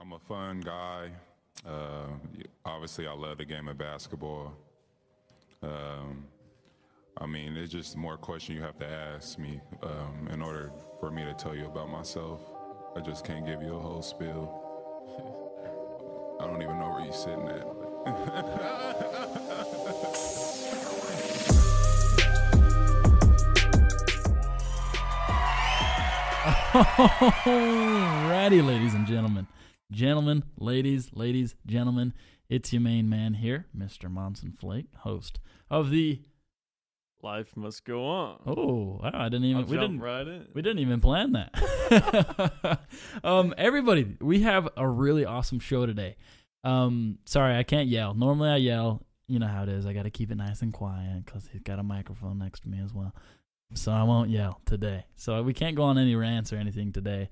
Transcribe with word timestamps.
I'm 0.00 0.14
a 0.14 0.18
fun 0.18 0.60
guy. 0.60 1.10
Uh, 1.66 2.06
obviously, 2.64 3.06
I 3.06 3.12
love 3.12 3.36
the 3.36 3.44
game 3.44 3.68
of 3.68 3.76
basketball. 3.76 4.54
Um, 5.62 6.24
I 7.18 7.26
mean, 7.26 7.54
it's 7.54 7.70
just 7.70 7.98
more 7.98 8.16
question 8.16 8.56
you 8.56 8.62
have 8.62 8.78
to 8.78 8.86
ask 8.86 9.38
me 9.38 9.60
um, 9.82 10.28
in 10.32 10.40
order 10.40 10.72
for 11.00 11.10
me 11.10 11.22
to 11.24 11.34
tell 11.34 11.54
you 11.54 11.66
about 11.66 11.90
myself. 11.90 12.40
I 12.96 13.00
just 13.00 13.26
can't 13.26 13.44
give 13.44 13.62
you 13.62 13.74
a 13.74 13.78
whole 13.78 14.00
spiel. 14.00 14.66
I 16.40 16.46
don't 16.46 16.62
even 16.62 16.78
know 16.78 16.88
where 16.88 17.04
you're 17.04 17.12
sitting 17.12 17.46
at. 17.46 17.66
Righty, 28.30 28.62
ladies 28.62 28.94
and 28.94 29.06
gentlemen. 29.06 29.46
Gentlemen, 29.90 30.44
ladies, 30.56 31.10
ladies, 31.12 31.56
gentlemen, 31.66 32.14
it's 32.48 32.72
your 32.72 32.82
main 32.82 33.08
man 33.08 33.34
here, 33.34 33.66
Mr. 33.76 34.10
Monson 34.10 34.52
Flake, 34.52 34.86
host 34.98 35.40
of 35.68 35.90
the 35.90 36.20
Life 37.22 37.54
must 37.54 37.84
go 37.84 38.06
on. 38.06 38.40
Oh, 38.46 38.98
wow, 39.02 39.10
I 39.12 39.28
didn't 39.28 39.44
even 39.44 39.64
I'll 39.64 39.68
we 39.68 39.76
didn't 39.76 40.00
right 40.00 40.26
in. 40.26 40.46
we 40.54 40.62
didn't 40.62 40.78
even 40.78 41.00
plan 41.00 41.32
that. 41.32 42.80
um, 43.24 43.52
everybody, 43.58 44.16
we 44.20 44.40
have 44.42 44.68
a 44.76 44.88
really 44.88 45.26
awesome 45.26 45.60
show 45.60 45.84
today. 45.84 46.16
Um, 46.64 47.18
sorry, 47.26 47.56
I 47.56 47.62
can't 47.62 47.88
yell. 47.88 48.14
Normally, 48.14 48.48
I 48.48 48.56
yell. 48.56 49.02
You 49.26 49.38
know 49.38 49.48
how 49.48 49.64
it 49.64 49.68
is. 49.68 49.86
I 49.86 49.92
got 49.92 50.04
to 50.04 50.10
keep 50.10 50.30
it 50.30 50.36
nice 50.36 50.62
and 50.62 50.72
quiet 50.72 51.24
because 51.26 51.48
he's 51.52 51.62
got 51.62 51.78
a 51.78 51.82
microphone 51.82 52.38
next 52.38 52.60
to 52.60 52.68
me 52.68 52.80
as 52.82 52.94
well. 52.94 53.14
So 53.74 53.92
I 53.92 54.02
won't 54.02 54.30
yell 54.30 54.60
today. 54.64 55.04
So 55.16 55.42
we 55.42 55.52
can't 55.52 55.76
go 55.76 55.82
on 55.82 55.98
any 55.98 56.14
rants 56.16 56.52
or 56.52 56.56
anything 56.56 56.90
today. 56.90 57.28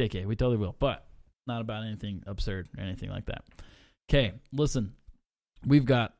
JK, 0.00 0.24
we 0.24 0.36
totally 0.36 0.56
will, 0.56 0.74
but 0.78 1.07
not 1.48 1.60
about 1.60 1.84
anything 1.84 2.22
absurd 2.26 2.68
or 2.76 2.84
anything 2.84 3.10
like 3.10 3.26
that. 3.26 3.44
Okay, 4.08 4.32
listen, 4.52 4.94
we've 5.66 5.84
got 5.84 6.14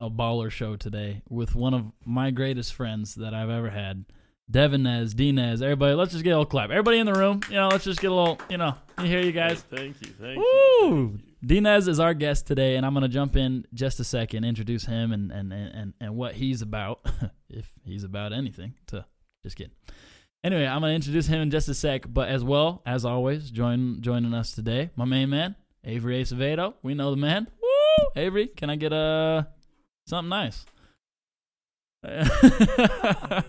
a 0.00 0.10
baller 0.10 0.50
show 0.50 0.76
today 0.76 1.22
with 1.28 1.54
one 1.54 1.74
of 1.74 1.92
my 2.04 2.30
greatest 2.30 2.74
friends 2.74 3.14
that 3.14 3.34
I've 3.34 3.50
ever 3.50 3.70
had. 3.70 4.04
Devin 4.50 4.82
Nez, 4.82 5.14
D 5.14 5.30
everybody, 5.38 5.94
let's 5.94 6.12
just 6.12 6.24
get 6.24 6.30
a 6.30 6.34
little 6.34 6.44
clap. 6.44 6.70
Everybody 6.70 6.98
in 6.98 7.06
the 7.06 7.14
room, 7.14 7.40
you 7.48 7.54
know, 7.54 7.68
let's 7.68 7.84
just 7.84 8.00
get 8.00 8.10
a 8.10 8.14
little, 8.14 8.38
you 8.50 8.58
know, 8.58 8.74
you 8.98 9.06
hear 9.06 9.20
you 9.20 9.32
guys. 9.32 9.64
Hey, 9.70 9.76
thank 9.76 10.02
you. 10.02 10.12
Thank 10.20 10.38
Woo! 10.38 10.44
you. 10.82 11.20
Dinez 11.44 11.88
is 11.88 11.98
our 11.98 12.14
guest 12.14 12.46
today, 12.46 12.76
and 12.76 12.84
I'm 12.84 12.92
going 12.92 13.02
to 13.02 13.08
jump 13.08 13.36
in 13.36 13.64
just 13.72 13.98
a 13.98 14.04
second, 14.04 14.44
introduce 14.44 14.84
him 14.84 15.12
and, 15.12 15.32
and, 15.32 15.52
and, 15.52 15.94
and 16.00 16.16
what 16.16 16.34
he's 16.34 16.62
about, 16.62 17.00
if 17.48 17.70
he's 17.84 18.04
about 18.04 18.32
anything. 18.32 18.74
To 18.88 19.04
Just 19.42 19.56
kidding. 19.56 19.72
Anyway, 20.44 20.66
I'm 20.66 20.80
to 20.80 20.88
introduce 20.88 21.28
him 21.28 21.40
in 21.40 21.50
just 21.52 21.68
a 21.68 21.74
sec, 21.74 22.04
but 22.12 22.28
as 22.28 22.42
well, 22.42 22.82
as 22.84 23.04
always, 23.04 23.48
join 23.50 24.00
joining 24.00 24.34
us 24.34 24.50
today, 24.52 24.90
my 24.96 25.04
main 25.04 25.30
man, 25.30 25.54
Avery 25.84 26.20
Acevedo. 26.20 26.74
We 26.82 26.94
know 26.94 27.12
the 27.12 27.16
man. 27.16 27.46
Woo! 27.62 28.06
Avery, 28.16 28.48
can 28.48 28.68
I 28.68 28.74
get 28.74 28.92
a 28.92 29.46
something 30.08 30.30
nice? 30.30 30.66
that 32.02 33.44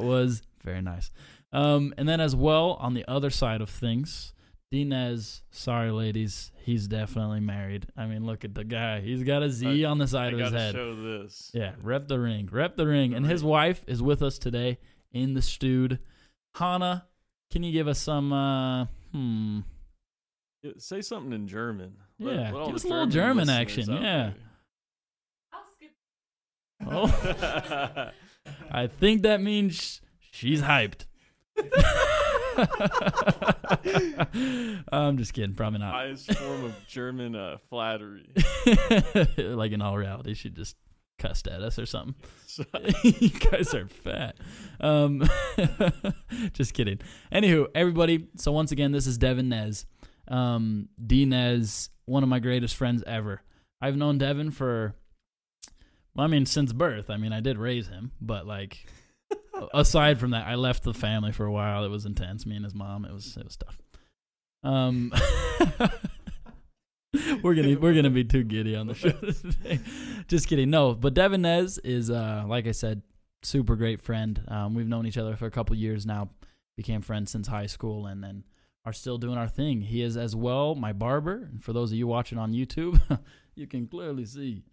was 0.00 0.40
very 0.64 0.80
nice. 0.80 1.10
Um, 1.52 1.92
and 1.98 2.08
then 2.08 2.22
as 2.22 2.34
well, 2.34 2.78
on 2.80 2.94
the 2.94 3.04
other 3.06 3.28
side 3.28 3.60
of 3.60 3.68
things, 3.68 4.32
Dinez, 4.72 5.42
sorry 5.50 5.90
ladies, 5.90 6.50
he's 6.64 6.86
definitely 6.88 7.40
married. 7.40 7.88
I 7.94 8.06
mean, 8.06 8.24
look 8.24 8.46
at 8.46 8.54
the 8.54 8.64
guy. 8.64 9.00
He's 9.00 9.22
got 9.22 9.42
a 9.42 9.50
Z 9.50 9.84
I- 9.84 9.88
on 9.90 9.98
the 9.98 10.06
side 10.06 10.32
I 10.32 10.38
of 10.38 10.44
his 10.44 10.52
head. 10.52 10.74
show 10.74 10.94
this. 10.94 11.50
Yeah, 11.52 11.72
rep 11.82 12.08
the 12.08 12.18
ring. 12.18 12.48
Rep 12.50 12.76
the 12.76 12.86
ring. 12.86 13.10
The 13.10 13.16
and 13.18 13.26
his 13.26 13.44
wife 13.44 13.84
is 13.86 14.02
with 14.02 14.22
us 14.22 14.38
today 14.38 14.78
in 15.12 15.34
the 15.34 15.42
stewed. 15.42 15.98
Hannah, 16.54 17.06
can 17.50 17.62
you 17.62 17.72
give 17.72 17.88
us 17.88 17.98
some 17.98 18.32
uh 18.32 18.86
hmm 19.12 19.60
Yeah, 20.62 20.72
Say 20.78 21.02
something 21.02 21.32
in 21.32 21.48
German. 21.48 21.96
Yeah, 22.18 22.52
all 22.52 22.66
give 22.66 22.74
us 22.74 22.84
a 22.84 22.88
little 22.88 23.06
German 23.06 23.46
listeners 23.46 23.88
action, 23.88 23.94
out 23.94 24.02
yeah. 24.02 24.16
there. 24.16 24.34
Oh. 26.86 28.10
I 28.70 28.86
think 28.86 29.22
that 29.22 29.40
means 29.40 30.00
she's 30.30 30.62
hyped. 30.62 31.06
I'm 34.92 35.18
just 35.18 35.34
kidding, 35.34 35.54
probably 35.54 35.80
not. 35.80 35.92
Highest 35.92 36.32
form 36.34 36.64
of 36.64 36.74
German 36.88 37.34
uh, 37.34 37.58
flattery. 37.68 38.32
like 39.38 39.72
in 39.72 39.82
all 39.82 39.96
reality, 39.96 40.34
she 40.34 40.50
just 40.50 40.76
cussed 41.18 41.48
at 41.48 41.62
us 41.62 41.78
or 41.78 41.86
something. 41.86 42.14
you 43.02 43.30
guys 43.30 43.74
are 43.74 43.86
fat. 43.86 44.36
Um, 44.80 45.22
just 46.52 46.74
kidding. 46.74 47.00
Anywho, 47.32 47.66
everybody. 47.74 48.28
So 48.36 48.52
once 48.52 48.72
again, 48.72 48.92
this 48.92 49.06
is 49.06 49.18
Devin 49.18 49.48
Nez. 49.48 49.86
Um, 50.28 50.88
D 51.04 51.24
Nez, 51.24 51.90
one 52.06 52.22
of 52.22 52.28
my 52.28 52.38
greatest 52.38 52.76
friends 52.76 53.02
ever. 53.06 53.42
I've 53.80 53.96
known 53.96 54.18
Devin 54.18 54.50
for, 54.50 54.94
well, 56.14 56.24
I 56.24 56.28
mean, 56.28 56.46
since 56.46 56.72
birth. 56.72 57.10
I 57.10 57.16
mean, 57.16 57.32
I 57.32 57.40
did 57.40 57.58
raise 57.58 57.86
him, 57.86 58.10
but 58.20 58.46
like, 58.46 58.86
aside 59.72 60.18
from 60.18 60.30
that, 60.30 60.46
I 60.46 60.56
left 60.56 60.82
the 60.82 60.94
family 60.94 61.32
for 61.32 61.46
a 61.46 61.52
while. 61.52 61.84
It 61.84 61.90
was 61.90 62.06
intense. 62.06 62.44
Me 62.44 62.56
and 62.56 62.64
his 62.64 62.74
mom. 62.74 63.04
It 63.04 63.12
was 63.12 63.36
it 63.36 63.44
was 63.44 63.56
tough. 63.56 63.78
Um. 64.64 65.12
we're 67.42 67.54
gonna 67.54 67.78
we're 67.78 67.94
gonna 67.94 68.10
be 68.10 68.24
too 68.24 68.44
giddy 68.44 68.76
on 68.76 68.86
the 68.86 68.94
show 68.94 69.10
today. 69.12 69.80
Just 70.26 70.48
kidding. 70.48 70.70
No, 70.70 70.94
but 70.94 71.14
Devin 71.14 71.42
Nez 71.42 71.78
is 71.78 72.10
uh 72.10 72.44
like 72.46 72.66
I 72.66 72.72
said, 72.72 73.02
super 73.42 73.76
great 73.76 74.00
friend. 74.00 74.42
Um, 74.48 74.74
we've 74.74 74.88
known 74.88 75.06
each 75.06 75.18
other 75.18 75.36
for 75.36 75.46
a 75.46 75.50
couple 75.50 75.76
years 75.76 76.06
now. 76.06 76.30
Became 76.76 77.02
friends 77.02 77.30
since 77.30 77.48
high 77.48 77.66
school, 77.66 78.06
and 78.06 78.22
then 78.22 78.44
are 78.84 78.92
still 78.92 79.18
doing 79.18 79.36
our 79.36 79.48
thing. 79.48 79.82
He 79.82 80.02
is 80.02 80.16
as 80.16 80.34
well 80.34 80.74
my 80.74 80.92
barber. 80.92 81.48
And 81.50 81.62
for 81.62 81.72
those 81.72 81.92
of 81.92 81.98
you 81.98 82.06
watching 82.06 82.38
on 82.38 82.52
YouTube, 82.52 83.00
you 83.54 83.66
can 83.66 83.86
clearly 83.86 84.24
see 84.24 84.64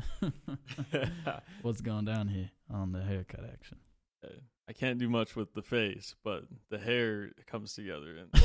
what's 1.61 1.81
going 1.81 2.05
down 2.05 2.27
here 2.27 2.51
on 2.69 2.91
the 2.91 3.01
haircut 3.01 3.43
action. 3.51 3.77
I 4.67 4.73
can't 4.73 4.97
do 4.97 5.09
much 5.09 5.35
with 5.35 5.53
the 5.53 5.61
face, 5.61 6.15
but 6.23 6.45
the 6.69 6.79
hair 6.79 7.31
comes 7.45 7.73
together 7.73 8.17
and 8.17 8.43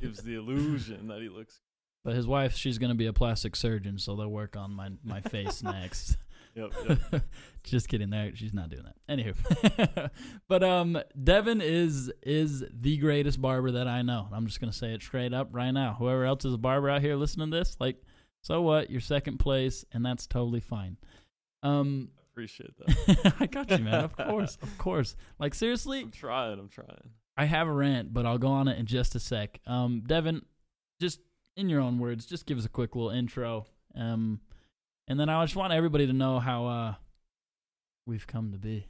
gives 0.00 0.22
the 0.22 0.34
illusion 0.34 1.08
that 1.08 1.22
he 1.22 1.28
looks. 1.28 1.60
But 2.04 2.14
his 2.14 2.26
wife, 2.26 2.56
she's 2.56 2.78
gonna 2.78 2.94
be 2.94 3.06
a 3.06 3.12
plastic 3.12 3.56
surgeon, 3.56 3.98
so 3.98 4.16
they'll 4.16 4.28
work 4.28 4.56
on 4.56 4.72
my 4.72 4.90
my 5.04 5.20
face 5.20 5.62
next. 5.62 6.16
Yep. 6.54 6.72
yep. 7.12 7.22
Just 7.62 7.88
kidding. 7.88 8.10
There, 8.10 8.32
she's 8.34 8.54
not 8.54 8.70
doing 8.70 8.84
that. 8.84 8.96
Anywho, 9.08 10.10
but 10.48 10.64
um, 10.64 10.98
Devin 11.22 11.60
is 11.60 12.10
is 12.22 12.64
the 12.72 12.96
greatest 12.96 13.40
barber 13.40 13.72
that 13.72 13.86
I 13.86 14.02
know. 14.02 14.28
I'm 14.32 14.46
just 14.46 14.60
gonna 14.60 14.72
say 14.72 14.94
it 14.94 15.02
straight 15.02 15.34
up 15.34 15.48
right 15.52 15.70
now. 15.70 15.96
Whoever 15.98 16.24
else 16.24 16.44
is 16.44 16.54
a 16.54 16.58
barber 16.58 16.88
out 16.88 17.02
here 17.02 17.16
listening 17.16 17.50
to 17.50 17.58
this, 17.58 17.76
like, 17.78 18.02
so 18.42 18.62
what? 18.62 18.90
You're 18.90 19.00
second 19.00 19.38
place, 19.38 19.84
and 19.92 20.04
that's 20.04 20.26
totally 20.26 20.60
fine. 20.60 20.96
Um, 21.62 22.08
Appreciate 22.32 22.74
that. 22.78 23.34
I 23.40 23.46
got 23.46 23.70
you, 23.70 23.78
man. 23.78 24.04
Of 24.04 24.16
course, 24.16 24.56
of 24.62 24.78
course. 24.78 25.14
Like 25.38 25.54
seriously, 25.54 26.00
I'm 26.00 26.10
trying. 26.10 26.58
I'm 26.58 26.68
trying. 26.68 27.10
I 27.36 27.44
have 27.44 27.68
a 27.68 27.72
rant, 27.72 28.12
but 28.14 28.26
I'll 28.26 28.38
go 28.38 28.48
on 28.48 28.66
it 28.66 28.78
in 28.78 28.86
just 28.86 29.14
a 29.14 29.20
sec. 29.20 29.60
Um, 29.66 30.02
Devin, 30.06 30.42
just 31.00 31.20
in 31.58 31.68
your 31.68 31.80
own 31.80 31.98
words, 31.98 32.24
just 32.24 32.46
give 32.46 32.56
us 32.56 32.64
a 32.64 32.68
quick 32.68 32.94
little 32.94 33.10
intro. 33.10 33.66
Um, 33.96 34.40
and 35.08 35.18
then 35.18 35.28
I 35.28 35.44
just 35.44 35.56
want 35.56 35.72
everybody 35.72 36.06
to 36.06 36.12
know 36.12 36.38
how 36.38 36.66
uh 36.66 36.94
we've 38.06 38.26
come 38.26 38.52
to 38.52 38.58
be. 38.58 38.86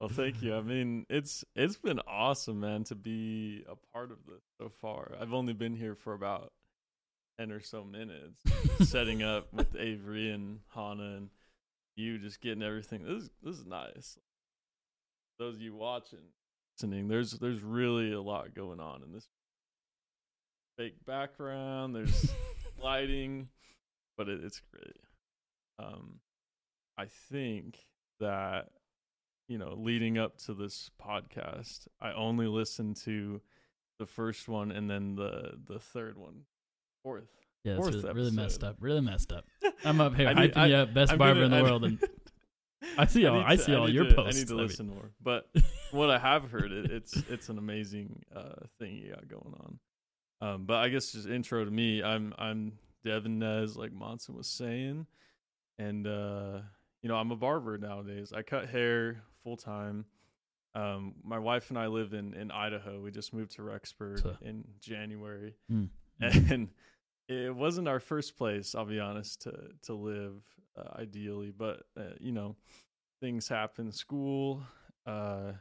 well, 0.00 0.08
thank 0.08 0.42
you. 0.42 0.56
I 0.56 0.62
mean, 0.62 1.04
it's 1.10 1.44
it's 1.54 1.76
been 1.76 2.00
awesome, 2.08 2.60
man, 2.60 2.84
to 2.84 2.94
be 2.94 3.64
a 3.68 3.76
part 3.92 4.10
of 4.10 4.18
this 4.26 4.42
so 4.58 4.72
far. 4.80 5.12
I've 5.20 5.34
only 5.34 5.52
been 5.52 5.76
here 5.76 5.94
for 5.94 6.14
about 6.14 6.52
ten 7.38 7.52
or 7.52 7.60
so 7.60 7.84
minutes, 7.84 8.42
setting 8.90 9.22
up 9.22 9.52
with 9.52 9.76
Avery 9.78 10.30
and 10.30 10.60
Hannah 10.74 11.16
and 11.16 11.28
you, 11.96 12.18
just 12.18 12.40
getting 12.40 12.62
everything. 12.62 13.04
This 13.04 13.24
is, 13.24 13.30
this 13.42 13.56
is 13.56 13.66
nice. 13.66 14.18
Those 15.38 15.56
of 15.56 15.60
you 15.60 15.74
watching, 15.74 16.30
listening, 16.78 17.08
there's 17.08 17.32
there's 17.32 17.62
really 17.62 18.12
a 18.12 18.22
lot 18.22 18.54
going 18.54 18.80
on 18.80 19.02
in 19.02 19.12
this 19.12 19.28
fake 20.82 20.94
background. 21.06 21.94
There's 21.94 22.32
lighting, 22.82 23.48
but 24.16 24.28
it, 24.28 24.42
it's 24.44 24.60
great. 24.72 24.96
Um, 25.78 26.20
I 26.98 27.06
think 27.30 27.78
that 28.20 28.68
you 29.48 29.58
know, 29.58 29.74
leading 29.76 30.18
up 30.18 30.38
to 30.38 30.54
this 30.54 30.90
podcast, 31.04 31.86
I 32.00 32.12
only 32.12 32.46
listened 32.46 32.96
to 33.04 33.40
the 33.98 34.06
first 34.06 34.48
one 34.48 34.70
and 34.72 34.88
then 34.90 35.14
the 35.14 35.52
the 35.66 35.78
third 35.78 36.16
one, 36.18 36.42
fourth. 37.02 37.28
Yeah, 37.64 37.74
it's 37.74 37.80
Fourth 37.82 37.94
really, 38.02 38.12
really 38.14 38.30
messed 38.32 38.64
up. 38.64 38.76
Really 38.80 39.00
messed 39.00 39.32
up. 39.32 39.44
I'm 39.84 40.00
up 40.00 40.16
here 40.16 40.26
I 40.28 40.32
need- 40.34 40.52
hyping 40.54 40.56
I- 40.56 40.66
you 40.66 40.74
up, 40.76 40.94
best 40.94 41.12
I'm 41.12 41.18
barber 41.18 41.34
gonna- 41.42 41.44
in 41.44 41.50
the 41.52 41.56
I- 41.58 41.62
world, 41.62 41.84
and 41.84 41.98
I 42.98 43.06
see 43.06 43.24
all- 43.26 43.36
need 43.38 43.44
I 43.46 43.54
to- 43.56 43.62
see 43.62 43.74
all 43.76 43.86
need 43.86 43.94
your 43.94 44.04
to- 44.06 44.14
posts. 44.16 44.36
I 44.36 44.40
need 44.40 44.48
to 44.48 44.54
I 44.54 44.56
mean- 44.56 44.66
listen 44.66 44.88
more, 44.88 45.10
but 45.22 45.48
what 45.92 46.10
I 46.10 46.18
have 46.18 46.50
heard, 46.50 46.72
it, 46.72 46.90
it's 46.90 47.16
it's 47.28 47.48
an 47.50 47.58
amazing 47.58 48.22
uh, 48.34 48.54
thing 48.80 48.96
you 48.96 49.10
got 49.10 49.28
going 49.28 49.54
on. 49.60 49.78
Um, 50.42 50.64
but 50.66 50.78
I 50.78 50.88
guess 50.88 51.12
just 51.12 51.28
intro 51.28 51.64
to 51.64 51.70
me, 51.70 52.02
I'm 52.02 52.34
I'm 52.36 52.72
Devin 53.04 53.38
Nez, 53.38 53.76
like 53.76 53.92
Monson 53.92 54.34
was 54.34 54.48
saying, 54.48 55.06
and 55.78 56.06
uh, 56.06 56.58
you 57.00 57.08
know 57.08 57.14
I'm 57.16 57.30
a 57.30 57.36
barber 57.36 57.78
nowadays. 57.78 58.32
I 58.34 58.42
cut 58.42 58.68
hair 58.68 59.22
full 59.44 59.56
time. 59.56 60.04
Um, 60.74 61.14
my 61.22 61.38
wife 61.38 61.68
and 61.70 61.78
I 61.78 61.86
live 61.86 62.12
in 62.12 62.34
in 62.34 62.50
Idaho. 62.50 63.00
We 63.00 63.10
just 63.12 63.32
moved 63.32 63.52
to 63.52 63.62
Rexburg 63.62 64.20
So- 64.22 64.36
in 64.42 64.64
January, 64.80 65.54
Mm. 65.70 65.88
and 66.20 66.68
it 67.28 67.54
wasn't 67.54 67.86
our 67.88 68.00
first 68.00 68.36
place. 68.36 68.74
I'll 68.74 68.84
be 68.84 68.98
honest 69.00 69.42
to 69.42 69.52
to 69.82 69.94
live 69.94 70.42
uh, 70.76 70.98
ideally, 70.98 71.52
but 71.56 71.84
uh, 71.96 72.14
you 72.18 72.32
know, 72.32 72.56
things 73.20 73.46
happen. 73.48 73.92
School, 73.92 74.62
uh, 75.06 75.52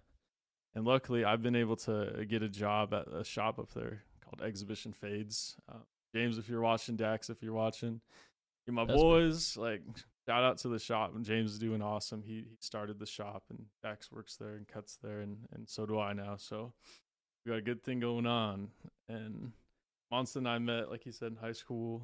and 0.73 0.85
luckily, 0.85 1.23
I've 1.23 1.43
been 1.43 1.55
able 1.55 1.75
to 1.77 2.25
get 2.27 2.41
a 2.41 2.49
job 2.49 2.95
at 2.95 3.07
a 3.13 3.23
shop 3.23 3.59
up 3.59 3.73
there 3.75 4.03
called 4.31 4.47
Exhibition 4.47 4.93
Fades. 4.93 5.55
Uh, 5.69 5.77
James, 6.15 6.37
if 6.37 6.49
you're 6.49 6.61
watching, 6.61 6.95
Dax, 6.95 7.29
if 7.29 7.41
you're 7.43 7.53
watching, 7.53 8.01
you 8.65 8.73
my 8.73 8.85
That's 8.85 8.99
boys. 8.99 9.57
Like, 9.57 9.81
shout 10.27 10.43
out 10.43 10.57
to 10.59 10.67
the 10.67 10.79
shop. 10.79 11.15
And 11.15 11.25
James 11.25 11.51
is 11.53 11.59
doing 11.59 11.81
awesome. 11.81 12.23
He 12.23 12.45
he 12.49 12.57
started 12.59 12.99
the 12.99 13.05
shop, 13.05 13.43
and 13.49 13.65
Dax 13.83 14.11
works 14.11 14.37
there 14.37 14.55
and 14.55 14.67
cuts 14.67 14.97
there, 15.01 15.19
and 15.19 15.37
and 15.53 15.67
so 15.67 15.85
do 15.85 15.99
I 15.99 16.13
now. 16.13 16.35
So 16.37 16.73
we 17.45 17.51
got 17.51 17.57
a 17.57 17.61
good 17.61 17.83
thing 17.83 17.99
going 17.99 18.25
on. 18.25 18.69
And 19.09 19.51
Monson 20.11 20.45
and 20.45 20.49
I 20.49 20.59
met, 20.59 20.89
like 20.89 21.03
he 21.03 21.11
said, 21.11 21.31
in 21.31 21.37
high 21.37 21.53
school. 21.53 22.03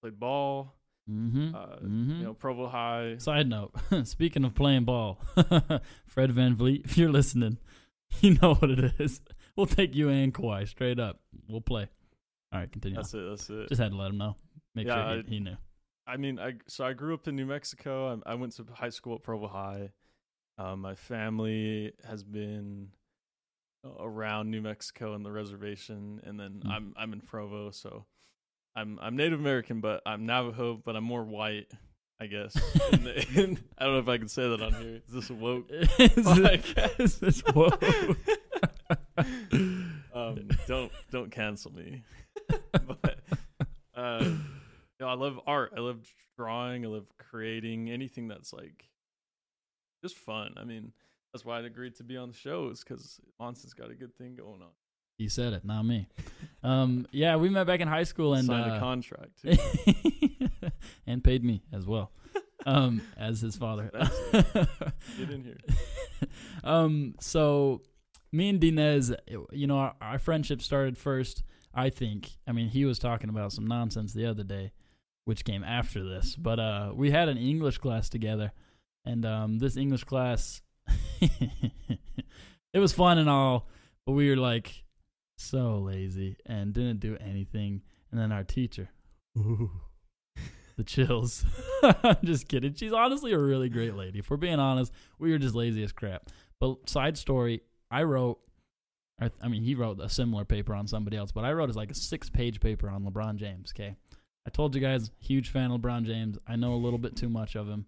Played 0.00 0.18
ball. 0.18 0.74
Mm-hmm. 1.10 1.54
Uh, 1.54 1.66
mm-hmm. 1.76 2.18
You 2.18 2.24
know, 2.24 2.34
Provo 2.34 2.68
High. 2.68 3.16
Side 3.18 3.48
note: 3.48 3.72
Speaking 4.04 4.44
of 4.44 4.54
playing 4.54 4.84
ball, 4.84 5.20
Fred 6.06 6.32
Van 6.32 6.54
Vliet, 6.54 6.82
if 6.84 6.96
you're 6.96 7.10
listening, 7.10 7.58
you 8.20 8.38
know 8.40 8.54
what 8.54 8.70
it 8.70 9.00
is. 9.00 9.20
We'll 9.56 9.66
take 9.66 9.94
you 9.94 10.08
and 10.08 10.32
Kawhi 10.32 10.66
straight 10.66 10.98
up. 10.98 11.20
We'll 11.48 11.60
play. 11.60 11.86
All 12.52 12.60
right, 12.60 12.72
continue. 12.72 12.96
That's 12.96 13.12
it. 13.14 13.28
That's 13.28 13.50
it. 13.50 13.68
Just 13.68 13.80
had 13.80 13.92
to 13.92 13.96
let 13.98 14.10
him 14.10 14.18
know. 14.18 14.36
Make 14.74 14.86
Yeah, 14.86 14.94
sure 14.94 15.02
I- 15.02 15.16
he, 15.28 15.34
he 15.34 15.40
knew. 15.40 15.56
I 16.06 16.16
mean, 16.16 16.38
I 16.40 16.54
so 16.66 16.84
I 16.84 16.94
grew 16.94 17.14
up 17.14 17.28
in 17.28 17.36
New 17.36 17.46
Mexico. 17.46 18.20
I, 18.26 18.32
I 18.32 18.34
went 18.34 18.54
to 18.56 18.66
high 18.72 18.88
school 18.88 19.14
at 19.14 19.22
Provo 19.22 19.46
High. 19.46 19.90
Um, 20.58 20.80
my 20.80 20.94
family 20.96 21.92
has 22.08 22.24
been 22.24 22.88
uh, 23.86 24.02
around 24.02 24.50
New 24.50 24.60
Mexico 24.62 25.14
and 25.14 25.24
the 25.24 25.30
reservation, 25.30 26.20
and 26.24 26.40
then 26.40 26.62
Mm. 26.66 26.70
I'm 26.70 26.94
I'm 26.96 27.12
in 27.12 27.20
Provo, 27.20 27.70
so 27.70 28.04
I'm 28.74 28.98
I'm 29.00 29.14
Native 29.16 29.38
American, 29.38 29.80
but 29.80 30.02
I'm 30.04 30.26
Navajo, 30.26 30.80
but 30.84 30.96
I'm 30.96 31.04
more 31.04 31.22
white, 31.24 31.70
I 32.20 32.26
guess. 32.26 32.56
In 32.92 33.04
the- 33.04 33.26
in- 33.40 33.58
I 33.78 33.84
don't 33.84 33.92
know 33.94 34.00
if 34.00 34.08
I 34.08 34.18
can 34.18 34.28
say 34.28 34.48
that 34.48 34.60
on 34.60 34.72
here. 34.74 35.00
Is 35.06 35.12
this 35.14 35.30
a 35.30 35.34
woke? 35.34 35.66
is, 35.70 35.88
it, 35.98 36.94
is 36.98 37.18
this 37.20 37.40
whoa? 37.52 37.70
um, 40.14 40.48
don't 40.66 40.92
don't 41.10 41.30
cancel 41.30 41.72
me. 41.72 42.02
but 42.72 43.20
uh, 43.94 44.20
you 44.24 44.38
know, 45.00 45.08
I 45.08 45.14
love 45.14 45.40
art. 45.46 45.72
I 45.76 45.80
love 45.80 46.06
drawing. 46.36 46.84
I 46.84 46.88
love 46.88 47.06
creating 47.18 47.90
anything 47.90 48.28
that's 48.28 48.52
like 48.52 48.88
just 50.02 50.16
fun. 50.16 50.54
I 50.56 50.64
mean, 50.64 50.92
that's 51.32 51.44
why 51.44 51.58
I 51.58 51.62
agreed 51.62 51.96
to 51.96 52.04
be 52.04 52.16
on 52.16 52.28
the 52.28 52.36
show 52.36 52.68
is 52.68 52.82
because 52.82 53.20
Monson's 53.38 53.74
got 53.74 53.90
a 53.90 53.94
good 53.94 54.14
thing 54.16 54.34
going 54.36 54.62
on. 54.62 54.70
he 55.18 55.28
said 55.28 55.52
it, 55.52 55.64
not 55.64 55.84
me. 55.84 56.08
Um, 56.62 57.06
yeah, 57.12 57.36
we 57.36 57.48
met 57.48 57.66
back 57.66 57.80
in 57.80 57.88
high 57.88 58.04
school 58.04 58.34
and 58.34 58.46
Signed 58.46 58.70
uh, 58.72 58.74
a 58.76 58.78
contract. 58.78 59.44
And 61.06 61.22
paid 61.22 61.44
me 61.44 61.62
as 61.72 61.84
well, 61.86 62.12
um, 62.64 63.02
as 63.16 63.40
his 63.40 63.56
father. 63.56 63.90
Get 64.32 65.30
in 65.30 65.42
here. 65.44 65.58
um, 66.64 67.14
so 67.20 67.82
me 68.32 68.48
and 68.48 68.60
Dinez, 68.60 69.14
you 69.52 69.66
know, 69.66 69.78
our, 69.78 69.94
our 70.00 70.18
friendship 70.18 70.62
started 70.62 70.96
first. 70.98 71.42
I 71.74 71.90
think. 71.90 72.30
I 72.46 72.52
mean, 72.52 72.68
he 72.68 72.84
was 72.84 72.98
talking 72.98 73.30
about 73.30 73.52
some 73.52 73.66
nonsense 73.66 74.12
the 74.12 74.26
other 74.26 74.44
day, 74.44 74.72
which 75.24 75.44
came 75.44 75.64
after 75.64 76.04
this. 76.04 76.36
But 76.36 76.60
uh, 76.60 76.92
we 76.94 77.10
had 77.10 77.28
an 77.28 77.38
English 77.38 77.78
class 77.78 78.08
together, 78.08 78.52
and 79.04 79.24
um, 79.24 79.58
this 79.58 79.76
English 79.76 80.04
class, 80.04 80.60
it 81.20 82.78
was 82.78 82.92
fun 82.92 83.18
and 83.18 83.28
all, 83.28 83.68
but 84.06 84.12
we 84.12 84.28
were 84.28 84.36
like 84.36 84.84
so 85.38 85.78
lazy 85.78 86.36
and 86.46 86.72
didn't 86.72 87.00
do 87.00 87.16
anything. 87.20 87.82
And 88.10 88.20
then 88.20 88.32
our 88.32 88.44
teacher, 88.44 88.90
the 89.34 90.84
chills. 90.84 91.46
I'm 91.82 92.18
just 92.22 92.48
kidding. 92.48 92.74
She's 92.74 92.92
honestly 92.92 93.32
a 93.32 93.38
really 93.38 93.70
great 93.70 93.94
lady. 93.94 94.18
If 94.18 94.30
we're 94.30 94.36
being 94.36 94.60
honest, 94.60 94.92
we 95.18 95.30
were 95.30 95.38
just 95.38 95.54
lazy 95.54 95.82
as 95.82 95.92
crap. 95.92 96.28
But 96.60 96.88
side 96.88 97.16
story, 97.16 97.62
I 97.92 98.02
wrote. 98.04 98.38
I, 99.20 99.30
I 99.40 99.48
mean, 99.48 99.62
he 99.62 99.74
wrote 99.76 100.00
a 100.00 100.08
similar 100.08 100.44
paper 100.44 100.74
on 100.74 100.88
somebody 100.88 101.16
else, 101.16 101.30
but 101.30 101.44
I 101.44 101.52
wrote 101.52 101.70
is 101.70 101.76
like 101.76 101.90
a 101.90 101.94
six-page 101.94 102.60
paper 102.60 102.88
on 102.88 103.04
LeBron 103.04 103.36
James. 103.36 103.72
Okay, 103.76 103.94
I 104.46 104.50
told 104.50 104.74
you 104.74 104.80
guys, 104.80 105.10
huge 105.20 105.50
fan 105.50 105.70
of 105.70 105.80
LeBron 105.80 106.04
James. 106.04 106.38
I 106.46 106.56
know 106.56 106.74
a 106.74 106.76
little 106.76 106.98
bit 106.98 107.14
too 107.14 107.28
much 107.28 107.54
of 107.54 107.68
him. 107.68 107.86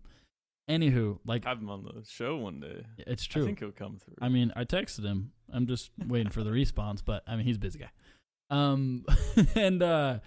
Anywho, 0.71 1.19
like 1.27 1.45
Have 1.45 1.59
him 1.59 1.69
on 1.69 1.83
the 1.83 2.05
show 2.09 2.37
one 2.37 2.61
day. 2.61 2.85
it's 2.99 3.25
true. 3.25 3.43
I 3.43 3.47
think 3.47 3.59
he'll 3.59 3.71
come 3.71 3.99
through. 3.99 4.15
I 4.21 4.29
mean, 4.29 4.53
I 4.57 4.65
texted 4.65 5.05
him. 5.05 5.33
I'm 5.53 5.67
just 5.67 5.91
waiting 6.07 6.31
for 6.31 6.43
the 6.43 6.53
response, 6.63 7.03
but 7.03 7.23
I 7.27 7.37
mean, 7.37 7.45
he's 7.45 7.57
a 7.57 7.61
busy 7.61 7.81
guy. 7.81 7.91
Um, 8.51 9.05
and 9.55 9.83
uh, 9.83 10.19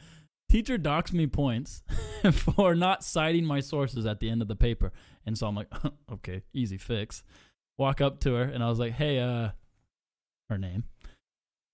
teacher 0.49 0.77
docks 0.77 1.11
me 1.13 1.25
points 1.27 1.81
for 2.33 2.75
not 2.75 3.03
citing 3.03 3.45
my 3.45 3.61
sources 3.61 4.05
at 4.05 4.19
the 4.19 4.29
end 4.29 4.41
of 4.41 4.47
the 4.47 4.55
paper, 4.55 4.91
and 5.25 5.37
so 5.37 5.47
I'm 5.47 5.55
like, 5.55 5.71
okay, 6.11 6.43
easy 6.53 6.77
fix. 6.77 7.23
Walk 7.79 8.01
up 8.01 8.19
to 8.21 8.33
her, 8.35 8.43
and 8.43 8.63
I 8.63 8.69
was 8.69 8.79
like, 8.79 8.93
hey, 8.93 9.19
uh, 9.19 9.49
her 10.49 10.57
name, 10.57 10.83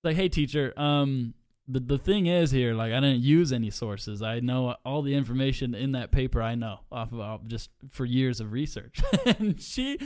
like, 0.04 0.16
hey, 0.16 0.30
teacher, 0.30 0.74
um. 0.78 1.34
The, 1.66 1.80
the 1.80 1.98
thing 1.98 2.26
is 2.26 2.52
here, 2.52 2.74
like 2.74 2.92
I 2.92 3.00
didn't 3.00 3.22
use 3.22 3.54
any 3.54 3.70
sources. 3.70 4.22
I 4.22 4.42
know 4.42 4.76
all 4.84 5.02
the 5.02 5.16
information 5.16 5.74
in 5.74 5.94
that 5.94 6.12
paper. 6.12 6.42
I 6.42 6.56
know 6.56 6.82
off 6.92 7.14
of 7.14 7.22
uh, 7.22 7.38
just 7.48 7.70
for 7.90 8.04
years 8.04 8.42
of 8.42 8.52
research. 8.52 9.02
and 9.40 9.62
she, 9.62 9.98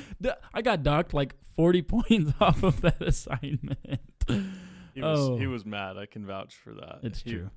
I 0.53 0.61
got 0.61 0.83
docked 0.83 1.15
like 1.15 1.33
forty 1.55 1.81
points 1.81 2.31
off 2.39 2.61
of 2.61 2.81
that 2.81 3.01
assignment. 3.01 3.99
he 4.93 5.01
was 5.01 5.19
oh. 5.19 5.37
he 5.37 5.47
was 5.47 5.65
mad. 5.65 5.97
I 5.97 6.05
can 6.05 6.27
vouch 6.27 6.53
for 6.63 6.75
that. 6.75 6.99
It's 7.01 7.23
He- 7.23 7.31
true. 7.31 7.49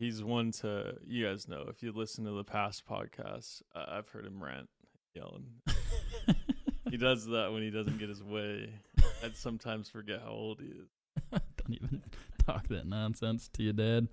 He's 0.00 0.24
one 0.24 0.50
to 0.62 0.94
you 1.06 1.24
guys 1.26 1.46
know 1.46 1.66
if 1.68 1.84
you 1.84 1.92
listen 1.92 2.24
to 2.24 2.32
the 2.32 2.42
past 2.42 2.82
podcasts. 2.84 3.62
Uh, 3.76 3.84
I've 3.90 4.08
heard 4.08 4.26
him 4.26 4.42
rant, 4.42 4.68
yelling. 5.14 5.44
He 6.90 6.96
does 6.96 7.26
that 7.26 7.52
when 7.52 7.62
he 7.62 7.70
doesn't 7.70 7.98
get 7.98 8.08
his 8.08 8.22
way. 8.22 8.72
I'd 9.24 9.36
sometimes 9.36 9.88
forget 9.88 10.20
how 10.22 10.30
old 10.30 10.60
he 10.60 10.68
is. 10.68 10.88
Don't 11.30 11.70
even 11.70 12.02
talk 12.46 12.68
that 12.68 12.86
nonsense 12.86 13.48
to 13.54 13.62
your 13.62 13.72
dad. 13.72 14.08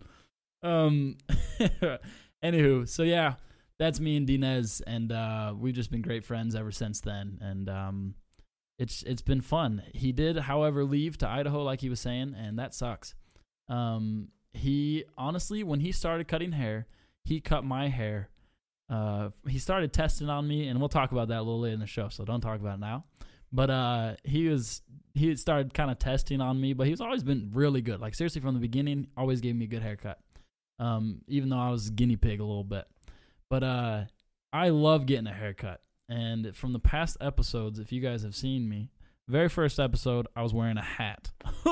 Um. 0.64 1.18
anywho, 2.44 2.88
so 2.88 3.04
yeah, 3.04 3.36
that's 3.80 4.00
me 4.00 4.18
and 4.18 4.28
Dinez, 4.28 4.82
and 4.86 5.12
uh, 5.12 5.54
we've 5.58 5.76
just 5.76 5.92
been 5.92 6.02
great 6.02 6.24
friends 6.24 6.56
ever 6.56 6.72
since 6.72 7.02
then. 7.02 7.40
And 7.42 7.70
um, 7.70 8.16
it's 8.80 9.04
it's 9.04 9.22
been 9.22 9.42
fun. 9.42 9.84
He 9.94 10.12
did, 10.12 10.38
however, 10.38 10.84
leave 10.84 11.18
to 11.20 11.28
Idaho, 11.28 11.64
like 11.64 11.82
he 11.82 11.90
was 11.90 12.00
saying, 12.00 12.36
and 12.38 12.58
that 12.60 12.74
sucks. 12.74 13.16
Um, 13.70 14.30
he 14.54 15.06
honestly, 15.18 15.64
when 15.64 15.80
he 15.80 15.92
started 15.92 16.28
cutting 16.28 16.54
hair, 16.54 16.88
he 17.24 17.40
cut 17.40 17.64
my 17.64 17.90
hair. 17.90 18.30
Uh, 18.90 19.30
he 19.48 19.60
started 19.60 19.92
testing 19.92 20.30
on 20.30 20.48
me, 20.48 20.68
and 20.68 20.80
we'll 20.80 20.90
talk 20.90 21.12
about 21.12 21.28
that 21.30 21.40
a 21.40 21.42
little 21.42 21.60
later 21.60 21.74
in 21.74 21.80
the 21.80 21.88
show. 21.88 22.10
So 22.10 22.24
don't 22.24 22.42
talk 22.42 22.60
about 22.60 22.76
it 22.76 22.82
now. 22.82 23.06
But 23.52 23.70
uh, 23.70 24.16
he 24.24 24.48
was 24.48 24.82
he 25.14 25.36
started 25.36 25.74
kind 25.74 25.90
of 25.90 26.00
testing 26.00 26.42
on 26.42 26.60
me, 26.60 26.74
but 26.74 26.88
he's 26.88 27.02
always 27.02 27.24
been 27.24 27.52
really 27.54 27.82
good. 27.82 28.00
Like 28.00 28.16
seriously, 28.16 28.42
from 28.42 28.54
the 28.54 28.60
beginning, 28.60 29.08
always 29.18 29.42
gave 29.42 29.56
me 29.56 29.66
a 29.66 29.68
good 29.68 29.82
haircut. 29.82 30.20
Um, 30.80 31.22
even 31.28 31.50
though 31.50 31.58
I 31.58 31.70
was 31.70 31.90
guinea 31.90 32.18
pig 32.18 32.40
a 32.40 32.44
little 32.44 32.64
bit, 32.64 32.86
but 33.50 33.64
uh, 33.64 34.04
I 34.54 34.70
love 34.70 35.06
getting 35.06 35.28
a 35.28 35.34
haircut. 35.34 35.82
And 36.10 36.56
from 36.56 36.72
the 36.72 36.80
past 36.80 37.18
episodes, 37.20 37.80
if 37.80 37.92
you 37.92 38.00
guys 38.00 38.22
have 38.24 38.36
seen 38.36 38.70
me, 38.70 38.90
very 39.28 39.50
first 39.50 39.80
episode, 39.80 40.28
I 40.36 40.44
was 40.44 40.54
wearing 40.54 40.78
a 40.78 40.84
hat. 40.84 41.32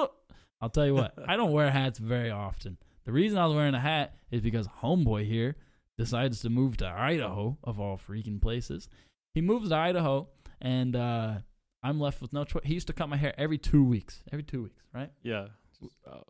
I'll 0.62 0.70
tell 0.74 0.86
you 0.86 0.96
what, 0.96 1.14
I 1.28 1.38
don't 1.38 1.52
wear 1.52 1.70
hats 1.70 2.00
very 2.00 2.32
often. 2.32 2.78
The 3.06 3.12
reason 3.12 3.38
I 3.38 3.46
was 3.46 3.56
wearing 3.56 3.76
a 3.76 3.80
hat 3.80 4.16
is 4.32 4.42
because 4.42 4.68
homeboy 4.82 5.28
here 5.28 5.56
decides 5.98 6.42
to 6.42 6.50
move 6.50 6.78
to 6.78 6.88
Idaho 6.88 7.58
of 7.64 7.80
all 7.80 7.98
freaking 7.98 8.42
places. 8.42 8.90
He 9.34 9.42
moves 9.42 9.70
to 9.70 9.76
Idaho, 9.76 10.28
and 10.62 10.96
uh, 10.96 11.36
I'm 11.84 12.00
left 12.00 12.22
with 12.22 12.34
no 12.34 12.44
choice. 12.44 12.64
He 12.66 12.74
used 12.74 12.88
to 12.88 12.94
cut 12.94 13.10
my 13.10 13.18
hair 13.18 13.34
every 13.38 13.58
two 13.58 13.84
weeks, 13.84 14.24
every 14.32 14.44
two 14.44 14.64
weeks, 14.64 14.82
right? 14.94 15.12
Yeah. 15.24 15.48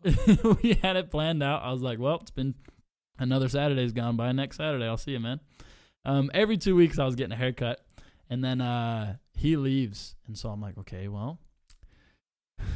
we 0.62 0.74
had 0.82 0.96
it 0.96 1.10
planned 1.10 1.42
out. 1.42 1.62
I 1.62 1.72
was 1.72 1.82
like, 1.82 1.98
well, 1.98 2.18
it's 2.20 2.30
been 2.30 2.54
another 3.18 3.48
Saturday's 3.48 3.92
gone 3.92 4.16
by. 4.16 4.32
Next 4.32 4.56
Saturday, 4.56 4.86
I'll 4.86 4.96
see 4.96 5.12
you, 5.12 5.20
man. 5.20 5.40
Um, 6.04 6.30
every 6.34 6.56
two 6.56 6.76
weeks, 6.76 6.98
I 6.98 7.04
was 7.04 7.16
getting 7.16 7.32
a 7.32 7.36
haircut, 7.36 7.80
and 8.30 8.44
then 8.44 8.60
uh, 8.60 9.16
he 9.34 9.56
leaves, 9.56 10.14
and 10.26 10.36
so 10.36 10.50
I'm 10.50 10.60
like, 10.60 10.78
okay, 10.78 11.08
well, 11.08 11.38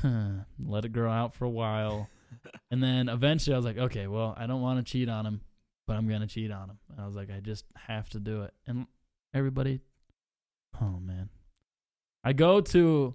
let 0.59 0.85
it 0.85 0.92
grow 0.92 1.11
out 1.11 1.35
for 1.35 1.44
a 1.44 1.50
while, 1.50 2.09
and 2.70 2.82
then 2.82 3.09
eventually, 3.09 3.54
I 3.54 3.56
was 3.59 3.66
like, 3.66 3.78
okay, 3.78 4.06
well, 4.06 4.35
I 4.37 4.47
don't 4.47 4.62
want 4.62 4.85
to 4.85 4.90
cheat 4.90 5.09
on 5.09 5.26
him, 5.26 5.40
but 5.90 5.97
I'm 5.97 6.09
gonna 6.09 6.28
cheat 6.28 6.52
on 6.52 6.70
him. 6.70 6.78
And 6.92 7.00
I 7.00 7.06
was 7.06 7.16
like, 7.16 7.30
I 7.37 7.40
just 7.40 7.64
have 7.76 8.09
to 8.11 8.20
do 8.20 8.42
it, 8.42 8.54
and 8.68 8.87
everybody, 9.35 9.80
oh 10.80 11.00
man, 11.00 11.28
I 12.23 12.32
go 12.32 12.61
to 12.61 13.14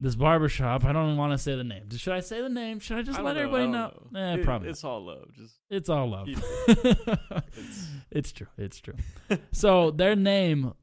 this 0.00 0.14
barber 0.14 0.50
shop. 0.50 0.84
I 0.84 0.92
don't 0.92 1.16
want 1.16 1.32
to 1.32 1.38
say 1.38 1.56
the 1.56 1.64
name. 1.64 1.88
Should 1.96 2.12
I 2.12 2.20
say 2.20 2.42
the 2.42 2.50
name? 2.50 2.78
Should 2.78 2.98
I 2.98 3.02
just 3.02 3.18
I 3.18 3.22
let 3.22 3.34
don't 3.34 3.44
everybody 3.44 3.68
know? 3.68 3.90
don't 4.12 4.22
Eh, 4.22 4.34
It- 4.34 4.44
probably. 4.44 4.68
It's 4.68 4.84
all 4.84 5.02
love. 5.06 5.32
Just 5.32 5.54
It's 5.70 5.88
all 5.88 6.10
love. 6.10 6.28
It's, 6.68 7.88
It's- 8.10 8.32
true. 8.32 8.48
It's 8.58 8.80
true. 8.80 8.94
so 9.52 9.90
their 9.92 10.14
name, 10.14 10.74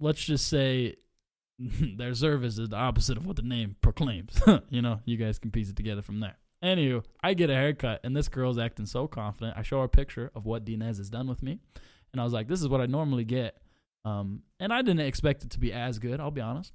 let's 0.00 0.22
just 0.22 0.48
say, 0.48 0.96
their 1.58 2.12
service 2.14 2.58
is 2.58 2.68
the 2.68 2.76
opposite 2.76 3.16
of 3.16 3.24
what 3.24 3.36
the 3.36 3.42
name 3.42 3.76
proclaims. 3.80 4.38
you 4.68 4.82
know, 4.82 5.00
you 5.06 5.16
guys 5.16 5.38
can 5.38 5.50
piece 5.50 5.70
it 5.70 5.76
together 5.76 6.02
from 6.02 6.20
there. 6.20 6.36
Anywho, 6.62 7.04
I 7.22 7.34
get 7.34 7.50
a 7.50 7.54
haircut, 7.54 8.00
and 8.02 8.16
this 8.16 8.28
girl's 8.28 8.58
acting 8.58 8.86
so 8.86 9.06
confident. 9.06 9.56
I 9.56 9.62
show 9.62 9.78
her 9.78 9.84
a 9.84 9.88
picture 9.88 10.30
of 10.34 10.46
what 10.46 10.64
Dinez 10.64 10.98
has 10.98 11.10
done 11.10 11.28
with 11.28 11.42
me, 11.42 11.58
and 12.12 12.20
I 12.20 12.24
was 12.24 12.32
like, 12.32 12.48
"This 12.48 12.62
is 12.62 12.68
what 12.68 12.80
I 12.80 12.86
normally 12.86 13.24
get." 13.24 13.58
Um, 14.04 14.42
and 14.58 14.72
I 14.72 14.82
didn't 14.82 15.00
expect 15.00 15.44
it 15.44 15.50
to 15.50 15.60
be 15.60 15.72
as 15.72 15.98
good. 15.98 16.20
I'll 16.20 16.30
be 16.30 16.40
honest, 16.40 16.72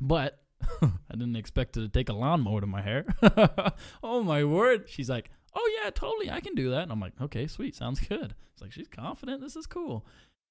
but 0.00 0.42
I 0.82 1.12
didn't 1.12 1.36
expect 1.36 1.76
her 1.76 1.82
to 1.82 1.88
take 1.88 2.08
a 2.08 2.12
lawnmower 2.12 2.60
to 2.60 2.66
my 2.66 2.80
hair. 2.80 3.04
oh 4.02 4.22
my 4.22 4.44
word! 4.44 4.88
She's 4.88 5.10
like, 5.10 5.30
"Oh 5.54 5.80
yeah, 5.82 5.90
totally, 5.90 6.30
I 6.30 6.40
can 6.40 6.54
do 6.54 6.70
that." 6.70 6.84
And 6.84 6.92
I'm 6.92 7.00
like, 7.00 7.14
"Okay, 7.20 7.46
sweet, 7.46 7.74
sounds 7.74 8.00
good." 8.00 8.34
It's 8.52 8.62
like 8.62 8.72
she's 8.72 8.88
confident. 8.88 9.42
This 9.42 9.56
is 9.56 9.66
cool. 9.66 10.06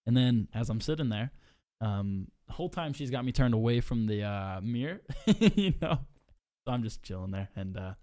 And 0.06 0.16
then 0.16 0.48
as 0.54 0.70
I'm 0.70 0.82
sitting 0.82 1.10
there, 1.10 1.32
um, 1.82 2.28
the 2.48 2.54
whole 2.54 2.70
time 2.70 2.94
she's 2.94 3.12
got 3.12 3.26
me 3.26 3.32
turned 3.32 3.54
away 3.54 3.80
from 3.82 4.08
the 4.08 4.24
uh, 4.24 4.62
mirror, 4.62 5.02
you 5.40 5.74
know. 5.82 6.00
So 6.68 6.74
I'm 6.74 6.84
just 6.84 7.04
chilling 7.04 7.32
there, 7.32 7.50
and 7.56 7.78
uh, 7.78 7.94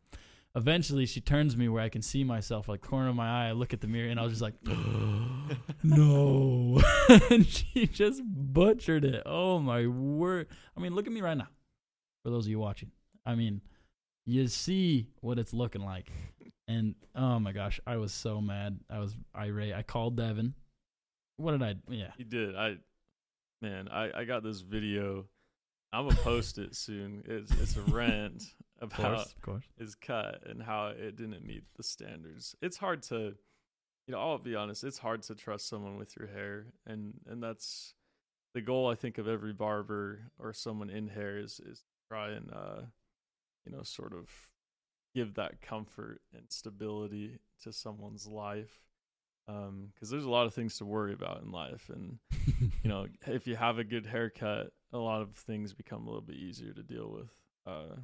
eventually 0.56 1.04
she 1.06 1.20
turns 1.20 1.56
me 1.56 1.68
where 1.68 1.82
I 1.82 1.88
can 1.88 2.02
see 2.02 2.24
myself, 2.24 2.68
like 2.68 2.80
corner 2.80 3.10
of 3.10 3.14
my 3.14 3.44
eye. 3.44 3.48
I 3.50 3.52
look 3.52 3.72
at 3.72 3.80
the 3.80 3.86
mirror, 3.86 4.08
and 4.08 4.18
I 4.18 4.24
was 4.24 4.32
just 4.32 4.42
like, 4.42 4.54
"No!" 5.84 6.80
and 7.30 7.46
she 7.46 7.86
just 7.86 8.22
butchered 8.24 9.04
it. 9.04 9.22
Oh 9.26 9.60
my 9.60 9.86
word! 9.86 10.48
I 10.76 10.80
mean, 10.80 10.94
look 10.94 11.06
at 11.06 11.12
me 11.12 11.20
right 11.20 11.36
now. 11.36 11.48
For 12.24 12.30
those 12.30 12.46
of 12.46 12.50
you 12.50 12.58
watching, 12.58 12.90
I 13.24 13.36
mean, 13.36 13.60
you 14.24 14.48
see 14.48 15.08
what 15.20 15.38
it's 15.38 15.52
looking 15.52 15.84
like, 15.84 16.10
and 16.66 16.94
oh 17.14 17.38
my 17.38 17.52
gosh, 17.52 17.78
I 17.86 17.98
was 17.98 18.12
so 18.12 18.40
mad. 18.40 18.80
I 18.90 18.98
was 18.98 19.14
irate. 19.36 19.74
I 19.74 19.82
called 19.82 20.16
Devin. 20.16 20.54
What 21.36 21.52
did 21.52 21.62
I? 21.62 21.74
Yeah, 21.88 22.10
You 22.16 22.24
did. 22.24 22.56
I 22.56 22.76
man, 23.60 23.88
I 23.88 24.10
I 24.20 24.24
got 24.24 24.42
this 24.42 24.62
video. 24.62 25.26
I'm 25.92 26.08
gonna 26.08 26.20
post 26.20 26.58
it 26.58 26.74
soon. 26.74 27.22
It's 27.26 27.52
it's 27.52 27.76
a 27.76 27.82
rant 27.82 28.42
of 28.80 28.92
about 28.92 29.16
course, 29.16 29.32
of 29.32 29.42
course. 29.42 29.64
his 29.78 29.94
cut 29.94 30.42
and 30.46 30.62
how 30.62 30.88
it 30.88 31.16
didn't 31.16 31.44
meet 31.44 31.64
the 31.76 31.82
standards. 31.82 32.54
It's 32.60 32.76
hard 32.76 33.02
to, 33.04 33.34
you 34.06 34.12
know, 34.12 34.18
I'll 34.18 34.38
be 34.38 34.54
honest. 34.54 34.84
It's 34.84 34.98
hard 34.98 35.22
to 35.24 35.34
trust 35.34 35.68
someone 35.68 35.96
with 35.96 36.16
your 36.18 36.28
hair, 36.28 36.66
and 36.86 37.14
and 37.26 37.42
that's 37.42 37.94
the 38.54 38.60
goal. 38.60 38.88
I 38.88 38.94
think 38.94 39.18
of 39.18 39.28
every 39.28 39.52
barber 39.52 40.30
or 40.38 40.52
someone 40.52 40.90
in 40.90 41.08
hair 41.08 41.38
is 41.38 41.60
is 41.64 41.82
try 42.08 42.30
and 42.30 42.50
uh, 42.52 42.82
you 43.66 43.72
know, 43.72 43.82
sort 43.82 44.12
of 44.12 44.30
give 45.14 45.34
that 45.34 45.60
comfort 45.60 46.20
and 46.34 46.44
stability 46.48 47.38
to 47.62 47.72
someone's 47.72 48.26
life. 48.26 48.82
Um, 49.48 49.90
because 49.94 50.10
there's 50.10 50.24
a 50.24 50.30
lot 50.30 50.46
of 50.46 50.54
things 50.54 50.76
to 50.78 50.84
worry 50.84 51.12
about 51.12 51.42
in 51.42 51.52
life, 51.52 51.88
and 51.92 52.18
you 52.82 52.88
know, 52.90 53.06
if 53.28 53.46
you 53.46 53.54
have 53.54 53.78
a 53.78 53.84
good 53.84 54.04
haircut, 54.04 54.72
a 54.92 54.98
lot 54.98 55.22
of 55.22 55.36
things 55.36 55.72
become 55.72 56.02
a 56.02 56.06
little 56.06 56.20
bit 56.20 56.36
easier 56.36 56.72
to 56.72 56.82
deal 56.82 57.08
with. 57.10 57.30
Uh, 57.64 57.94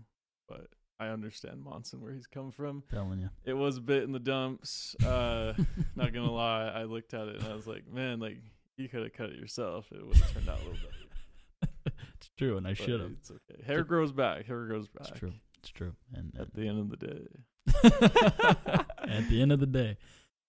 but 0.48 0.68
I 1.00 1.08
understand 1.08 1.62
Monson 1.62 2.00
where 2.00 2.12
he's 2.12 2.26
come 2.26 2.52
from. 2.52 2.84
telling 2.90 3.18
you. 3.18 3.30
It 3.44 3.54
was 3.54 3.78
a 3.78 3.80
bit 3.80 4.04
in 4.04 4.12
the 4.12 4.20
dumps. 4.20 4.94
Uh, 5.04 5.54
not 5.96 6.12
gonna 6.12 6.30
lie, 6.30 6.68
I 6.68 6.84
looked 6.84 7.14
at 7.14 7.28
it 7.28 7.36
and 7.42 7.46
I 7.52 7.54
was 7.54 7.66
like, 7.66 7.90
man, 7.92 8.20
like 8.20 8.38
you 8.76 8.88
could 8.88 9.02
have 9.02 9.12
cut 9.12 9.30
it 9.30 9.36
yourself. 9.36 9.86
It 9.90 10.06
would 10.06 10.16
have 10.16 10.32
turned 10.32 10.48
out 10.48 10.60
a 10.60 10.64
little 10.64 10.74
better. 10.74 11.96
it's 12.16 12.30
true, 12.38 12.56
and 12.56 12.66
I 12.66 12.74
should 12.74 13.00
have. 13.00 13.10
It's 13.12 13.30
okay. 13.30 13.62
Hair 13.66 13.84
grows 13.84 14.12
back. 14.12 14.46
Hair 14.46 14.66
grows 14.66 14.88
back. 14.88 15.08
It's 15.08 15.18
true. 15.18 15.32
It's 15.58 15.70
true. 15.70 15.94
And 16.14 16.32
At 16.38 16.54
the 16.54 16.68
end 16.68 16.78
of 16.78 16.90
the 16.90 16.96
day. 16.96 17.26
at 19.04 19.28
the 19.28 19.40
end 19.40 19.52
of 19.52 19.60
the 19.60 19.66
day, 19.66 19.96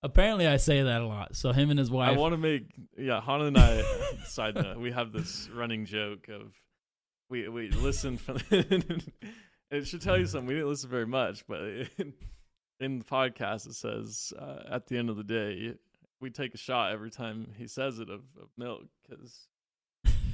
apparently 0.01 0.47
I 0.47 0.57
say 0.57 0.81
that 0.81 1.01
a 1.01 1.05
lot. 1.05 1.35
So 1.35 1.51
him 1.51 1.69
and 1.69 1.77
his 1.77 1.91
wife. 1.91 2.09
I 2.09 2.19
want 2.19 2.33
to 2.33 2.37
make 2.37 2.73
yeah, 2.97 3.21
Hana 3.21 3.45
and 3.45 3.57
I. 3.57 3.83
side 4.25 4.55
note: 4.55 4.77
We 4.79 4.91
have 4.91 5.11
this 5.11 5.49
running 5.53 5.85
joke 5.85 6.27
of 6.29 6.53
we 7.29 7.47
we 7.49 7.69
listen 7.69 8.17
from. 8.17 8.39
It 9.73 9.87
should 9.87 10.01
tell 10.01 10.17
you 10.17 10.25
something. 10.25 10.47
We 10.47 10.53
didn't 10.53 10.69
listen 10.69 10.89
very 10.89 11.07
much, 11.07 11.45
but 11.47 11.61
in, 11.97 12.13
in 12.79 12.99
the 12.99 13.05
podcast 13.05 13.67
it 13.67 13.75
says 13.75 14.33
uh, 14.39 14.63
at 14.71 14.87
the 14.87 14.97
end 14.97 15.09
of 15.09 15.17
the 15.17 15.23
day 15.23 15.73
we 16.21 16.29
take 16.29 16.53
a 16.53 16.57
shot 16.57 16.91
every 16.91 17.11
time 17.11 17.47
he 17.57 17.67
says 17.67 17.99
it 17.99 18.09
of, 18.09 18.21
of 18.41 18.49
milk 18.57 18.83
because 19.07 19.47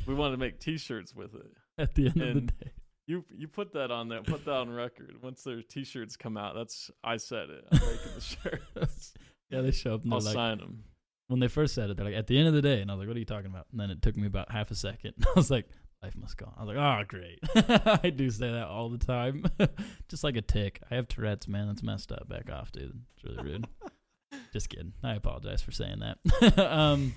we 0.05 0.13
want 0.13 0.33
to 0.33 0.37
make 0.37 0.59
T-shirts 0.59 1.15
with 1.15 1.33
it. 1.35 1.51
at 1.77 1.95
the 1.95 2.07
end 2.07 2.21
of 2.21 2.33
the 2.35 2.41
day. 2.41 2.71
You 3.07 3.25
you 3.35 3.47
put 3.47 3.73
that 3.73 3.89
on 3.89 4.07
there. 4.07 4.21
Put 4.21 4.45
that 4.45 4.53
on 4.53 4.69
record. 4.69 5.15
Once 5.23 5.41
their 5.41 5.63
T-shirts 5.63 6.15
come 6.15 6.37
out, 6.37 6.53
that's 6.53 6.91
I 7.03 7.17
said 7.17 7.49
it. 7.49 7.65
I'm 7.71 7.79
making 7.79 8.13
the 8.15 8.21
shirts. 8.21 9.13
Yeah, 9.51 9.61
they 9.61 9.71
show 9.71 9.95
up 9.95 10.03
and 10.03 10.13
I'll 10.13 10.19
like, 10.19 10.35
sign 10.35 10.59
them. 10.59 10.83
when 11.25 11.39
they 11.39 11.47
first 11.47 11.73
said 11.73 11.89
it, 11.89 11.97
they're 11.97 12.05
like, 12.05 12.13
at 12.13 12.27
the 12.27 12.37
end 12.37 12.47
of 12.47 12.53
the 12.53 12.61
day. 12.61 12.81
And 12.81 12.91
I 12.91 12.93
was 12.93 12.99
like, 12.99 13.07
what 13.07 13.15
are 13.15 13.19
you 13.19 13.25
talking 13.25 13.49
about? 13.49 13.65
And 13.71 13.79
then 13.79 13.89
it 13.89 13.99
took 13.99 14.15
me 14.15 14.27
about 14.27 14.51
half 14.51 14.69
a 14.69 14.75
second. 14.75 15.15
I 15.25 15.31
was 15.35 15.49
like, 15.49 15.65
life 16.03 16.15
must 16.15 16.37
go. 16.37 16.45
on. 16.45 16.53
I 16.57 16.63
was 16.63 16.75
like, 16.75 16.77
oh, 16.77 17.03
great. 17.07 18.03
I 18.03 18.09
do 18.09 18.29
say 18.29 18.51
that 18.51 18.67
all 18.67 18.89
the 18.89 18.97
time. 18.97 19.45
Just 20.09 20.23
like 20.23 20.37
a 20.37 20.41
tick. 20.41 20.81
I 20.89 20.95
have 20.95 21.07
Tourette's, 21.07 21.47
man. 21.47 21.67
That's 21.67 21.83
messed 21.83 22.11
up. 22.11 22.29
Back 22.29 22.49
off, 22.49 22.71
dude. 22.71 23.01
It's 23.15 23.23
really 23.23 23.43
rude. 23.43 23.67
Just 24.53 24.69
kidding. 24.69 24.93
I 25.03 25.15
apologize 25.15 25.61
for 25.61 25.71
saying 25.71 25.99
that. 25.99 26.59
um, 26.59 27.13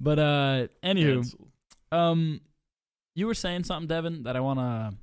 but 0.00 0.18
uh, 0.18 0.66
anywho, 0.82 1.34
um, 1.92 2.40
you 3.14 3.26
were 3.26 3.34
saying 3.34 3.64
something, 3.64 3.88
Devin, 3.88 4.22
that 4.24 4.36
I 4.36 4.40
want 4.40 4.58
to. 4.58 4.94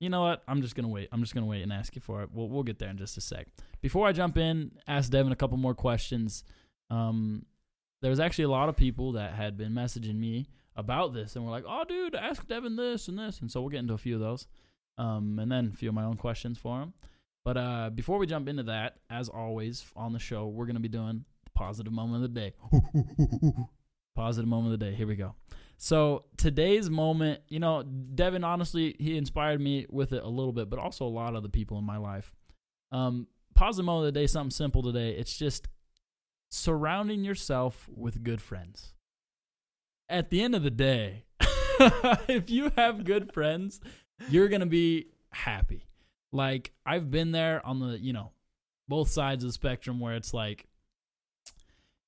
You 0.00 0.10
know 0.10 0.22
what? 0.22 0.42
I'm 0.46 0.60
just 0.60 0.74
gonna 0.74 0.88
wait. 0.88 1.08
I'm 1.12 1.20
just 1.22 1.34
gonna 1.34 1.46
wait 1.46 1.62
and 1.62 1.72
ask 1.72 1.94
you 1.94 2.00
for 2.00 2.22
it. 2.22 2.28
We'll 2.32 2.48
we'll 2.48 2.64
get 2.64 2.78
there 2.78 2.90
in 2.90 2.98
just 2.98 3.16
a 3.16 3.20
sec. 3.20 3.46
Before 3.80 4.06
I 4.06 4.12
jump 4.12 4.36
in, 4.36 4.72
ask 4.86 5.10
Devin 5.10 5.32
a 5.32 5.36
couple 5.36 5.56
more 5.56 5.74
questions. 5.74 6.44
Um, 6.90 7.46
there 8.02 8.10
was 8.10 8.20
actually 8.20 8.44
a 8.44 8.50
lot 8.50 8.68
of 8.68 8.76
people 8.76 9.12
that 9.12 9.32
had 9.32 9.56
been 9.56 9.72
messaging 9.72 10.16
me 10.16 10.46
about 10.76 11.12
this, 11.12 11.36
and 11.36 11.44
we're 11.44 11.50
like, 11.50 11.64
"Oh, 11.66 11.84
dude, 11.84 12.14
ask 12.14 12.46
Devin 12.46 12.76
this 12.76 13.08
and 13.08 13.18
this," 13.18 13.40
and 13.40 13.50
so 13.50 13.60
we'll 13.60 13.70
get 13.70 13.80
into 13.80 13.94
a 13.94 13.98
few 13.98 14.14
of 14.14 14.20
those, 14.20 14.46
um, 14.98 15.38
and 15.38 15.50
then 15.50 15.70
a 15.72 15.76
few 15.76 15.88
of 15.88 15.94
my 15.94 16.04
own 16.04 16.16
questions 16.16 16.58
for 16.58 16.80
him. 16.80 16.94
But 17.44 17.56
uh, 17.56 17.90
before 17.90 18.18
we 18.18 18.26
jump 18.26 18.48
into 18.48 18.62
that, 18.64 18.96
as 19.10 19.28
always 19.28 19.84
on 19.94 20.12
the 20.12 20.18
show, 20.18 20.46
we're 20.46 20.66
gonna 20.66 20.80
be 20.80 20.88
doing 20.88 21.24
the 21.44 21.50
positive 21.50 21.92
moment 21.92 22.24
of 22.24 22.34
the 22.34 22.40
day. 22.40 22.54
positive 24.14 24.48
moment 24.48 24.72
of 24.72 24.80
the 24.80 24.86
day. 24.86 24.94
Here 24.94 25.06
we 25.06 25.16
go. 25.16 25.34
So 25.76 26.24
today's 26.36 26.88
moment, 26.88 27.40
you 27.48 27.58
know, 27.58 27.82
Devin 27.82 28.44
honestly 28.44 28.96
he 28.98 29.16
inspired 29.16 29.60
me 29.60 29.86
with 29.90 30.12
it 30.12 30.22
a 30.22 30.28
little 30.28 30.52
bit, 30.52 30.70
but 30.70 30.78
also 30.78 31.04
a 31.04 31.08
lot 31.08 31.34
of 31.34 31.42
the 31.42 31.48
people 31.48 31.78
in 31.78 31.84
my 31.84 31.96
life. 31.96 32.32
Um, 32.92 33.26
positive 33.54 33.84
moment 33.84 34.08
of 34.08 34.14
the 34.14 34.20
day, 34.20 34.26
something 34.26 34.50
simple 34.50 34.82
today. 34.82 35.10
It's 35.10 35.36
just 35.36 35.68
surrounding 36.50 37.24
yourself 37.24 37.88
with 37.94 38.22
good 38.22 38.40
friends. 38.40 38.93
At 40.08 40.30
the 40.30 40.42
end 40.42 40.54
of 40.54 40.62
the 40.62 40.70
day, 40.70 41.24
if 42.28 42.50
you 42.50 42.70
have 42.76 43.04
good 43.04 43.32
friends, 43.32 43.80
you're 44.28 44.48
gonna 44.48 44.66
be 44.66 45.08
happy. 45.30 45.88
Like 46.32 46.72
I've 46.84 47.10
been 47.10 47.32
there 47.32 47.64
on 47.64 47.80
the, 47.80 47.98
you 47.98 48.12
know, 48.12 48.32
both 48.88 49.10
sides 49.10 49.44
of 49.44 49.48
the 49.48 49.54
spectrum 49.54 50.00
where 50.00 50.14
it's 50.14 50.34
like 50.34 50.66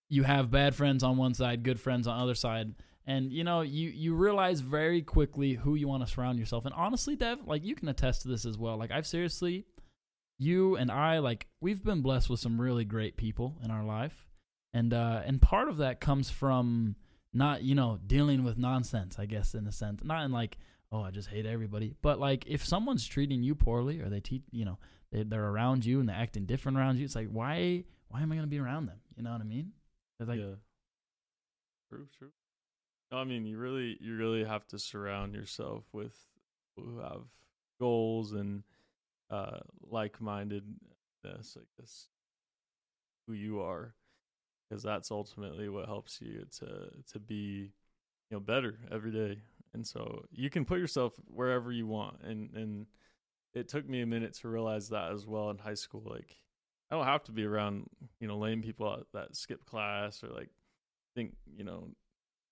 you 0.09 0.23
have 0.23 0.51
bad 0.51 0.75
friends 0.75 1.03
on 1.03 1.17
one 1.17 1.35
side, 1.35 1.63
good 1.63 1.81
friends 1.81 2.07
on 2.07 2.17
the 2.17 2.23
other 2.23 2.35
side, 2.35 2.75
and 3.07 3.33
you 3.33 3.45
know 3.45 3.63
you 3.63 3.89
you 3.91 4.15
realize 4.15 4.61
very 4.61 5.03
quickly 5.03 5.55
who 5.55 5.75
you 5.75 5.89
want 5.89 6.07
to 6.07 6.13
surround 6.13 6.39
yourself. 6.39 6.65
And 6.65 6.75
honestly, 6.75 7.17
Dev, 7.17 7.47
like 7.47 7.65
you 7.65 7.75
can 7.75 7.89
attest 7.89 8.23
to 8.23 8.29
this 8.29 8.45
as 8.45 8.59
well. 8.59 8.77
Like 8.77 8.91
I've 8.91 9.07
seriously, 9.07 9.65
you 10.39 10.77
and 10.77 10.91
I, 10.91 11.19
like 11.19 11.47
we've 11.61 11.83
been 11.83 12.03
blessed 12.03 12.31
with 12.31 12.41
some 12.41 12.61
really 12.61 12.85
great 12.85 13.17
people 13.17 13.57
in 13.65 13.71
our 13.71 13.85
life, 13.85 14.27
and 14.73 14.93
uh, 14.93 15.23
and 15.25 15.41
part 15.43 15.69
of 15.69 15.79
that 15.79 16.01
comes 16.01 16.31
from 16.31 16.97
not 17.37 17.63
you 17.63 17.75
know 17.75 17.99
dealing 18.07 18.45
with 18.45 18.59
nonsense. 18.59 19.19
I 19.19 19.27
guess 19.27 19.55
in 19.55 19.67
a 19.67 19.73
sense, 19.73 20.03
not 20.03 20.25
in 20.25 20.33
like 20.33 20.59
oh 20.91 21.03
I 21.03 21.11
just 21.11 21.29
hate 21.29 21.47
everybody, 21.47 21.95
but 22.03 22.19
like 22.19 22.45
if 22.47 22.65
someone's 22.65 23.07
treating 23.07 23.43
you 23.43 23.55
poorly 23.55 24.01
or 24.01 24.09
they 24.09 24.21
teach 24.21 24.43
you 24.51 24.65
know 24.65 24.79
they 25.13 25.23
they're 25.23 25.47
around 25.47 25.85
you 25.85 26.01
and 26.01 26.09
they're 26.09 26.17
acting 26.17 26.47
different 26.47 26.79
around 26.79 26.99
you, 26.99 27.05
it's 27.05 27.15
like 27.15 27.29
why 27.29 27.85
why 28.09 28.23
am 28.23 28.33
I 28.33 28.37
gonna 28.37 28.47
be 28.47 28.59
around 28.59 28.87
them? 28.87 29.01
You 29.17 29.23
know 29.23 29.33
what 29.33 29.41
I 29.41 29.45
mean? 29.45 29.73
They're 30.19 30.27
like 30.27 30.41
yeah. 30.41 30.55
True, 31.91 32.07
true. 32.19 32.33
No, 33.13 33.19
I 33.19 33.25
mean 33.25 33.47
you 33.47 33.59
really 33.59 33.97
you 34.01 34.17
really 34.17 34.45
have 34.45 34.67
to 34.69 34.79
surround 34.79 35.35
yourself 35.35 35.85
with 35.93 36.17
who 36.77 36.99
have 37.01 37.23
goals 37.79 38.33
and 38.33 38.63
uh 39.31 39.59
like 39.83 40.21
mindedness, 40.21 40.77
I 41.25 41.61
guess 41.79 42.09
who 43.27 43.35
you 43.35 43.61
are. 43.61 43.95
Because 44.69 44.83
that's 44.83 45.11
ultimately 45.11 45.69
what 45.69 45.87
helps 45.87 46.21
you 46.21 46.45
to 46.59 46.91
to 47.13 47.19
be, 47.19 47.71
you 48.31 48.33
know, 48.33 48.41
better 48.41 48.79
every 48.91 49.13
day. 49.13 49.39
And 49.75 49.87
so 49.87 50.25
you 50.33 50.51
can 50.51 50.65
put 50.65 50.79
yourself 50.79 51.13
wherever 51.27 51.71
you 51.71 51.87
want. 51.87 52.23
And 52.23 52.51
and 52.55 52.87
it 53.55 53.69
took 53.69 53.89
me 53.89 54.01
a 54.03 54.07
minute 54.07 54.35
to 54.41 54.49
realize 54.49 54.89
that 54.91 55.13
as 55.13 55.27
well 55.27 55.51
in 55.51 55.59
high 55.59 55.75
school. 55.75 56.03
Like 56.05 56.37
I 56.91 56.97
don't 56.97 57.05
have 57.07 57.25
to 57.25 57.33
be 57.33 57.45
around, 57.45 57.89
you 58.21 58.29
know, 58.29 58.39
lame 58.39 58.63
people 58.63 58.91
that- 58.97 59.07
that 59.13 59.37
skip 59.37 59.65
class 59.67 60.23
or 60.25 60.29
like 60.29 60.51
think, 61.15 61.35
you 61.57 61.65
know, 61.65 61.89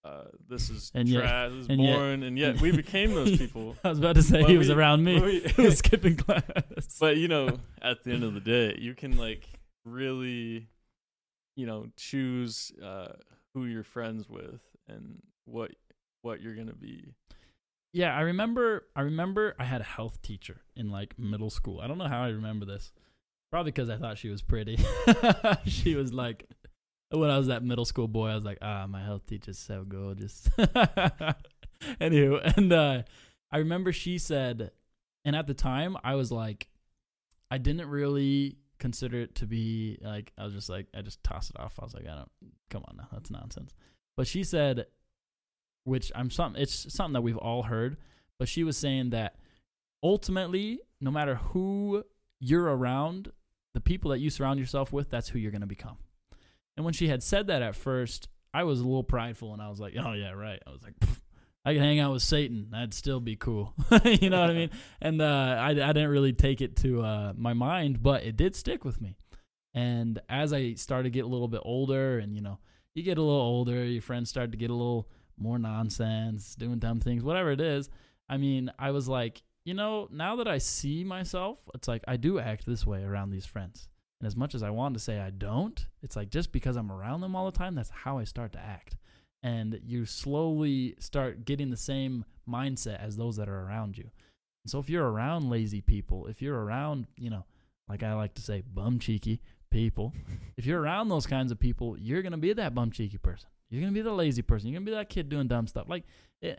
uh, 0.04 0.25
this 0.49 0.71
is 0.71 0.90
And 0.94 1.09
yet- 1.09 1.21
trash, 1.21 1.50
this 1.52 1.61
is 1.62 1.68
and 1.68 1.83
yet- 1.83 1.99
and 2.00 2.38
yet 2.38 2.61
we 2.61 2.71
became 2.73 3.12
those 3.14 3.37
people. 3.38 3.76
I 3.85 3.88
was 3.90 3.99
about 3.99 4.16
to 4.16 4.23
say 4.23 4.42
But 4.42 4.50
he 4.50 4.59
was 4.59 4.68
we- 4.68 4.75
around 4.75 5.02
me. 5.04 5.21
we- 5.21 5.40
he 5.56 5.62
was 5.62 5.78
skipping 5.85 6.16
class. 6.16 6.42
but 7.00 7.16
you 7.16 7.26
know, 7.28 7.59
at 7.83 8.02
the 8.04 8.12
end 8.12 8.23
of 8.25 8.35
the 8.35 8.40
day, 8.40 8.76
you 8.78 8.94
can 8.94 9.16
like 9.16 9.49
really, 9.85 10.68
you 11.56 11.66
know, 11.66 11.87
choose 11.96 12.73
uh, 12.82 13.12
who 13.54 13.66
you're 13.66 13.84
friends 13.84 14.28
with 14.28 14.61
and 14.88 15.23
what 15.44 15.73
what 16.23 16.40
you're 16.40 16.54
gonna 16.54 16.75
be. 16.75 17.14
Yeah, 17.92 18.16
I 18.16 18.23
remember. 18.23 18.87
I 18.96 19.02
remember 19.02 19.54
I 19.58 19.64
had 19.64 19.80
a 19.80 19.84
health 19.84 20.20
teacher 20.23 20.62
in 20.75 20.90
like 20.90 21.18
middle 21.18 21.50
school. 21.50 21.80
I 21.80 21.87
don't 21.87 21.99
know 21.99 22.08
how 22.08 22.25
I 22.25 22.28
remember 22.28 22.66
this. 22.66 22.92
Probably 23.52 23.70
because 23.70 23.88
I 23.88 23.96
thought 23.96 24.18
she 24.18 24.30
was 24.30 24.42
pretty. 24.42 24.78
she 25.66 25.94
was 25.94 26.12
like, 26.12 26.49
when 27.11 27.30
I 27.30 27.38
was 27.38 27.46
that 27.46 27.62
middle 27.62 27.84
school 27.84 28.08
boy, 28.08 28.28
I 28.28 28.34
was 28.34 28.44
like, 28.44 28.58
ah, 28.61 28.87
my 28.88 29.00
health 29.04 29.26
teacher's 29.26 29.58
so 29.58 29.84
gorgeous. 29.84 30.49
Anywho, 32.00 32.56
and 32.56 32.73
uh, 32.73 33.02
I 33.52 33.58
remember 33.58 33.92
she 33.92 34.18
said, 34.18 34.73
and 35.25 35.37
at 35.37 35.46
the 35.46 35.54
time 35.54 35.96
I 36.02 36.16
was 36.16 36.32
like, 36.32 36.68
I 37.50 37.58
didn't 37.58 37.88
really 37.88 38.56
consider 38.85 39.23
it 39.23 39.35
to 39.35 39.47
be 39.47 39.97
like 40.03 40.31
I 40.37 40.45
was 40.45 40.53
just 40.53 40.69
like 40.69 40.88
I 40.95 41.00
just 41.00 41.25
tossed 41.25 41.49
it 41.49 41.59
off. 41.59 41.73
I 41.81 41.85
was 41.85 41.95
like, 41.95 42.05
I 42.05 42.17
don't 42.17 42.31
come 42.69 42.85
on 42.87 42.99
now, 42.99 43.09
that's 43.11 43.31
nonsense. 43.31 43.73
But 44.14 44.26
she 44.26 44.45
said, 44.45 44.85
which 45.85 46.12
I'm 46.14 46.29
something 46.29 46.61
it's 46.61 46.93
something 46.93 47.14
that 47.14 47.23
we've 47.23 47.38
all 47.38 47.62
heard, 47.62 47.97
but 48.38 48.47
she 48.47 48.62
was 48.62 48.76
saying 48.76 49.09
that 49.11 49.37
ultimately, 50.03 50.81
no 51.00 51.11
matter 51.11 51.37
who 51.37 52.05
you're 52.41 52.76
around, 52.76 53.33
the 53.73 53.81
people 53.81 54.11
that 54.11 54.19
you 54.19 54.29
surround 54.29 54.61
yourself 54.61 54.93
with, 54.93 55.09
that's 55.09 55.31
who 55.31 55.38
you're 55.38 55.50
gonna 55.50 55.67
become. 55.67 55.97
And 56.76 56.85
when 56.85 56.93
she 56.93 57.09
had 57.09 57.23
said 57.23 57.47
that 57.47 57.62
at 57.62 57.75
first, 57.75 58.29
I 58.53 58.64
was 58.64 58.81
a 58.81 58.85
little 58.85 59.03
prideful 59.03 59.55
and 59.55 59.62
I 59.62 59.71
was 59.71 59.81
like, 59.81 59.95
Oh 59.99 60.12
yeah, 60.12 60.33
right. 60.33 60.62
I 60.67 60.71
was 60.71 60.83
like, 60.83 60.99
"Pfft, 61.00 61.21
I 61.64 61.73
could 61.73 61.83
hang 61.83 61.99
out 61.99 62.12
with 62.12 62.23
Satan. 62.23 62.68
That'd 62.71 62.92
still 62.92 63.21
be 63.21 63.37
cool. 63.37 63.73
you 64.04 64.28
know 64.28 64.40
what 64.40 64.50
I 64.50 64.54
mean? 64.54 64.71
And 65.00 65.23
uh, 65.23 65.56
I, 65.59 65.71
I 65.71 65.73
didn't 65.73 66.11
really 66.11 66.35
take 66.35 66.61
it 66.61 66.76
to 66.76 67.02
uh, 67.02 67.33
my 67.37 67.54
mind, 67.54 68.02
but 68.02 68.23
it 68.23 68.37
did 68.37 68.54
stick 68.54 68.85
with 68.85 69.00
me. 69.00 69.16
And 69.73 70.21
as 70.28 70.52
I 70.52 70.75
started 70.75 71.04
to 71.04 71.11
get 71.11 71.25
a 71.25 71.28
little 71.28 71.49
bit 71.49 71.62
older, 71.64 72.18
and 72.18 72.37
you 72.37 72.42
know, 72.42 72.59
you 72.94 73.02
get 73.02 73.18
a 73.18 73.23
little 73.23 73.40
older, 73.40 73.83
your 73.83 74.02
friends 74.02 74.28
start 74.28 74.52
to 74.52 74.59
get 74.59 74.71
a 74.71 74.75
little 74.75 75.09
more 75.38 75.59
nonsense, 75.59 76.54
doing 76.54 76.78
dumb 76.78 77.00
things, 77.00 77.25
whatever 77.25 77.50
it 77.50 77.61
is. 77.61 77.88
I 78.28 78.37
mean, 78.37 78.71
I 78.78 78.90
was 78.90 79.09
like, 79.09 79.42
you 79.64 79.75
know, 79.75 80.06
now 80.12 80.37
that 80.37 80.47
I 80.47 80.59
see 80.59 81.02
myself, 81.02 81.59
it's 81.75 81.88
like 81.88 82.04
I 82.06 82.18
do 82.18 82.38
act 82.38 82.66
this 82.66 82.87
way 82.87 83.02
around 83.02 83.30
these 83.30 83.47
friends. 83.47 83.88
And 84.21 84.26
as 84.26 84.37
much 84.37 84.54
as 84.54 84.62
I 84.62 84.71
want 84.71 84.94
to 84.94 85.00
say 85.00 85.18
I 85.18 85.30
don't, 85.30 85.85
it's 86.02 86.14
like 86.14 86.30
just 86.30 86.52
because 86.52 86.76
I'm 86.76 86.92
around 86.92 87.23
them 87.23 87.35
all 87.35 87.47
the 87.47 87.59
time, 87.59 87.75
that's 87.75 87.90
how 87.90 88.18
I 88.18 88.25
start 88.25 88.52
to 88.52 88.61
act 88.61 88.97
and 89.45 89.79
you 89.85 90.07
slowly 90.07 90.97
start 90.99 91.45
getting 91.45 91.71
the 91.71 91.77
same 91.77 92.25
mindset 92.49 93.01
as 93.01 93.17
those 93.17 93.37
that 93.37 93.49
are 93.49 93.61
around 93.61 93.97
you. 93.97 94.11
And 94.65 94.71
so 94.71 94.81
if 94.81 94.91
you're 94.91 95.09
around 95.09 95.51
lazy 95.51 95.81
people, 95.81 96.27
if 96.27 96.43
you're 96.43 96.59
around, 96.59 97.07
you 97.17 97.31
know, 97.31 97.45
like 97.89 98.03
I 98.03 98.15
like 98.15 98.35
to 98.35 98.43
say, 98.43 98.63
bum 98.67 98.99
cheeky 98.99 99.41
people, 99.71 100.13
if 100.57 100.67
you're 100.67 100.81
around 100.81 101.11
those 101.11 101.27
kinds 101.27 101.53
of 101.53 101.61
people, 101.61 101.97
you're 101.99 102.23
going 102.23 102.33
to 102.33 102.39
be 102.39 102.53
that 102.55 102.75
bum 102.75 102.91
cheeky 102.91 103.19
person. 103.19 103.49
You're 103.71 103.83
going 103.83 103.93
to 103.93 103.99
be 103.99 104.03
the 104.03 104.13
lazy 104.13 104.43
person. 104.43 104.69
You're 104.69 104.79
going 104.81 104.87
to 104.87 104.93
be 104.93 104.97
that 104.97 105.09
kid 105.09 105.29
doing 105.29 105.47
dumb 105.47 105.67
stuff. 105.67 105.89
Like 105.89 106.05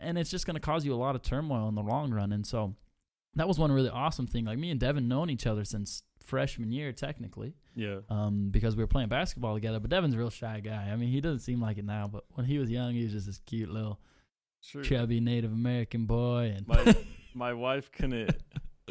and 0.00 0.18
it's 0.18 0.30
just 0.30 0.46
going 0.46 0.54
to 0.54 0.60
cause 0.60 0.84
you 0.84 0.94
a 0.94 0.96
lot 0.96 1.14
of 1.14 1.22
turmoil 1.22 1.68
in 1.68 1.74
the 1.74 1.82
long 1.82 2.12
run. 2.12 2.32
And 2.32 2.46
so 2.46 2.74
that 3.34 3.48
was 3.48 3.58
one 3.58 3.72
really 3.72 3.88
awesome 3.88 4.26
thing. 4.26 4.44
Like 4.44 4.58
me 4.58 4.70
and 4.70 4.80
Devin 4.80 5.08
known 5.08 5.30
each 5.30 5.46
other 5.46 5.64
since 5.64 6.02
freshman 6.26 6.70
year 6.72 6.92
technically 6.92 7.54
Yeah. 7.74 8.00
um, 8.10 8.50
because 8.50 8.76
we 8.76 8.82
were 8.82 8.86
playing 8.88 9.08
basketball 9.08 9.54
together. 9.54 9.80
But 9.80 9.90
Devin's 9.90 10.14
a 10.14 10.18
real 10.18 10.30
shy 10.30 10.60
guy. 10.60 10.90
I 10.92 10.96
mean, 10.96 11.08
he 11.10 11.20
doesn't 11.20 11.40
seem 11.40 11.60
like 11.60 11.78
it 11.78 11.84
now, 11.84 12.06
but 12.08 12.24
when 12.34 12.44
he 12.46 12.58
was 12.58 12.70
young, 12.70 12.92
he 12.94 13.04
was 13.04 13.12
just 13.12 13.26
this 13.26 13.38
cute 13.46 13.70
little 13.70 13.98
Sure. 14.60 14.82
chubby 14.82 15.20
Native 15.20 15.52
American 15.52 16.06
boy. 16.06 16.52
And 16.56 16.66
My 16.66 16.96
my 17.34 17.52
wife 17.54 17.90
couldn't. 17.92 18.36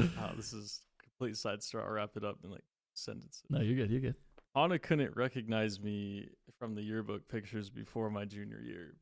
Oh, 0.00 0.30
this 0.36 0.52
is 0.52 0.80
complete 1.02 1.36
side 1.36 1.62
story. 1.62 1.84
I'll 1.84 1.90
wrap 1.92 2.16
it 2.16 2.24
up 2.24 2.38
in 2.44 2.50
like 2.50 2.64
sentences. 2.94 3.42
no, 3.50 3.60
you're 3.60 3.76
good. 3.76 3.90
You're 3.90 4.00
good. 4.00 4.14
Anna 4.54 4.78
couldn't 4.78 5.14
recognize 5.16 5.78
me 5.80 6.30
from 6.58 6.74
the 6.74 6.82
yearbook 6.82 7.28
pictures 7.28 7.68
before 7.68 8.08
my 8.08 8.24
junior 8.24 8.60
year. 8.62 8.94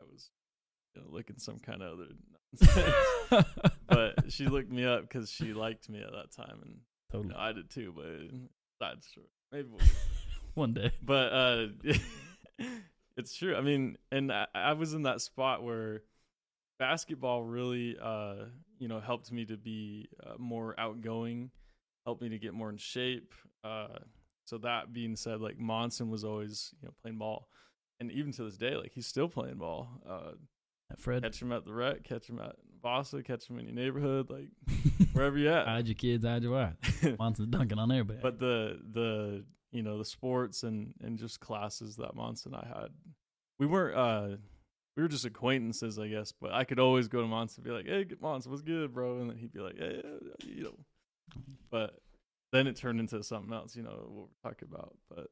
I 0.00 0.04
was 0.10 0.30
you 0.96 1.02
know, 1.02 1.08
looking 1.10 1.38
some 1.38 1.58
kind 1.60 1.82
of 1.82 1.92
other 2.00 2.08
nonsense. 3.30 3.46
but 3.86 4.32
she 4.32 4.46
looked 4.46 4.72
me 4.72 4.84
up 4.84 5.02
because 5.02 5.30
she 5.30 5.52
liked 5.52 5.88
me 5.88 6.00
at 6.02 6.10
that 6.12 6.32
time, 6.32 6.58
and 6.62 6.78
totally. 7.12 7.34
know, 7.34 7.40
I 7.40 7.52
did 7.52 7.70
too. 7.70 7.92
But 7.96 8.36
side 8.78 9.02
story, 9.04 9.26
maybe. 9.52 9.68
We'll 9.70 9.80
One 10.54 10.72
day. 10.72 10.90
but 11.02 11.32
uh 11.32 11.66
it's 13.18 13.34
true 13.36 13.54
i 13.54 13.60
mean 13.60 13.98
and 14.10 14.32
I, 14.32 14.46
I 14.54 14.72
was 14.72 14.94
in 14.94 15.02
that 15.02 15.20
spot 15.20 15.62
where 15.62 16.00
basketball 16.78 17.42
really 17.42 17.94
uh 18.02 18.46
you 18.78 18.88
know 18.88 18.98
helped 19.00 19.30
me 19.30 19.44
to 19.44 19.58
be 19.58 20.08
uh, 20.26 20.32
more 20.38 20.74
outgoing 20.78 21.50
helped 22.06 22.22
me 22.22 22.30
to 22.30 22.38
get 22.38 22.54
more 22.54 22.70
in 22.70 22.78
shape 22.78 23.34
uh 23.64 23.98
so 24.46 24.56
that 24.58 24.94
being 24.94 25.14
said 25.14 25.42
like 25.42 25.58
monson 25.58 26.08
was 26.10 26.24
always 26.24 26.72
you 26.80 26.88
know 26.88 26.94
playing 27.02 27.18
ball 27.18 27.48
and 28.00 28.10
even 28.10 28.32
to 28.32 28.42
this 28.44 28.56
day 28.56 28.76
like 28.76 28.92
he's 28.94 29.06
still 29.06 29.28
playing 29.28 29.56
ball 29.56 29.88
uh 30.08 30.30
Fred. 30.98 31.22
catch 31.22 31.42
him 31.42 31.52
at 31.52 31.66
the 31.66 31.72
rec 31.74 32.02
catch 32.04 32.28
him 32.30 32.38
at 32.38 32.56
Vasa, 32.86 33.20
catch 33.20 33.48
them 33.48 33.58
in 33.58 33.64
your 33.66 33.74
neighborhood 33.74 34.30
like 34.30 34.48
wherever 35.12 35.36
you 35.36 35.50
at 35.50 35.66
hide 35.66 35.88
your 35.88 35.96
kids, 35.96 36.24
hide 36.24 36.44
your 36.44 36.52
wife. 36.52 36.74
Monson's 37.18 37.48
dunking 37.48 37.80
on 37.80 37.90
everybody. 37.90 38.20
but 38.22 38.38
the 38.38 38.78
the 38.92 39.44
you 39.72 39.82
know 39.82 39.98
the 39.98 40.04
sports 40.04 40.62
and 40.62 40.94
and 41.02 41.18
just 41.18 41.40
classes 41.40 41.96
that 41.96 42.14
Monson 42.14 42.54
and 42.54 42.62
I 42.64 42.80
had, 42.80 42.90
we 43.58 43.66
weren't 43.66 43.96
uh 43.96 44.36
we 44.96 45.02
were 45.02 45.08
just 45.08 45.24
acquaintances, 45.24 45.98
I 45.98 46.06
guess. 46.06 46.32
But 46.32 46.52
I 46.52 46.62
could 46.62 46.78
always 46.78 47.08
go 47.08 47.22
to 47.22 47.26
Monson 47.26 47.64
and 47.64 47.64
be 47.64 47.76
like, 47.76 47.86
"Hey, 47.86 48.06
Monson, 48.20 48.52
what's 48.52 48.62
good, 48.62 48.94
bro?" 48.94 49.18
And 49.20 49.30
then 49.30 49.36
he'd 49.36 49.52
be 49.52 49.58
like, 49.58 49.74
"Yeah, 49.76 49.88
yeah, 49.88 50.46
you 50.46 50.62
know." 50.62 50.78
But 51.70 51.98
then 52.52 52.68
it 52.68 52.76
turned 52.76 53.00
into 53.00 53.20
something 53.24 53.52
else, 53.52 53.74
you 53.74 53.82
know, 53.82 54.06
what 54.08 54.28
we're 54.28 54.50
talking 54.50 54.68
about. 54.72 54.96
But 55.12 55.26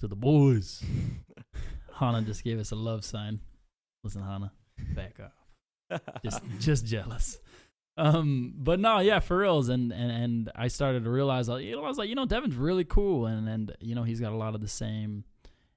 to 0.00 0.06
the 0.06 0.16
boys. 0.16 0.82
Hana 1.98 2.22
just 2.22 2.44
gave 2.44 2.60
us 2.60 2.70
a 2.70 2.76
love 2.76 3.04
sign. 3.04 3.40
Listen, 4.04 4.22
Hana, 4.22 4.52
back 4.94 5.18
off. 5.20 5.47
Just 6.24 6.42
just 6.58 6.86
jealous. 6.86 7.38
Um, 7.96 8.54
but 8.56 8.78
no, 8.78 9.00
yeah, 9.00 9.18
for 9.18 9.38
reals. 9.38 9.68
And, 9.68 9.92
and 9.92 10.10
and 10.10 10.52
I 10.54 10.68
started 10.68 11.04
to 11.04 11.10
realize, 11.10 11.48
like, 11.48 11.64
you 11.64 11.74
know, 11.76 11.84
I 11.84 11.88
was 11.88 11.98
like, 11.98 12.08
you 12.08 12.14
know, 12.14 12.26
Devin's 12.26 12.54
really 12.54 12.84
cool, 12.84 13.26
and 13.26 13.48
and 13.48 13.76
you 13.80 13.94
know, 13.94 14.04
he's 14.04 14.20
got 14.20 14.32
a 14.32 14.36
lot 14.36 14.54
of 14.54 14.60
the 14.60 14.68
same 14.68 15.24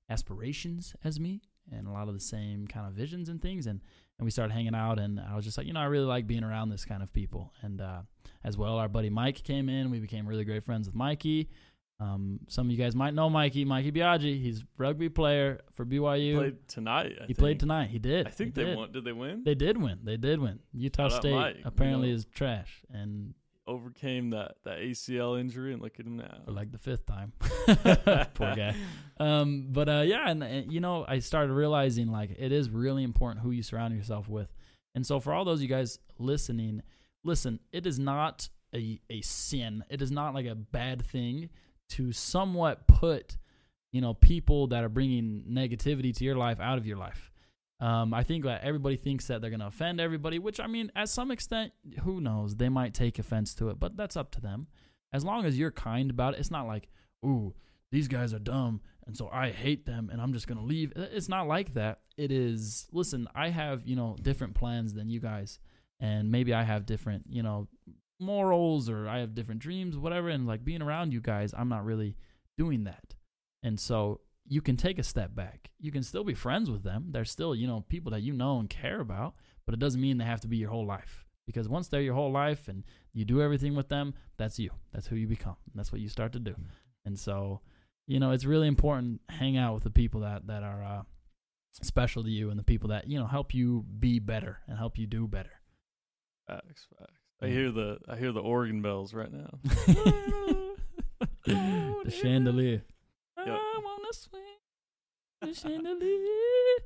aspirations 0.10 0.96
as 1.04 1.20
me, 1.20 1.42
and 1.72 1.88
a 1.88 1.92
lot 1.92 2.08
of 2.08 2.14
the 2.14 2.20
same 2.20 2.68
kind 2.68 2.88
of 2.88 2.94
visions 2.94 3.30
and 3.30 3.42
things. 3.42 3.66
And 3.66 3.82
and 4.20 4.26
we 4.26 4.32
started 4.32 4.54
hanging 4.54 4.76
out, 4.76 5.00
and 5.00 5.20
I 5.20 5.36
was 5.36 5.44
just 5.44 5.58
like, 5.58 5.66
you 5.66 5.74
know, 5.74 5.80
I 5.80 5.86
really 5.86 6.06
like 6.06 6.28
being 6.28 6.44
around 6.44 6.70
this 6.70 6.86
kind 6.86 7.02
of 7.02 7.12
people. 7.12 7.54
And 7.64 7.82
uh, 7.82 8.02
as 8.44 8.56
well, 8.56 8.78
our 8.78 8.88
buddy 8.88 9.10
Mike 9.10 9.44
came 9.44 9.68
in. 9.68 9.90
We 9.90 10.00
became 10.00 10.28
really 10.28 10.46
great 10.46 10.64
friends 10.64 10.88
with 10.88 10.96
Mikey. 10.96 11.50
Um, 12.02 12.40
some 12.48 12.66
of 12.66 12.72
you 12.72 12.78
guys 12.78 12.96
might 12.96 13.14
know 13.14 13.30
Mikey, 13.30 13.64
Mikey 13.64 13.92
Biaggi. 13.92 14.42
He's 14.42 14.62
a 14.62 14.64
rugby 14.80 15.08
player 15.08 15.62
for 15.74 15.86
BYU. 15.86 16.36
played 16.38 16.68
tonight. 16.68 17.14
I 17.22 17.26
he 17.28 17.36
played 17.36 17.60
tonight. 17.60 17.90
He 17.92 18.00
did. 18.00 18.26
I 18.28 18.32
think 18.32 18.56
He 18.56 18.64
they 18.64 18.70
did. 18.70 18.78
won. 18.78 18.92
Did 18.92 19.06
they 19.06 19.12
win? 19.12 19.44
They 19.44 19.54
did 19.54 19.78
win. 19.78 20.00
They 20.04 20.18
did 20.18 20.40
win. 20.40 20.60
Utah 20.74 21.10
Shout 21.10 21.22
State 21.22 21.36
Mike, 21.36 21.56
you 21.58 21.62
apparently 21.66 22.10
know. 22.10 22.16
is 22.16 22.26
trash, 22.34 22.82
and 22.90 23.36
Overcame 23.68 24.32
that 24.32 24.56
that 24.66 24.80
ACL 24.80 25.40
injury, 25.40 25.72
and 25.74 25.82
look 25.82 26.00
at 26.00 26.08
him 26.08 26.18
now. 26.18 26.40
for 26.46 26.52
like 26.52 26.72
the 26.72 26.80
fifth 26.80 27.06
time. 27.06 27.34
Poor 28.34 28.56
guy. 28.56 28.76
Um, 29.20 29.68
but 29.70 29.88
uh, 29.88 30.02
yeah, 30.04 30.28
and, 30.30 30.44
and 30.44 30.74
you 30.74 30.80
know, 30.80 31.06
I 31.08 31.20
started 31.20 31.54
realizing 31.54 32.08
like 32.12 32.32
it 32.40 32.52
is 32.52 32.72
really 32.72 33.04
important 33.04 33.44
who 33.44 33.52
you 33.52 33.62
surround 33.62 33.96
yourself 33.96 34.28
with. 34.28 34.52
And 34.96 35.06
so 35.06 35.20
for 35.20 35.32
all 35.32 35.46
those 35.46 35.60
of 35.60 35.64
you 35.64 35.70
guys 35.70 36.00
listening, 36.18 36.82
listen, 37.24 37.60
it 37.72 37.86
is 37.86 38.00
not 38.00 38.50
a 38.74 39.00
a 39.12 39.22
sin. 39.22 39.84
It 39.92 40.02
is 40.02 40.12
not 40.12 40.34
like 40.34 40.48
a 40.48 40.56
bad 40.56 41.04
thing 41.06 41.50
to 41.92 42.12
somewhat 42.12 42.88
put, 42.88 43.38
you 43.92 44.02
know, 44.02 44.14
people 44.14 44.68
that 44.68 44.84
are 44.84 44.90
bringing 44.90 45.44
negativity 45.50 46.16
to 46.16 46.24
your 46.24 46.36
life 46.36 46.60
out 46.60 46.78
of 46.78 46.86
your 46.86 46.98
life. 46.98 47.32
Um, 47.80 48.14
I 48.14 48.24
think 48.24 48.44
that 48.46 48.64
everybody 48.64 48.96
thinks 48.96 49.26
that 49.28 49.42
they're 49.42 49.50
going 49.50 49.60
to 49.60 49.68
offend 49.68 50.00
everybody, 50.00 50.38
which 50.38 50.60
I 50.60 50.68
mean, 50.68 50.92
at 50.96 51.10
some 51.10 51.32
extent, 51.32 51.74
who 52.04 52.22
knows? 52.22 52.56
They 52.56 52.70
might 52.70 52.94
take 52.94 53.18
offense 53.18 53.56
to 53.56 53.70
it, 53.70 53.80
but 53.80 53.98
that's 53.98 54.16
up 54.16 54.32
to 54.32 54.42
them. 54.42 54.68
As 55.12 55.26
long 55.26 55.46
as 55.46 55.58
you're 55.58 55.72
kind 55.72 56.12
about 56.12 56.36
it, 56.36 56.40
it's 56.40 56.52
not 56.52 56.68
like, 56.68 56.90
ooh, 57.26 57.56
these 57.92 58.08
guys 58.08 58.34
are 58.34 58.40
dumb, 58.40 58.82
and 59.06 59.18
so 59.18 59.30
I 59.34 59.50
hate 59.50 59.86
them, 59.86 60.10
and 60.12 60.22
I'm 60.22 60.32
just 60.32 60.48
going 60.48 60.60
to 60.60 60.64
leave. 60.64 60.94
It's 60.96 61.28
not 61.28 61.48
like 61.48 61.74
that. 61.74 62.00
It 62.18 62.32
is, 62.32 62.88
listen, 62.94 63.28
I 63.36 63.50
have, 63.50 63.82
you 63.86 63.96
know, 63.96 64.16
different 64.22 64.54
plans 64.54 64.94
than 64.94 65.10
you 65.10 65.20
guys, 65.20 65.60
and 66.00 66.32
maybe 66.32 66.54
I 66.54 66.64
have 66.64 66.86
different, 66.86 67.26
you 67.30 67.44
know, 67.44 67.68
morals 68.22 68.90
or 68.90 69.08
I 69.08 69.20
have 69.20 69.36
different 69.36 69.62
dreams, 69.62 69.98
whatever. 69.98 70.30
And 70.30 70.48
like 70.48 70.64
being 70.64 70.82
around 70.82 71.14
you 71.14 71.22
guys, 71.22 71.54
I'm 71.58 71.70
not 71.70 71.86
really 71.86 72.16
doing 72.58 72.84
that. 72.86 73.16
And 73.64 73.80
so 73.80 74.22
you 74.48 74.62
can 74.62 74.78
take 74.78 75.00
a 75.00 75.04
step 75.04 75.36
back. 75.36 75.72
You 75.80 75.92
can 75.92 76.04
still 76.04 76.24
be 76.24 76.34
friends 76.34 76.70
with 76.70 76.84
them. 76.84 77.08
They're 77.12 77.26
still, 77.26 77.56
you 77.56 77.68
know, 77.68 77.86
people 77.90 78.12
that 78.12 78.22
you 78.22 78.34
know 78.34 78.60
and 78.60 78.70
care 78.70 79.00
about, 79.00 79.36
but 79.66 79.74
it 79.74 79.80
doesn't 79.80 80.02
mean 80.02 80.18
they 80.18 80.26
have 80.26 80.42
to 80.42 80.48
be 80.48 80.58
your 80.58 80.70
whole 80.70 80.86
life. 80.86 81.26
Because 81.46 81.68
once 81.68 81.88
they're 81.88 82.02
your 82.02 82.14
whole 82.14 82.32
life 82.32 82.68
and 82.68 82.84
you 83.14 83.26
do 83.26 83.42
everything 83.42 83.76
with 83.76 83.90
them, 83.90 84.14
that's 84.38 84.60
you. 84.60 84.72
That's 84.94 85.08
who 85.08 85.16
you 85.16 85.28
become. 85.28 85.58
That's 85.76 85.92
what 85.92 86.02
you 86.02 86.08
start 86.08 86.34
to 86.34 86.40
do. 86.40 86.56
And 87.06 87.20
so, 87.20 87.62
you 88.08 88.20
know, 88.20 88.32
it's 88.32 88.46
really 88.46 88.68
important 88.68 89.22
hang 89.30 89.58
out 89.58 89.74
with 89.74 89.84
the 89.84 89.90
people 89.90 90.22
that 90.22 90.48
that 90.48 90.64
are 90.64 90.84
uh, 90.84 91.02
special 91.82 92.24
to 92.24 92.30
you 92.30 92.50
and 92.50 92.60
the 92.60 92.64
people 92.64 92.90
that 92.90 93.08
you 93.08 93.20
know 93.20 93.26
help 93.26 93.54
you 93.54 93.86
be 94.00 94.20
better 94.20 94.60
and 94.68 94.78
help 94.78 94.98
you 94.98 95.08
do 95.08 95.28
better. 95.28 95.62
Facts, 96.48 96.88
facts. 96.98 97.21
I 97.42 97.48
hear 97.48 97.72
the 97.72 97.98
I 98.08 98.18
hear 98.18 98.32
the 98.32 98.42
organ 98.42 98.82
bells 98.82 99.14
right 99.14 99.32
now. 99.32 99.60
the 101.46 102.12
chandelier. 102.22 102.84
Yep. 103.38 103.48
I 103.58 103.82
wanna 103.84 104.14
swing 104.14 104.42
the 105.42 105.54
chandelier. 105.56 106.78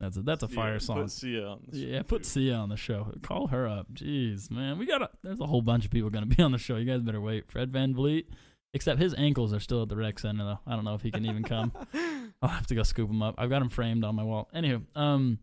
That's 0.00 0.16
a 0.16 0.22
that's 0.22 0.42
a 0.42 0.48
fire 0.48 0.78
Sia- 0.78 0.86
song. 0.86 0.96
Put 1.02 1.10
Sia 1.10 1.44
on 1.44 1.60
the 1.68 1.76
show, 1.78 1.86
Yeah, 1.86 2.02
put 2.02 2.22
too. 2.22 2.28
Sia 2.28 2.54
on 2.54 2.68
the 2.70 2.76
show. 2.78 3.12
Call 3.22 3.48
her 3.48 3.66
up. 3.68 3.92
Jeez, 3.92 4.50
man, 4.50 4.78
we 4.78 4.86
got 4.86 4.98
to 4.98 5.10
There's 5.22 5.40
a 5.40 5.46
whole 5.46 5.60
bunch 5.60 5.84
of 5.84 5.90
people 5.90 6.08
gonna 6.08 6.24
be 6.26 6.42
on 6.42 6.52
the 6.52 6.58
show. 6.58 6.76
You 6.76 6.86
guys 6.90 7.02
better 7.02 7.20
wait. 7.20 7.50
Fred 7.50 7.70
Van 7.70 7.94
Vliet, 7.94 8.26
except 8.72 8.98
his 8.98 9.12
ankles 9.14 9.52
are 9.52 9.60
still 9.60 9.82
at 9.82 9.90
the 9.90 9.96
rec 9.96 10.18
center 10.18 10.44
though. 10.44 10.58
I 10.66 10.74
don't 10.76 10.84
know 10.86 10.94
if 10.94 11.02
he 11.02 11.10
can 11.10 11.26
even 11.26 11.42
come. 11.42 11.72
I'll 12.42 12.48
have 12.48 12.66
to 12.68 12.74
go 12.74 12.84
scoop 12.84 13.10
him 13.10 13.20
up. 13.20 13.34
I've 13.36 13.50
got 13.50 13.60
him 13.60 13.68
framed 13.68 14.04
on 14.04 14.14
my 14.14 14.22
wall. 14.22 14.48
Anywho, 14.54 14.82
um, 14.96 15.38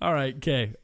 all 0.00 0.14
right, 0.14 0.36
okay. 0.36 0.74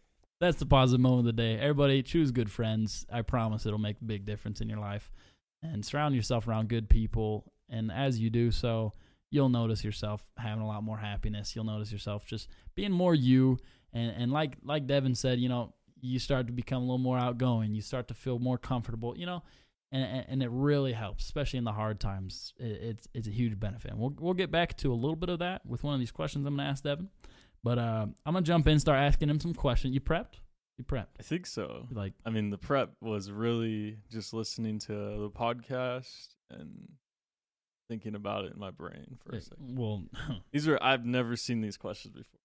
That's 0.43 0.59
the 0.59 0.67
positive 0.67 1.01
moment 1.01 1.21
of 1.21 1.37
the 1.37 1.41
day. 1.41 1.55
Everybody, 1.57 2.03
choose 2.03 2.33
good 2.33 2.51
friends. 2.51 3.07
I 3.13 3.23
promise 3.23 3.65
it'll 3.65 3.79
make 3.79 4.01
a 4.01 4.05
big 4.05 4.27
difference 4.27 4.61
in 4.61 4.69
your 4.69 4.81
life. 4.81 5.13
And 5.63 5.87
surround 5.87 6.17
yourself 6.17 6.49
around 6.49 6.69
good 6.69 6.89
people. 6.89 7.53
And 7.71 7.93
as 7.93 8.19
you 8.19 8.29
do 8.29 8.51
so, 8.51 8.93
you'll 9.31 9.51
notice 9.51 9.85
yourself 9.85 10.27
having 10.37 10.61
a 10.61 10.67
lot 10.67 10.83
more 10.83 10.99
happiness. 10.99 11.55
You'll 11.55 11.67
notice 11.67 11.93
yourself 11.93 12.27
just 12.27 12.49
being 12.75 12.91
more 12.91 13.15
you. 13.15 13.57
And 13.93 14.13
and 14.17 14.33
like 14.33 14.57
like 14.65 14.89
Devin 14.89 15.15
said, 15.15 15.39
you 15.39 15.49
know, 15.49 15.75
you 16.01 16.19
start 16.19 16.49
to 16.49 16.53
become 16.53 16.79
a 16.79 16.87
little 16.87 16.99
more 16.99 17.19
outgoing. 17.19 17.77
You 17.77 17.81
start 17.81 18.09
to 18.09 18.15
feel 18.15 18.41
more 18.41 18.59
comfortable. 18.59 19.17
You 19.17 19.27
know, 19.27 19.45
and, 19.93 20.25
and 20.27 20.43
it 20.43 20.51
really 20.51 20.93
helps, 20.93 21.25
especially 21.25 21.59
in 21.59 21.65
the 21.65 21.73
hard 21.73 22.01
times. 22.01 22.53
It, 22.59 22.81
it's 22.83 23.09
it's 23.15 23.29
a 23.29 23.31
huge 23.31 23.61
benefit. 23.61 23.93
And 23.93 24.01
we'll 24.01 24.17
we'll 24.19 24.35
get 24.35 24.51
back 24.51 24.77
to 24.79 24.93
a 24.93 24.95
little 24.97 25.15
bit 25.15 25.29
of 25.29 25.39
that 25.39 25.65
with 25.65 25.85
one 25.85 25.95
of 25.95 26.01
these 26.01 26.11
questions 26.11 26.45
I'm 26.45 26.57
gonna 26.57 26.69
ask 26.69 26.83
Devin. 26.83 27.11
But 27.65 27.79
uh, 27.79 28.07
I'm 28.27 28.35
gonna 28.35 28.43
jump 28.43 28.67
in, 28.67 28.79
start 28.81 28.99
asking 28.99 29.31
him 29.31 29.39
some 29.41 29.55
questions. 29.55 29.95
You 29.95 30.01
prepped? 30.01 30.35
You 30.79 30.85
prepped? 30.85 31.19
I 31.21 31.23
think 31.23 31.47
so. 31.47 31.87
Like 31.93 32.15
I 32.27 32.31
mean, 32.31 32.51
the 32.51 32.59
prep 32.59 32.91
was 33.01 33.31
really 33.31 33.99
just 34.11 34.33
listening 34.35 34.79
to 34.81 34.93
the 34.93 35.31
podcast 35.31 36.29
and 36.51 36.89
thinking 37.89 38.15
about 38.15 38.45
it 38.47 38.55
in 38.55 38.59
my 38.59 38.71
brain 38.71 39.19
for 39.25 39.37
a 39.37 39.41
second. 39.41 39.77
well, 39.79 40.03
These 40.53 40.67
are 40.67 40.79
I've 40.83 41.05
never 41.05 41.37
seen 41.37 41.61
these 41.61 41.77
questions 41.77 42.15
before. 42.15 42.41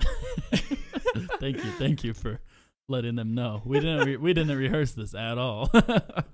thank 1.40 1.56
you, 1.56 1.70
thank 1.78 2.04
you 2.04 2.12
for 2.12 2.40
letting 2.88 3.16
them 3.16 3.34
know. 3.34 3.62
We 3.64 3.80
didn't 3.80 4.06
re- 4.06 4.16
we 4.16 4.32
didn't 4.34 4.56
rehearse 4.56 4.92
this 4.92 5.14
at 5.14 5.38
all. 5.38 5.70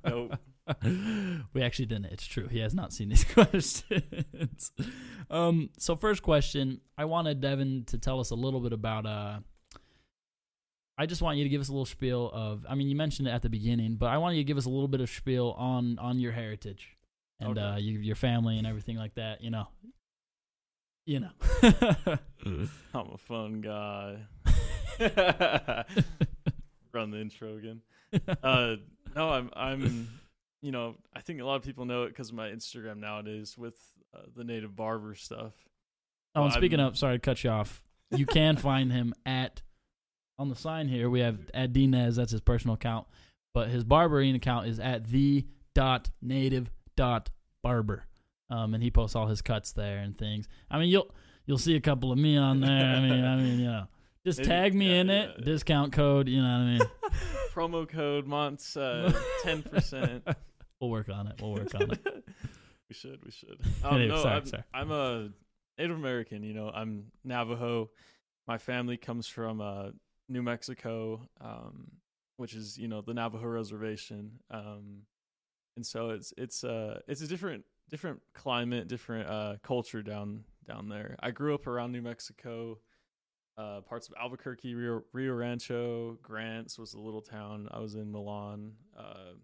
Nope. 0.05 0.39
we 1.53 1.63
actually 1.63 1.87
didn't. 1.87 2.07
It's 2.07 2.27
true. 2.27 2.49
He 2.49 2.59
has 2.61 2.75
not 2.75 2.93
seen 2.93 3.09
these 3.11 3.25
questions. 3.35 4.73
um, 5.31 5.71
so 5.79 5.95
first 5.97 6.23
question, 6.23 6.81
I 6.97 7.05
wanted 7.05 7.41
Devin 7.41 7.85
to 7.89 7.99
tell 7.99 8.21
us 8.21 8.31
a 8.31 8.35
little 8.35 8.61
bit 8.61 8.73
about. 8.73 9.07
Uh, 9.07 9.41
I 10.97 11.07
just 11.07 11.23
want 11.23 11.39
you 11.39 11.45
to 11.45 11.51
give 11.51 11.61
us 11.61 11.69
a 11.69 11.73
little 11.73 11.85
spiel 11.87 12.31
of. 12.33 12.65
I 12.69 12.75
mean, 12.77 12.89
you 12.89 12.97
mentioned 12.97 13.29
it 13.29 13.33
at 13.33 13.43
the 13.43 13.51
beginning, 13.51 13.97
but 13.97 14.07
I 14.07 14.19
want 14.19 14.37
you 14.37 14.41
to 14.43 14.47
give 14.47 14.57
us 14.57 14.65
a 14.67 14.71
little 14.71 14.89
bit 14.89 15.01
of 15.01 15.11
spiel 15.11 15.55
on 15.59 15.99
on 15.99 16.19
your 16.21 16.33
heritage 16.33 16.97
and 17.41 17.59
Okay. 17.59 17.61
uh, 17.61 17.77
you, 17.77 17.99
your 17.99 18.17
family 18.17 18.57
and 18.59 18.67
everything 18.67 18.97
like 18.97 19.15
that. 19.17 19.43
You 19.43 19.51
know. 19.51 19.67
You 21.07 21.21
know. 21.21 21.31
I'm 22.95 23.11
a 23.13 23.19
fun 23.19 23.61
guy. 23.61 24.25
Run 26.93 27.11
the 27.11 27.21
intro 27.21 27.57
again. 27.57 27.83
Uh, 28.43 28.77
no, 29.17 29.29
I'm 29.31 29.51
I'm 29.55 30.09
you 30.65 30.73
know 30.73 30.97
I 31.15 31.21
think 31.21 31.41
a 31.41 31.45
lot 31.45 31.57
of 31.57 31.63
people 31.63 31.85
know 31.85 32.05
it 32.05 32.09
because 32.09 32.31
of 32.31 32.35
my 32.35 32.49
Instagram 32.49 32.99
nowadays 32.99 33.57
with 33.57 33.77
uh, 34.17 34.23
the 34.37 34.45
native 34.45 34.75
barber 34.75 35.15
stuff. 35.15 35.53
Oh, 36.35 36.45
and 36.45 36.53
speaking 36.53 36.81
I'm- 36.81 36.89
of, 36.89 36.99
sorry 36.99 37.17
to 37.17 37.21
cut 37.21 37.45
you 37.45 37.51
off. 37.51 37.85
You 38.11 38.27
can 38.27 38.57
find 38.57 38.91
him 38.91 39.15
at 39.27 39.63
on 40.39 40.49
the 40.49 40.57
sign 40.57 40.89
here. 40.89 41.09
We 41.11 41.21
have 41.21 41.39
at 41.53 41.73
Dinez. 41.73 42.17
That's 42.17 42.33
his 42.33 42.41
personal 42.41 42.75
account, 42.75 43.07
but 43.53 43.69
his 43.69 43.85
barbering 43.85 44.35
account 44.35 44.67
is 44.67 44.81
at 44.81 45.05
the 45.11 45.47
dot 45.75 46.11
native 46.23 46.71
dot 46.97 47.31
barber. 47.63 48.05
Um, 48.51 48.75
and 48.75 48.83
he 48.83 48.91
posts 48.91 49.17
all 49.17 49.27
his 49.27 49.43
cuts 49.43 49.73
there 49.73 49.99
and 49.99 50.17
things. 50.17 50.47
I 50.71 50.79
mean, 50.79 50.89
you'll 50.89 51.11
you'll 51.47 51.59
see 51.59 51.77
a 51.77 51.81
couple 51.81 52.13
of 52.13 52.19
me 52.19 52.37
on 52.37 52.61
there. 52.61 52.71
I 52.97 53.01
mean, 53.01 53.25
I 53.25 53.37
mean, 53.37 53.59
you 53.61 53.67
know, 53.67 53.87
just 54.27 54.39
Maybe- 54.41 54.49
tag 54.49 54.75
me 54.75 54.89
yeah, 54.91 55.01
in 55.01 55.07
yeah, 55.09 55.15
it. 55.23 55.31
yeah. 55.39 55.45
Discount 55.45 55.93
code. 55.93 56.29
You 56.29 56.43
know 56.43 56.49
what 56.49 56.55
I 56.55 56.65
mean? 56.65 56.81
Promo 57.55 57.89
code 57.89 58.27
months 58.27 58.77
uh, 58.77 59.13
ten 59.43 59.63
percent. 59.63 60.27
We'll 60.81 60.91
work 60.91 61.09
on 61.09 61.27
it. 61.29 61.41
We'll 61.41 61.53
work 61.53 61.75
on 61.75 61.91
it. 61.91 62.05
we 62.89 62.95
should. 62.95 63.25
We 63.25 63.31
should. 63.31 63.59
Um, 63.85 63.95
Anyway, 63.97 64.09
no, 64.09 64.23
sorry, 64.23 64.37
I'm, 64.37 64.47
sorry. 64.47 64.63
I'm 64.73 64.91
a 64.91 65.29
Native 65.79 65.97
American. 65.97 66.43
You 66.43 66.55
know, 66.55 66.71
I'm 66.75 67.07
Navajo. 67.25 67.91
My 68.47 68.59
family 68.59 68.97
comes 68.97 69.27
from 69.27 69.61
uh, 69.61 69.91
New 70.29 70.43
Mexico, 70.43 71.29
um, 71.41 71.91
which 72.37 72.55
is 72.55 72.77
you 72.79 72.89
know 72.89 73.01
the 73.01 73.15
Navajo 73.15 73.47
reservation. 73.47 74.41
Um, 74.51 75.03
and 75.77 75.85
so 75.85 76.11
it's 76.11 76.33
it's 76.37 76.65
uh 76.65 77.01
it's 77.09 77.21
a 77.21 77.27
different 77.27 77.65
different 77.91 78.21
climate, 78.35 78.89
different 78.89 79.29
uh 79.29 79.57
culture 79.63 80.03
down 80.03 80.45
down 80.67 80.89
there. 80.89 81.17
I 81.21 81.31
grew 81.31 81.55
up 81.55 81.67
around 81.67 81.93
New 81.93 82.03
Mexico. 82.03 82.79
Uh, 83.57 83.81
parts 83.83 84.09
of 84.09 84.15
Albuquerque, 84.21 84.75
Rio, 84.75 85.03
Rio 85.13 85.33
Rancho, 85.33 86.19
Grants 86.23 86.77
was 86.77 86.95
a 86.95 86.99
little 86.99 87.21
town. 87.23 87.69
I 87.71 87.79
was 87.79 87.95
in 87.95 88.11
Milan. 88.11 88.73
Uh, 88.99 89.35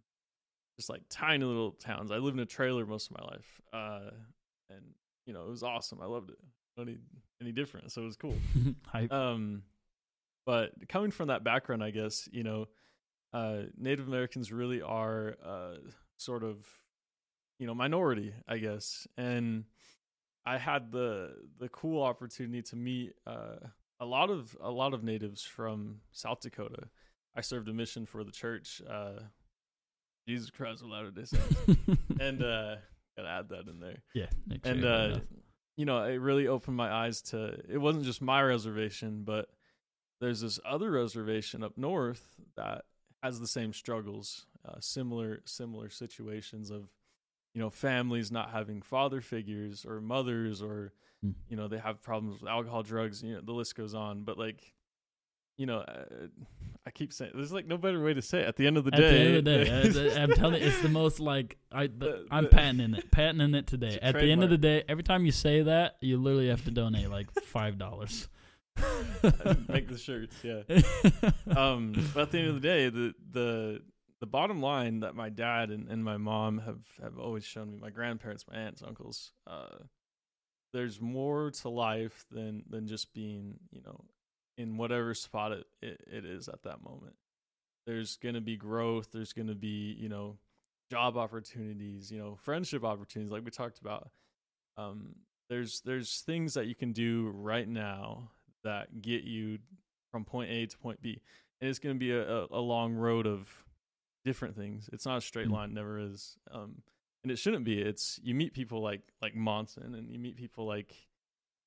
just 0.80 0.88
like 0.88 1.02
tiny 1.10 1.44
little 1.44 1.72
towns. 1.72 2.10
I 2.10 2.16
lived 2.16 2.38
in 2.38 2.42
a 2.42 2.46
trailer 2.46 2.86
most 2.86 3.10
of 3.10 3.18
my 3.18 3.26
life, 3.26 3.60
uh, 3.70 4.10
and 4.70 4.80
you 5.26 5.34
know 5.34 5.42
it 5.42 5.50
was 5.50 5.62
awesome. 5.62 6.00
I 6.00 6.06
loved 6.06 6.30
it. 6.30 6.38
Any 6.80 6.96
any 7.42 7.52
different, 7.52 7.92
so 7.92 8.00
it 8.00 8.06
was 8.06 8.16
cool. 8.16 8.34
Um, 9.10 9.62
but 10.46 10.72
coming 10.88 11.10
from 11.10 11.28
that 11.28 11.44
background, 11.44 11.84
I 11.84 11.90
guess 11.90 12.30
you 12.32 12.42
know, 12.42 12.66
uh, 13.34 13.64
Native 13.76 14.08
Americans 14.08 14.50
really 14.50 14.80
are 14.80 15.36
uh, 15.44 15.74
sort 16.16 16.44
of 16.44 16.66
you 17.58 17.66
know 17.66 17.74
minority, 17.74 18.32
I 18.48 18.56
guess, 18.56 19.06
and 19.18 19.64
I 20.46 20.56
had 20.56 20.92
the 20.92 21.34
the 21.58 21.68
cool 21.68 22.02
opportunity 22.02 22.62
to 22.62 22.76
meet 22.76 23.12
uh, 23.26 23.56
a 24.00 24.06
lot 24.06 24.30
of 24.30 24.56
a 24.62 24.70
lot 24.70 24.94
of 24.94 25.04
natives 25.04 25.42
from 25.42 26.00
South 26.10 26.40
Dakota. 26.40 26.84
I 27.36 27.42
served 27.42 27.68
a 27.68 27.74
mission 27.74 28.06
for 28.06 28.24
the 28.24 28.32
church, 28.32 28.80
uh, 28.88 29.20
Jesus 30.30 30.50
Christ 30.50 30.82
of 30.82 30.88
Latter 30.88 31.10
Day 31.10 31.24
Saints, 31.24 31.56
and 32.20 32.42
uh, 32.42 32.76
gotta 33.16 33.28
add 33.28 33.48
that 33.50 33.68
in 33.68 33.80
there 33.80 34.02
yeah. 34.14 34.26
and 34.64 34.80
you 34.82 34.88
uh 34.88 35.06
know. 35.08 35.20
you 35.76 35.84
know 35.84 36.02
it 36.04 36.16
really 36.16 36.46
opened 36.46 36.76
my 36.76 36.90
eyes 36.90 37.20
to 37.22 37.58
it 37.68 37.78
wasn't 37.78 38.04
just 38.04 38.22
my 38.22 38.40
reservation 38.42 39.22
but 39.24 39.48
there's 40.20 40.40
this 40.40 40.60
other 40.64 40.90
reservation 40.90 41.62
up 41.64 41.76
north 41.76 42.22
that 42.56 42.84
has 43.22 43.40
the 43.40 43.46
same 43.46 43.72
struggles 43.72 44.46
uh, 44.66 44.76
similar 44.80 45.40
similar 45.44 45.90
situations 45.90 46.70
of 46.70 46.88
you 47.54 47.60
know 47.60 47.70
families 47.70 48.30
not 48.30 48.50
having 48.50 48.80
father 48.82 49.20
figures 49.20 49.84
or 49.84 50.00
mothers 50.00 50.62
or 50.62 50.92
Hmm. 51.22 51.32
you 51.50 51.56
know 51.58 51.68
they 51.68 51.76
have 51.76 52.00
problems 52.00 52.40
with 52.40 52.48
alcohol 52.50 52.82
drugs 52.82 53.22
you 53.22 53.34
know 53.34 53.42
the 53.42 53.52
list 53.52 53.74
goes 53.76 53.92
on 53.92 54.24
but 54.24 54.38
like 54.38 54.72
you 55.58 55.66
know 55.66 55.80
uh, 55.80 56.28
i 56.86 56.90
keep 56.90 57.12
saying 57.12 57.30
there's 57.34 57.52
like 57.52 57.66
no 57.66 57.76
better 57.76 58.02
way 58.02 58.14
to 58.14 58.22
say 58.22 58.40
it 58.40 58.48
at 58.48 58.56
the 58.56 58.66
end 58.66 58.76
of 58.76 58.84
the 58.84 58.94
At 58.94 58.98
day 59.00 59.10
the 59.10 59.18
end 59.18 59.36
of 59.36 59.44
the 59.44 59.64
day, 59.64 60.16
I, 60.16 60.22
I'm 60.22 60.32
telling 60.32 60.60
you, 60.60 60.68
it's 60.68 60.80
the 60.80 60.88
most 60.88 61.20
like 61.20 61.56
I. 61.70 61.86
The, 61.88 62.26
I'm 62.30 62.48
patenting 62.48 62.94
it, 62.94 63.10
patenting 63.10 63.54
it 63.54 63.66
today. 63.66 63.98
At 64.00 64.14
the 64.14 64.30
end 64.30 64.42
of 64.42 64.50
the 64.50 64.58
day, 64.58 64.82
every 64.88 65.02
time 65.02 65.24
you 65.26 65.32
say 65.32 65.62
that, 65.62 65.96
you 66.00 66.16
literally 66.16 66.48
have 66.48 66.64
to 66.64 66.70
donate 66.70 67.10
like 67.10 67.30
five 67.42 67.78
dollars. 67.78 68.28
make 69.68 69.88
the 69.88 69.98
shirts 69.98 70.36
yeah 70.42 70.62
um 71.56 71.92
but 72.14 72.22
at 72.22 72.30
the 72.30 72.38
end 72.38 72.48
of 72.48 72.54
the 72.54 72.60
day 72.60 72.88
the 72.88 73.12
the 73.32 73.82
the 74.20 74.26
bottom 74.26 74.62
line 74.62 75.00
that 75.00 75.14
my 75.14 75.28
dad 75.28 75.70
and, 75.70 75.88
and 75.88 76.02
my 76.02 76.16
mom 76.16 76.58
have 76.58 76.78
have 77.02 77.18
always 77.18 77.44
shown 77.44 77.70
me 77.70 77.76
my 77.78 77.90
grandparents 77.90 78.44
my 78.50 78.56
aunts 78.56 78.82
uncles 78.82 79.32
uh 79.46 79.76
there's 80.72 80.98
more 81.00 81.50
to 81.50 81.68
life 81.68 82.24
than 82.30 82.62
than 82.70 82.86
just 82.86 83.12
being 83.12 83.58
you 83.70 83.82
know 83.82 84.00
in 84.60 84.76
whatever 84.76 85.14
spot 85.14 85.52
it, 85.52 85.66
it, 85.82 86.00
it 86.10 86.24
is 86.24 86.48
at 86.48 86.62
that 86.62 86.82
moment 86.82 87.14
there's 87.86 88.16
going 88.16 88.34
to 88.34 88.40
be 88.40 88.56
growth 88.56 89.08
there's 89.12 89.32
going 89.32 89.48
to 89.48 89.54
be 89.54 89.96
you 89.98 90.08
know 90.08 90.36
job 90.90 91.16
opportunities 91.16 92.10
you 92.10 92.18
know 92.18 92.36
friendship 92.42 92.84
opportunities 92.84 93.32
like 93.32 93.44
we 93.44 93.50
talked 93.50 93.80
about 93.80 94.10
um 94.76 95.14
there's 95.48 95.80
there's 95.82 96.20
things 96.20 96.54
that 96.54 96.66
you 96.66 96.74
can 96.74 96.92
do 96.92 97.30
right 97.34 97.68
now 97.68 98.30
that 98.62 99.02
get 99.02 99.24
you 99.24 99.58
from 100.10 100.24
point 100.24 100.50
A 100.50 100.66
to 100.66 100.78
point 100.78 101.02
B. 101.02 101.20
And 101.60 101.68
it's 101.68 101.78
going 101.78 101.94
to 101.94 101.98
be 101.98 102.12
a, 102.12 102.46
a, 102.50 102.60
long 102.60 102.94
road 102.94 103.26
of 103.26 103.48
different 104.24 104.56
things. 104.56 104.88
It's 104.92 105.04
not 105.04 105.18
a 105.18 105.20
straight 105.20 105.48
Mm. 105.48 105.52
line, 105.52 105.74
never 105.74 105.98
is. 105.98 106.38
Um, 106.50 106.82
and 107.22 107.30
it 107.30 107.36
shouldn't 107.36 107.64
be. 107.64 107.80
It's 107.80 108.18
you 108.22 108.34
meet 108.34 108.54
people 108.54 108.80
like 108.80 109.02
like 109.20 109.34
Monson, 109.34 109.94
and 109.94 110.10
you 110.10 110.18
meet 110.18 110.36
people 110.36 110.66
like 110.66 110.94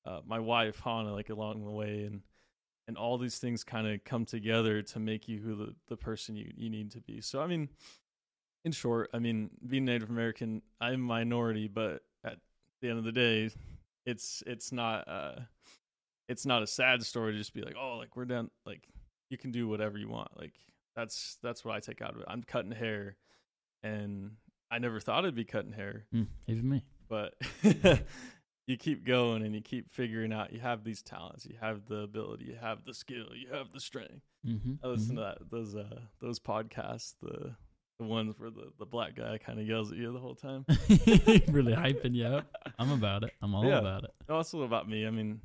uh, 0.04 0.20
my 0.26 0.40
wife 0.40 0.80
Hannah, 0.80 1.12
like 1.12 1.30
along 1.30 1.64
the 1.64 1.70
way, 1.70 2.04
and 2.04 2.22
and 2.86 2.96
all 2.96 3.16
these 3.18 3.38
things 3.38 3.64
kind 3.64 3.86
of 3.86 4.04
come 4.04 4.24
together 4.24 4.82
to 4.82 4.98
make 4.98 5.26
you 5.28 5.38
who 5.40 5.54
the, 5.56 5.74
the 5.88 5.96
person 5.96 6.36
you, 6.36 6.52
you 6.56 6.68
need 6.70 6.90
to 6.92 7.00
be. 7.00 7.20
So 7.20 7.40
I 7.40 7.46
mean, 7.46 7.68
in 8.64 8.72
short, 8.72 9.10
I 9.14 9.18
mean, 9.18 9.50
being 9.66 9.84
Native 9.84 10.10
American, 10.10 10.62
I'm 10.80 10.94
a 10.94 10.98
minority, 10.98 11.68
but 11.68 12.02
at 12.24 12.38
the 12.82 12.88
end 12.90 12.98
of 12.98 13.04
the 13.04 13.12
day, 13.12 13.50
it's 14.06 14.42
it's 14.46 14.72
not 14.72 15.08
uh 15.08 15.40
it's 16.28 16.46
not 16.46 16.62
a 16.62 16.66
sad 16.66 17.02
story 17.02 17.32
to 17.32 17.38
just 17.38 17.52
be 17.54 17.60
like, 17.62 17.76
oh, 17.78 17.96
like 17.98 18.16
we're 18.16 18.24
done. 18.24 18.50
Like 18.64 18.88
you 19.30 19.36
can 19.38 19.50
do 19.50 19.68
whatever 19.68 19.98
you 19.98 20.08
want. 20.08 20.28
Like 20.38 20.54
that's 20.96 21.36
that's 21.42 21.64
what 21.64 21.74
I 21.74 21.80
take 21.80 22.00
out 22.02 22.14
of 22.14 22.20
it. 22.20 22.26
I'm 22.28 22.42
cutting 22.42 22.70
hair, 22.72 23.16
and 23.82 24.32
I 24.70 24.78
never 24.78 25.00
thought 25.00 25.24
I'd 25.26 25.34
be 25.34 25.44
cutting 25.44 25.72
hair, 25.72 26.04
Mm, 26.14 26.26
even 26.46 26.68
me. 26.68 26.84
but 27.08 27.34
you 28.66 28.76
keep 28.76 29.04
going 29.04 29.42
and 29.42 29.54
you 29.54 29.60
keep 29.60 29.90
figuring 29.92 30.32
out 30.32 30.52
you 30.52 30.60
have 30.60 30.84
these 30.84 31.02
talents, 31.02 31.44
you 31.46 31.56
have 31.60 31.86
the 31.86 31.98
ability, 31.98 32.44
you 32.46 32.56
have 32.60 32.84
the 32.84 32.94
skill, 32.94 33.26
you 33.34 33.48
have 33.52 33.72
the 33.72 33.80
strength. 33.80 34.22
Mm-hmm. 34.46 34.74
I 34.84 34.88
listen 34.88 35.16
to 35.16 35.20
that 35.22 35.38
those 35.50 35.74
uh 35.74 36.00
those 36.20 36.38
podcasts, 36.40 37.14
the 37.22 37.54
the 37.98 38.04
ones 38.04 38.34
where 38.38 38.50
the, 38.50 38.72
the 38.78 38.86
black 38.86 39.14
guy 39.14 39.38
kind 39.38 39.60
of 39.60 39.66
yells 39.68 39.92
at 39.92 39.98
you 39.98 40.12
the 40.12 40.18
whole 40.18 40.34
time. 40.34 40.64
really 41.48 41.72
hyping 41.76 42.14
you 42.14 42.26
up. 42.26 42.46
I'm 42.78 42.90
about 42.90 43.22
it. 43.22 43.30
I'm 43.40 43.54
all 43.54 43.64
Yeah. 43.64 43.78
about 43.78 44.04
it. 44.04 44.10
also 44.28 44.62
about 44.62 44.88
me. 44.88 45.06
I 45.06 45.10
mean, 45.10 45.40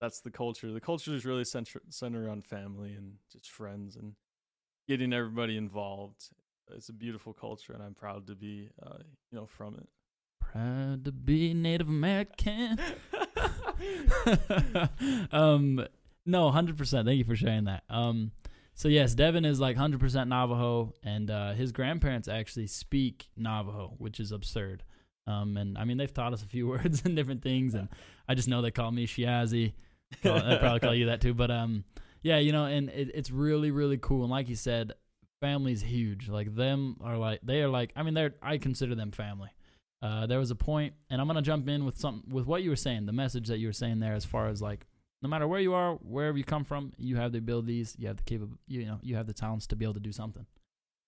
that's 0.00 0.20
the 0.20 0.30
culture. 0.30 0.72
The 0.72 0.80
culture 0.80 1.14
is 1.14 1.24
really 1.26 1.44
centered 1.44 1.82
centered 1.90 2.28
on 2.30 2.40
family 2.42 2.94
and 2.94 3.14
just 3.32 3.50
friends 3.50 3.96
and 3.96 4.14
getting 4.88 5.12
everybody 5.12 5.56
involved. 5.56 6.28
It's 6.72 6.88
a 6.88 6.92
beautiful 6.94 7.34
culture, 7.34 7.74
and 7.74 7.82
I'm 7.82 7.94
proud 7.94 8.26
to 8.28 8.34
be, 8.34 8.70
uh, 8.82 8.98
you 9.30 9.38
know, 9.38 9.46
from 9.46 9.74
it. 9.74 9.86
Proud 10.54 11.04
to 11.06 11.10
be 11.10 11.52
Native 11.52 11.88
American. 11.88 12.78
um, 15.32 15.84
no, 16.24 16.50
hundred 16.52 16.78
percent. 16.78 17.08
Thank 17.08 17.18
you 17.18 17.24
for 17.24 17.34
sharing 17.34 17.64
that. 17.64 17.82
Um, 17.90 18.30
so 18.74 18.86
yes, 18.86 19.16
Devin 19.16 19.44
is 19.44 19.58
like 19.58 19.76
hundred 19.76 19.98
percent 19.98 20.30
Navajo, 20.30 20.94
and 21.02 21.28
uh, 21.28 21.54
his 21.54 21.72
grandparents 21.72 22.28
actually 22.28 22.68
speak 22.68 23.30
Navajo, 23.36 23.94
which 23.98 24.20
is 24.20 24.30
absurd. 24.30 24.84
Um, 25.26 25.56
and 25.56 25.76
I 25.76 25.84
mean 25.84 25.96
they've 25.96 26.14
taught 26.14 26.32
us 26.32 26.44
a 26.44 26.46
few 26.46 26.68
words 26.68 27.02
and 27.04 27.16
different 27.16 27.42
things, 27.42 27.74
and 27.74 27.88
I 28.28 28.34
just 28.34 28.46
know 28.46 28.62
they 28.62 28.70
call 28.70 28.92
me 28.92 29.08
Shiazi. 29.08 29.72
Call, 30.22 30.34
they 30.34 30.56
probably 30.58 30.78
call 30.78 30.94
you 30.94 31.06
that 31.06 31.20
too, 31.20 31.34
but 31.34 31.50
um, 31.50 31.82
yeah, 32.22 32.38
you 32.38 32.52
know, 32.52 32.66
and 32.66 32.90
it, 32.90 33.10
it's 33.12 33.32
really 33.32 33.72
really 33.72 33.98
cool. 33.98 34.22
And 34.22 34.30
like 34.30 34.48
you 34.48 34.54
said, 34.54 34.92
family's 35.40 35.82
huge. 35.82 36.28
Like 36.28 36.54
them 36.54 36.98
are 37.00 37.18
like 37.18 37.40
they 37.42 37.60
are 37.62 37.68
like 37.68 37.92
I 37.96 38.04
mean 38.04 38.14
they're 38.14 38.34
I 38.40 38.58
consider 38.58 38.94
them 38.94 39.10
family. 39.10 39.50
Uh, 40.04 40.26
there 40.26 40.38
was 40.38 40.50
a 40.50 40.54
point, 40.54 40.92
and 41.08 41.18
I'm 41.18 41.26
gonna 41.26 41.40
jump 41.40 41.66
in 41.66 41.86
with 41.86 41.96
something 41.98 42.30
with 42.30 42.44
what 42.46 42.62
you 42.62 42.68
were 42.68 42.76
saying, 42.76 43.06
the 43.06 43.12
message 43.12 43.48
that 43.48 43.56
you 43.58 43.68
were 43.68 43.72
saying 43.72 44.00
there, 44.00 44.12
as 44.12 44.26
far 44.26 44.48
as 44.48 44.60
like, 44.60 44.86
no 45.22 45.30
matter 45.30 45.48
where 45.48 45.60
you 45.60 45.72
are, 45.72 45.94
wherever 45.94 46.36
you 46.36 46.44
come 46.44 46.62
from, 46.62 46.92
you 46.98 47.16
have 47.16 47.32
the 47.32 47.38
abilities, 47.38 47.96
you 47.98 48.06
have 48.08 48.18
the 48.18 48.22
capable, 48.22 48.58
you 48.66 48.84
know, 48.84 48.98
you 49.00 49.16
have 49.16 49.26
the 49.26 49.32
talents 49.32 49.66
to 49.68 49.76
be 49.76 49.86
able 49.86 49.94
to 49.94 50.00
do 50.00 50.12
something, 50.12 50.44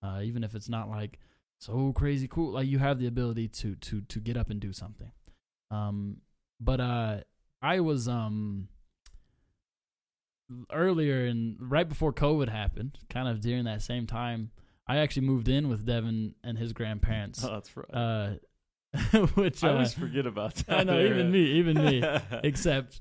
uh, 0.01 0.21
even 0.23 0.43
if 0.43 0.55
it's 0.55 0.67
not 0.67 0.89
like 0.89 1.19
so 1.59 1.93
crazy 1.93 2.27
cool. 2.27 2.53
Like 2.53 2.67
you 2.67 2.79
have 2.79 2.97
the 2.97 3.05
ability 3.05 3.49
to 3.49 3.75
to 3.75 4.01
to 4.01 4.19
get 4.19 4.35
up 4.35 4.49
and 4.49 4.59
do 4.59 4.73
something. 4.73 5.11
Um, 5.69 6.17
but 6.59 6.81
uh, 6.81 7.17
I 7.61 7.81
was 7.81 8.07
um 8.07 8.67
earlier 10.71 11.25
and 11.25 11.55
right 11.59 11.87
before 11.87 12.13
COVID 12.13 12.49
happened, 12.49 12.97
kind 13.11 13.27
of 13.27 13.41
during 13.41 13.65
that 13.65 13.83
same 13.83 14.07
time, 14.07 14.49
I 14.87 14.97
actually 14.97 15.27
moved 15.27 15.49
in 15.49 15.67
with 15.69 15.85
Devin 15.85 16.35
and 16.43 16.57
his 16.57 16.73
grandparents. 16.73 17.43
Oh, 17.47 17.51
that's 17.51 17.75
right. 17.75 17.93
Uh, 17.93 18.29
which 19.35 19.63
I 19.63 19.69
uh, 19.69 19.73
always 19.73 19.93
forget 19.93 20.25
about 20.25 20.55
that. 20.67 20.79
I 20.79 20.83
know, 20.83 20.99
even 20.99 21.31
me, 21.31 21.39
even 21.39 21.83
me. 21.83 22.03
except, 22.43 22.99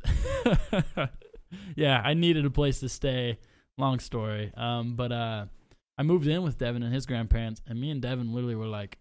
yeah, 1.74 2.00
I 2.04 2.14
needed 2.14 2.44
a 2.44 2.50
place 2.50 2.80
to 2.80 2.88
stay. 2.88 3.38
Long 3.78 3.98
story. 3.98 4.52
Um, 4.56 4.96
but 4.96 5.12
uh, 5.12 5.46
I 5.98 6.02
moved 6.02 6.26
in 6.26 6.42
with 6.42 6.58
Devin 6.58 6.82
and 6.82 6.94
his 6.94 7.04
grandparents, 7.04 7.60
and 7.66 7.78
me 7.78 7.90
and 7.90 8.00
Devin 8.00 8.32
literally 8.32 8.54
were 8.54 8.66
like 8.66 8.98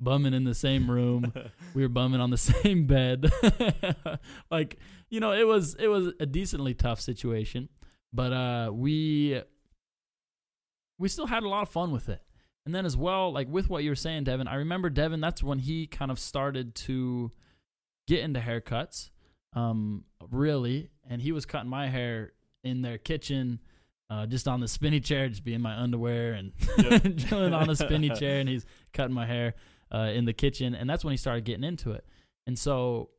bumming 0.00 0.34
in 0.34 0.44
the 0.44 0.54
same 0.54 0.90
room. 0.90 1.32
we 1.74 1.82
were 1.82 1.88
bumming 1.88 2.20
on 2.20 2.30
the 2.30 2.36
same 2.36 2.86
bed. 2.86 3.30
like, 4.50 4.78
you 5.08 5.20
know, 5.20 5.32
it 5.32 5.46
was 5.46 5.74
it 5.76 5.86
was 5.86 6.12
a 6.18 6.26
decently 6.26 6.74
tough 6.74 7.00
situation, 7.00 7.68
but 8.12 8.32
uh, 8.32 8.70
we 8.72 9.40
we 10.98 11.08
still 11.08 11.26
had 11.26 11.42
a 11.42 11.48
lot 11.48 11.62
of 11.62 11.68
fun 11.68 11.92
with 11.92 12.08
it. 12.08 12.22
And 12.66 12.74
then 12.74 12.84
as 12.84 12.96
well, 12.96 13.32
like 13.32 13.48
with 13.48 13.68
what 13.70 13.82
you 13.82 13.90
were 13.90 13.96
saying, 13.96 14.24
Devin, 14.24 14.46
I 14.46 14.56
remember 14.56 14.90
Devin. 14.90 15.20
That's 15.20 15.42
when 15.42 15.58
he 15.58 15.86
kind 15.86 16.10
of 16.10 16.18
started 16.18 16.74
to 16.76 17.30
get 18.06 18.20
into 18.20 18.40
haircuts, 18.40 19.10
um, 19.54 20.04
really. 20.30 20.90
And 21.08 21.22
he 21.22 21.32
was 21.32 21.46
cutting 21.46 21.70
my 21.70 21.88
hair 21.88 22.32
in 22.62 22.82
their 22.82 22.98
kitchen, 22.98 23.60
uh, 24.10 24.26
just 24.26 24.46
on 24.46 24.60
the 24.60 24.68
spinny 24.68 25.00
chair, 25.00 25.28
just 25.28 25.44
being 25.44 25.60
my 25.62 25.74
underwear 25.80 26.34
and 26.34 26.52
Yep. 26.78 27.16
chilling 27.16 27.54
on 27.54 27.66
the 27.66 27.76
spinny 27.76 28.10
chair, 28.10 28.40
and 28.40 28.48
he's 28.48 28.66
cutting 28.92 29.14
my 29.14 29.24
hair 29.26 29.54
uh, 29.92 30.10
in 30.12 30.24
the 30.26 30.32
kitchen. 30.34 30.74
And 30.74 30.88
that's 30.88 31.04
when 31.04 31.12
he 31.12 31.16
started 31.16 31.44
getting 31.44 31.64
into 31.64 31.92
it. 31.92 32.04
And 32.46 32.58
so, 32.58 33.10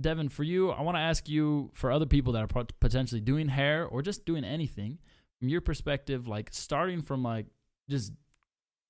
Devin, 0.00 0.30
for 0.30 0.42
you, 0.42 0.70
I 0.70 0.82
want 0.82 0.96
to 0.96 1.00
ask 1.00 1.28
you 1.28 1.70
for 1.74 1.92
other 1.92 2.06
people 2.06 2.32
that 2.32 2.42
are 2.42 2.64
potentially 2.80 3.20
doing 3.20 3.48
hair 3.48 3.86
or 3.86 4.02
just 4.02 4.24
doing 4.24 4.44
anything, 4.44 4.98
from 5.38 5.48
your 5.48 5.60
perspective, 5.60 6.26
like 6.26 6.48
starting 6.52 7.02
from 7.02 7.22
like 7.22 7.46
just 7.88 8.12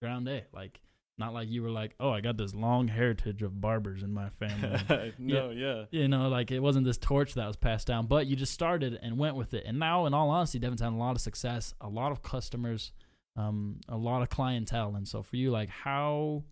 ground 0.01 0.29
A, 0.29 0.45
like 0.53 0.81
not 1.19 1.35
like 1.35 1.51
you 1.51 1.63
were 1.63 1.71
like, 1.71 1.95
oh, 2.01 2.11
I 2.11 2.23
got 2.23 2.39
this 2.39 2.55
long 2.55 2.89
heritage 2.89 3.43
of 3.43 3.61
barbers 3.61 4.03
in 4.03 4.13
my 4.13 4.31
family. 4.31 5.13
no, 5.19 5.51
yeah. 5.51 5.85
you 5.91 6.09
know, 6.09 6.29
like 6.29 6.51
it 6.51 6.61
wasn't 6.61 6.87
this 6.87 6.97
torch 6.97 7.35
that 7.35 7.47
was 7.47 7.57
passed 7.57 7.87
down, 7.87 8.07
but 8.07 8.27
you 8.27 8.35
just 8.35 8.55
started 8.55 8.99
and 9.03 9.19
went 9.19 9.37
with 9.37 9.53
it. 9.53 9.65
And 9.67 9.79
now, 9.79 10.07
in 10.07 10.15
all 10.15 10.31
honesty, 10.31 10.59
Devin's 10.59 10.81
had 10.81 10.93
a 10.93 10.97
lot 10.97 11.15
of 11.15 11.21
success, 11.21 11.75
a 11.81 11.89
lot 11.89 12.11
of 12.11 12.23
customers, 12.23 12.93
um, 13.37 13.81
a 13.89 13.97
lot 13.97 14.23
of 14.23 14.31
clientele. 14.31 14.97
And 14.97 15.07
so, 15.07 15.23
for 15.23 15.37
you, 15.37 15.51
like 15.51 15.69
how, 15.69 16.43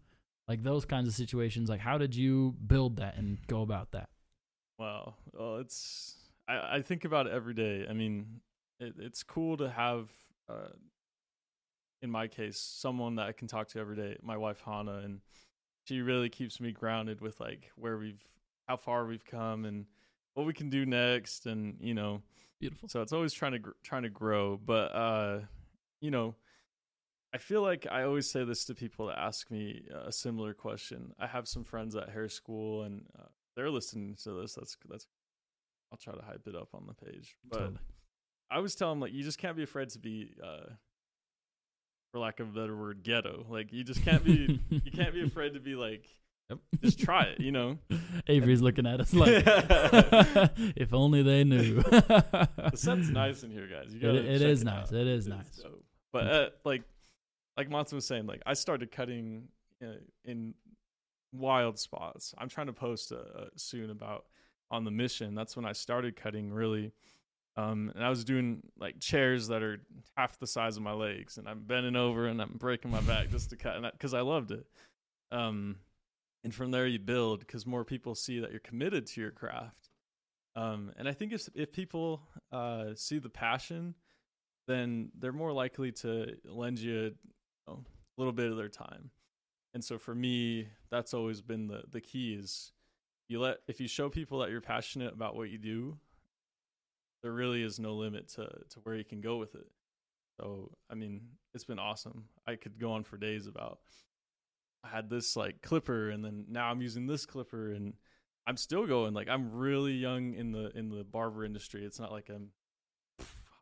like 0.47 0.63
those 0.63 0.85
kinds 0.85 1.09
of 1.09 1.15
situations, 1.15 1.71
like 1.71 1.81
how 1.81 1.97
did 1.97 2.15
you 2.15 2.55
build 2.67 2.97
that 2.97 3.17
and 3.17 3.39
go 3.47 3.63
about 3.63 3.93
that? 3.93 4.11
Wow. 4.79 5.15
Well, 5.33 5.57
it's 5.57 6.15
I, 6.47 6.77
I 6.77 6.83
think 6.83 7.05
about 7.05 7.27
it 7.27 7.33
every 7.33 7.55
day. 7.55 7.87
I 7.89 7.95
mean, 7.95 8.41
it, 8.81 8.95
it's 8.99 9.23
cool 9.23 9.57
to 9.57 9.71
have, 9.71 10.11
uh, 10.49 10.69
in 12.03 12.11
my 12.11 12.29
case, 12.29 12.59
someone 12.59 13.17
that 13.17 13.27
I 13.27 13.33
can 13.33 13.49
talk 13.49 13.69
to 13.69 13.79
every 13.79 13.97
day. 13.97 14.17
My 14.23 14.37
wife 14.37 14.63
Hannah, 14.65 14.99
and 15.05 15.21
she 15.85 16.01
really 16.01 16.29
keeps 16.29 16.61
me 16.61 16.73
grounded 16.73 17.21
with 17.21 17.41
like 17.41 17.71
where 17.77 17.99
we've, 17.99 18.23
how 18.67 18.77
far 18.77 19.07
we've 19.07 19.25
come, 19.25 19.65
and 19.65 19.87
what 20.35 20.47
we 20.47 20.53
can 20.53 20.71
do 20.71 20.87
next, 20.87 21.47
and 21.47 21.77
you 21.81 21.95
know. 21.95 22.23
Beautiful. 22.61 22.89
So 22.89 23.03
it's 23.03 23.13
always 23.13 23.33
trying 23.33 23.53
to 23.53 23.59
gr- 23.59 23.71
trying 23.83 24.03
to 24.03 24.11
grow, 24.11 24.57
but 24.57 24.95
uh, 24.95 25.41
you 26.01 26.11
know, 26.11 26.35
I 27.33 27.39
feel 27.39 27.63
like 27.63 27.87
I 27.91 28.05
always 28.05 28.31
say 28.31 28.45
this 28.45 28.65
to 28.67 28.75
people 28.75 29.07
that 29.07 29.19
ask 29.19 29.51
me 29.51 29.83
a 29.93 30.13
similar 30.13 30.55
question. 30.55 31.13
I 31.19 31.27
have 31.27 31.47
some 31.47 31.65
friends 31.65 31.95
at 31.95 32.09
hair 32.11 32.29
school, 32.29 32.83
and 32.83 33.05
uh, 33.19 33.27
they're 33.57 33.71
listening 33.71 34.17
to 34.25 34.41
this. 34.41 34.55
That's 34.55 34.77
that's. 34.89 35.07
I'll 35.91 35.99
try 35.99 36.15
to 36.15 36.23
hype 36.23 36.47
it 36.47 36.55
up 36.55 36.69
on 36.75 36.87
the 36.87 36.93
page, 36.93 37.37
but 37.49 37.59
Totally. 37.59 37.79
I 38.51 38.57
always 38.57 38.75
tell 38.75 38.91
them 38.91 39.01
like 39.01 39.13
you 39.13 39.23
just 39.23 39.39
can't 39.39 39.57
be 39.57 39.63
afraid 39.63 39.89
to 39.91 39.99
be, 39.99 40.35
uh, 40.43 40.73
for 42.13 42.19
lack 42.21 42.41
of 42.41 42.49
a 42.49 42.61
better 42.61 42.77
word, 42.77 43.03
ghetto. 43.03 43.47
Like 43.49 43.73
you 43.73 43.85
just 43.85 44.03
can't 44.05 44.25
be 44.25 44.61
you 44.71 44.91
can't 44.93 45.13
be 45.15 45.23
afraid 45.23 45.55
to 45.55 45.61
be 45.61 45.75
like 45.75 46.05
Yep. 46.51 46.59
just 46.83 46.99
try 46.99 47.25
it. 47.25 47.41
You 47.41 47.53
know, 47.53 47.77
Avery's 48.27 48.63
looking 48.63 48.87
at 48.87 49.01
us 49.03 49.13
like, 49.13 49.43
if 50.77 50.95
only 50.95 51.23
they 51.23 51.45
knew. 51.45 51.83
the 51.83 52.71
set's 52.75 53.11
nice 53.11 53.43
in 53.43 53.51
here, 53.51 53.67
guys. 53.67 53.93
You 53.93 53.99
It- 53.99 54.03
gotta 54.03 54.19
it 54.33 54.39
check 54.39 54.49
is 54.49 54.65
nice. 54.65 54.89
out. 54.89 54.93
It 54.95 55.07
is 55.07 55.27
It's 55.27 55.37
nice. 55.37 55.57
dope. 55.63 55.85
But 56.11 56.27
uh, 56.27 56.49
like, 56.65 56.85
like 57.59 57.69
Monson 57.69 57.97
was 57.97 58.07
saying, 58.07 58.27
like 58.27 58.41
I 58.47 58.55
started 58.55 58.91
cutting 58.91 59.49
uh, 59.83 59.89
in 60.25 60.55
wild 61.33 61.79
spots. 61.79 62.35
I'm 62.39 62.49
trying 62.49 62.69
to 62.69 62.73
post 62.73 63.13
uh, 63.13 63.17
soon 63.57 63.91
about 63.91 64.25
on 64.71 64.85
the 64.85 64.91
mission. 64.91 65.35
That's 65.35 65.55
when 65.55 65.67
I 65.67 65.73
started 65.73 66.17
cutting 66.17 66.51
really. 66.51 66.93
Um, 67.59 67.91
and 67.97 68.05
I 68.05 68.09
was 68.09 68.25
doing 68.25 68.63
like 68.79 69.01
chairs 69.01 69.49
that 69.49 69.65
are 69.65 69.81
half 70.17 70.39
the 70.39 70.47
size 70.47 70.77
of 70.77 70.85
my 70.85 70.93
legs, 70.93 71.39
and 71.39 71.49
I'm 71.49 71.65
bending 71.67 71.97
over 71.97 72.27
and 72.27 72.41
I'm 72.41 72.55
breaking 72.57 72.93
my 72.93 73.01
back 73.01 73.31
just 73.31 73.51
to 73.51 73.57
cut, 73.57 73.83
because 73.93 74.15
I 74.15 74.21
loved 74.21 74.53
it. 74.53 74.65
Um, 75.33 75.77
and 76.45 76.55
from 76.55 76.71
there 76.71 76.87
you 76.87 77.01
build 77.01 77.41
because 77.41 77.67
more 77.67 77.85
people 77.85 78.15
see 78.15 78.39
that 78.39 78.53
you're 78.53 78.61
committed 78.61 79.07
to 79.07 79.21
your 79.21 79.33
craft. 79.33 79.91
Um, 80.55 80.93
and 80.97 81.09
I 81.09 81.13
think 81.13 81.33
if 81.33 81.49
if 81.55 81.73
people 81.73 82.23
uh, 82.53 82.95
see 82.95 83.19
the 83.19 83.29
passion, 83.29 83.97
then 84.69 85.11
they're 85.19 85.33
more 85.33 85.53
likely 85.53 85.91
to 85.93 86.37
lend 86.45 86.79
you, 86.79 86.93
you 86.93 87.13
know, 87.67 87.85
a 87.85 88.21
little 88.21 88.33
bit 88.33 88.53
of 88.53 88.57
their 88.57 88.69
time. 88.69 89.11
And 89.75 89.85
so 89.85 89.99
for 89.99 90.15
me, 90.15 90.69
that's 90.91 91.13
always 91.13 91.41
been 91.41 91.67
the 91.67 91.83
the 91.91 92.01
key 92.01 92.35
is 92.35 92.73
you 93.29 93.41
let 93.41 93.59
if 93.67 93.81
you 93.81 93.89
show 93.89 94.09
people 94.09 94.39
that 94.39 94.51
you're 94.51 94.61
passionate 94.61 95.13
about 95.13 95.35
what 95.35 95.51
you 95.51 95.59
do, 95.59 95.99
there 97.23 97.33
really 97.33 97.63
is 97.63 97.79
no 97.79 97.95
limit 97.95 98.29
to 98.31 98.47
to 98.71 98.81
where 98.83 98.95
you 98.95 99.05
can 99.05 99.21
go 99.21 99.37
with 99.37 99.55
it. 99.55 99.67
So 100.41 100.71
I 100.91 100.95
mean, 100.95 101.23
it's 101.55 101.65
been 101.65 101.79
awesome. 101.79 102.25
I 102.47 102.57
could 102.57 102.79
go 102.79 102.93
on 102.93 103.05
for 103.05 103.17
days 103.17 103.47
about 103.47 103.79
I 104.85 104.89
had 104.89 105.11
this 105.11 105.37
like 105.37 105.63
clipper 105.63 106.11
and 106.11 106.25
then 106.25 106.47
now 106.49 106.71
I'm 106.71 106.81
using 106.81 107.07
this 107.07 107.27
clipper 107.27 107.73
and 107.73 107.95
I'm 108.47 108.57
still 108.57 108.87
going 108.87 109.15
like 109.15 109.29
I'm 109.29 109.53
really 109.53 109.93
young 109.93 110.35
in 110.35 110.53
the 110.53 110.71
in 110.77 110.89
the 110.89 111.05
barber 111.05 111.45
industry. 111.45 111.85
It's 111.85 112.01
not 112.01 112.13
like 112.13 112.29
I'm 112.29 112.51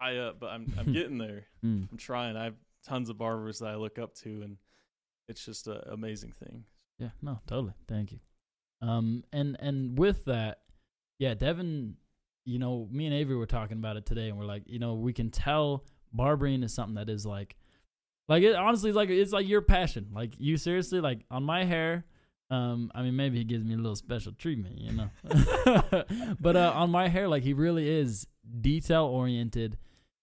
high 0.01 0.19
up, 0.19 0.38
but 0.38 0.51
I'm 0.51 0.73
I'm 0.79 0.92
getting 0.92 1.19
there. 1.19 1.47
Mm. 1.64 1.88
I'm 1.90 1.99
trying. 1.99 2.37
I 2.37 2.45
have 2.45 2.57
tons 2.87 3.09
of 3.11 3.19
barbers 3.19 3.61
that 3.61 3.69
I 3.69 3.77
look 3.77 3.99
up 3.99 4.14
to 4.16 4.42
and 4.42 4.59
it's 5.29 5.45
just 5.45 5.66
an 5.66 5.81
amazing 5.90 6.33
thing. 6.33 6.64
Yeah, 6.99 7.11
no, 7.21 7.40
totally. 7.47 7.75
Thank 7.88 8.12
you. 8.12 8.21
Um, 8.81 9.25
and 9.33 9.57
and 9.59 9.99
with 9.99 10.25
that, 10.27 10.61
yeah, 11.19 11.35
Devin, 11.35 11.97
you 12.46 12.59
know, 12.59 12.88
me 12.90 13.04
and 13.04 13.14
Avery 13.14 13.37
were 13.37 13.44
talking 13.44 13.76
about 13.76 13.98
it 13.98 14.06
today, 14.06 14.28
and 14.30 14.38
we're 14.38 14.46
like, 14.46 14.62
you 14.66 14.78
know, 14.78 14.94
we 14.94 15.12
can 15.12 15.30
tell 15.30 15.85
barbering 16.12 16.62
is 16.62 16.72
something 16.72 16.94
that 16.94 17.11
is 17.11 17.26
like, 17.26 17.56
like 18.28 18.42
it 18.42 18.54
honestly, 18.54 18.92
like 18.92 19.11
it's 19.11 19.32
like 19.32 19.46
your 19.46 19.61
passion. 19.61 20.09
Like 20.14 20.32
you 20.38 20.56
seriously, 20.56 21.00
like 21.00 21.24
on 21.30 21.42
my 21.42 21.64
hair, 21.64 22.04
Um, 22.50 22.92
I 22.94 23.02
mean, 23.02 23.16
maybe 23.16 23.38
he 23.38 23.44
gives 23.44 23.64
me 23.64 23.74
a 23.74 23.76
little 23.76 23.96
special 23.96 24.32
treatment, 24.32 24.78
you 24.78 24.92
know. 24.92 25.11
but 26.40 26.56
uh, 26.56 26.72
on 26.74 26.90
my 26.90 27.09
hair, 27.09 27.28
like 27.28 27.42
he 27.42 27.52
really 27.52 27.88
is 27.88 28.26
detail 28.61 29.04
oriented. 29.04 29.78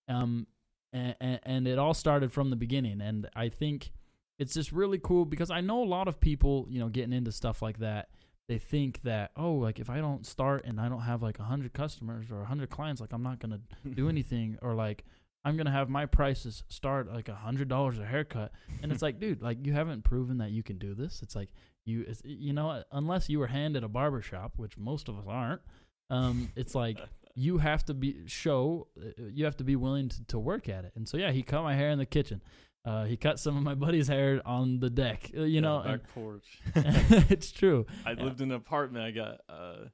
Um, 0.08 0.48
and, 0.94 1.16
and, 1.20 1.40
and 1.44 1.68
it 1.68 1.78
all 1.78 1.94
started 1.94 2.32
from 2.32 2.50
the 2.50 2.56
beginning. 2.56 3.02
And 3.02 3.30
I 3.36 3.50
think 3.50 3.92
it's 4.40 4.54
just 4.54 4.72
really 4.72 5.00
cool 5.00 5.26
because 5.26 5.52
I 5.52 5.62
know 5.62 5.84
a 5.84 5.86
lot 5.86 6.08
of 6.08 6.20
people, 6.20 6.66
you 6.70 6.80
know, 6.80 6.88
getting 6.88 7.14
into 7.14 7.32
stuff 7.32 7.62
like 7.62 7.80
that. 7.80 8.10
They 8.50 8.58
think 8.58 9.02
that 9.04 9.32
oh, 9.38 9.54
like 9.54 9.80
if 9.80 9.90
I 9.90 9.98
don't 9.98 10.26
start 10.26 10.66
and 10.66 10.80
I 10.80 10.90
don't 10.90 11.02
have 11.02 11.22
like 11.22 11.40
a 11.40 11.44
hundred 11.44 11.74
customers 11.74 12.28
or 12.32 12.42
a 12.42 12.46
hundred 12.46 12.70
clients, 12.70 13.00
like 13.02 13.14
I'm 13.14 13.24
not 13.24 13.40
gonna 13.40 13.62
do 13.94 14.10
anything, 14.10 14.58
or 14.62 14.74
like 14.74 15.06
I'm 15.46 15.58
gonna 15.58 15.72
have 15.72 15.90
my 15.90 16.06
prices 16.06 16.64
start 16.70 17.12
like 17.12 17.30
a 17.30 17.36
hundred 17.36 17.70
dollars 17.70 18.00
a 18.00 18.06
haircut, 18.06 18.52
and 18.82 18.92
it's 18.92 19.02
like, 19.02 19.20
dude, 19.20 19.42
like 19.42 19.66
you 19.66 19.74
haven't 19.74 20.04
proven 20.04 20.38
that 20.40 20.52
you 20.52 20.64
can 20.64 20.78
do 20.78 20.94
this. 20.94 21.22
It's 21.22 21.36
like 21.36 21.50
you, 21.86 22.06
it's, 22.08 22.22
you 22.24 22.54
know, 22.54 22.84
unless 22.92 23.30
you 23.30 23.40
were 23.40 23.48
handed 23.48 23.84
a 23.84 23.90
barber 23.90 24.22
shop, 24.22 24.54
which 24.56 24.78
most 24.78 25.10
of 25.10 25.18
us 25.18 25.26
aren't. 25.28 25.62
Um, 26.10 26.52
it's 26.56 26.76
like 26.76 27.00
you 27.36 27.58
have 27.58 27.84
to 27.86 27.94
be 27.94 28.22
show, 28.26 28.88
uh, 28.98 29.24
you 29.32 29.46
have 29.46 29.58
to 29.58 29.64
be 29.64 29.76
willing 29.76 30.10
to, 30.10 30.24
to 30.26 30.40
work 30.40 30.70
at 30.70 30.86
it. 30.86 30.94
And 30.96 31.08
so 31.08 31.18
yeah, 31.18 31.32
he 31.32 31.44
cut 31.44 31.64
my 31.64 31.76
hair 31.76 31.90
in 31.90 32.00
the 32.00 32.06
kitchen. 32.06 32.42
Uh, 32.86 33.06
he 33.06 33.16
cut 33.16 33.40
some 33.40 33.56
of 33.56 33.64
my 33.64 33.76
buddy's 33.76 34.08
hair 34.08 34.42
on 34.46 34.80
the 34.80 34.90
deck. 34.90 35.32
uh, 35.36 35.42
You 35.42 35.56
Yeah, 35.56 35.60
know, 35.62 35.82
back 35.84 36.02
porch. 36.14 36.60
it's 36.76 37.52
true. 37.52 37.86
I 38.06 38.12
Yeah. 38.12 38.24
lived 38.26 38.42
in 38.42 38.52
an 38.52 38.58
apartment. 38.58 39.06
I 39.06 39.12
got 39.12 39.42
uh, 39.48 39.86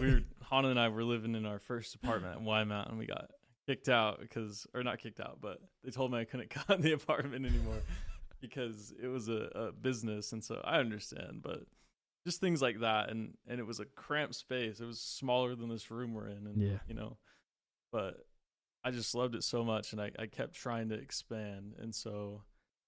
we 0.00 0.10
were 0.12 0.20
Hannah 0.50 0.68
and 0.68 0.80
I 0.80 0.88
were 0.88 1.04
living 1.04 1.34
in 1.34 1.44
our 1.44 1.58
first 1.58 1.94
apartment 1.94 2.36
at 2.36 2.40
Y 2.40 2.64
Mountain. 2.64 2.96
We 2.98 3.06
got 3.06 3.30
kicked 3.66 3.88
out 3.88 4.20
because, 4.20 4.66
or 4.74 4.82
not 4.82 4.98
kicked 5.00 5.20
out, 5.20 5.38
but 5.42 5.58
they 5.84 5.90
told 5.90 6.10
me 6.12 6.18
I 6.18 6.24
couldn't 6.24 6.50
cut 6.50 6.76
in 6.76 6.82
the 6.82 6.92
apartment 6.92 7.44
anymore 7.44 7.80
because 8.40 8.94
it 9.02 9.08
was 9.08 9.28
a, 9.28 9.50
a 9.54 9.72
business, 9.72 10.32
and 10.32 10.42
so 10.42 10.60
I 10.64 10.78
understand. 10.78 11.42
But 11.42 11.64
just 12.26 12.40
things 12.40 12.62
like 12.62 12.80
that, 12.80 13.10
and 13.10 13.34
and 13.46 13.60
it 13.60 13.66
was 13.66 13.78
a 13.80 13.84
cramped 13.84 14.36
space. 14.36 14.80
It 14.80 14.86
was 14.86 15.00
smaller 15.00 15.54
than 15.54 15.68
this 15.68 15.90
room 15.90 16.14
we're 16.14 16.28
in, 16.28 16.46
and 16.46 16.62
Yeah. 16.62 16.78
you 16.88 16.94
know, 16.94 17.18
but 17.92 18.24
I 18.86 18.92
just 18.92 19.14
loved 19.14 19.34
it 19.34 19.42
so 19.42 19.64
much, 19.64 19.92
and 19.92 20.00
I 20.00 20.12
I 20.18 20.26
kept 20.26 20.54
trying 20.54 20.88
to 20.90 20.94
expand, 20.94 21.74
and 21.78 21.94
so. 21.94 22.42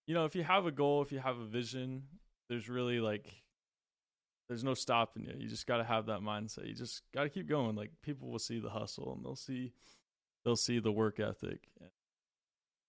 You 0.06 0.14
know, 0.14 0.24
if 0.24 0.34
you 0.34 0.42
have 0.42 0.64
a 0.64 0.70
goal, 0.70 1.02
if 1.02 1.12
you 1.12 1.18
have 1.18 1.38
a 1.38 1.44
vision, 1.44 2.04
there's 2.48 2.66
really 2.66 2.98
like 2.98 3.30
there's 4.48 4.64
no 4.64 4.74
stopping 4.74 5.24
you. 5.24 5.34
You 5.38 5.48
just 5.48 5.66
got 5.66 5.76
to 5.78 5.84
have 5.84 6.06
that 6.06 6.20
mindset. 6.20 6.66
You 6.66 6.74
just 6.74 7.02
got 7.12 7.24
to 7.24 7.28
keep 7.28 7.48
going. 7.48 7.76
Like 7.76 7.90
people 8.02 8.30
will 8.30 8.38
see 8.38 8.58
the 8.58 8.70
hustle 8.70 9.12
and 9.14 9.24
they'll 9.24 9.36
see 9.36 9.72
they'll 10.44 10.56
see 10.56 10.78
the 10.78 10.92
work 10.92 11.20
ethic. 11.20 11.68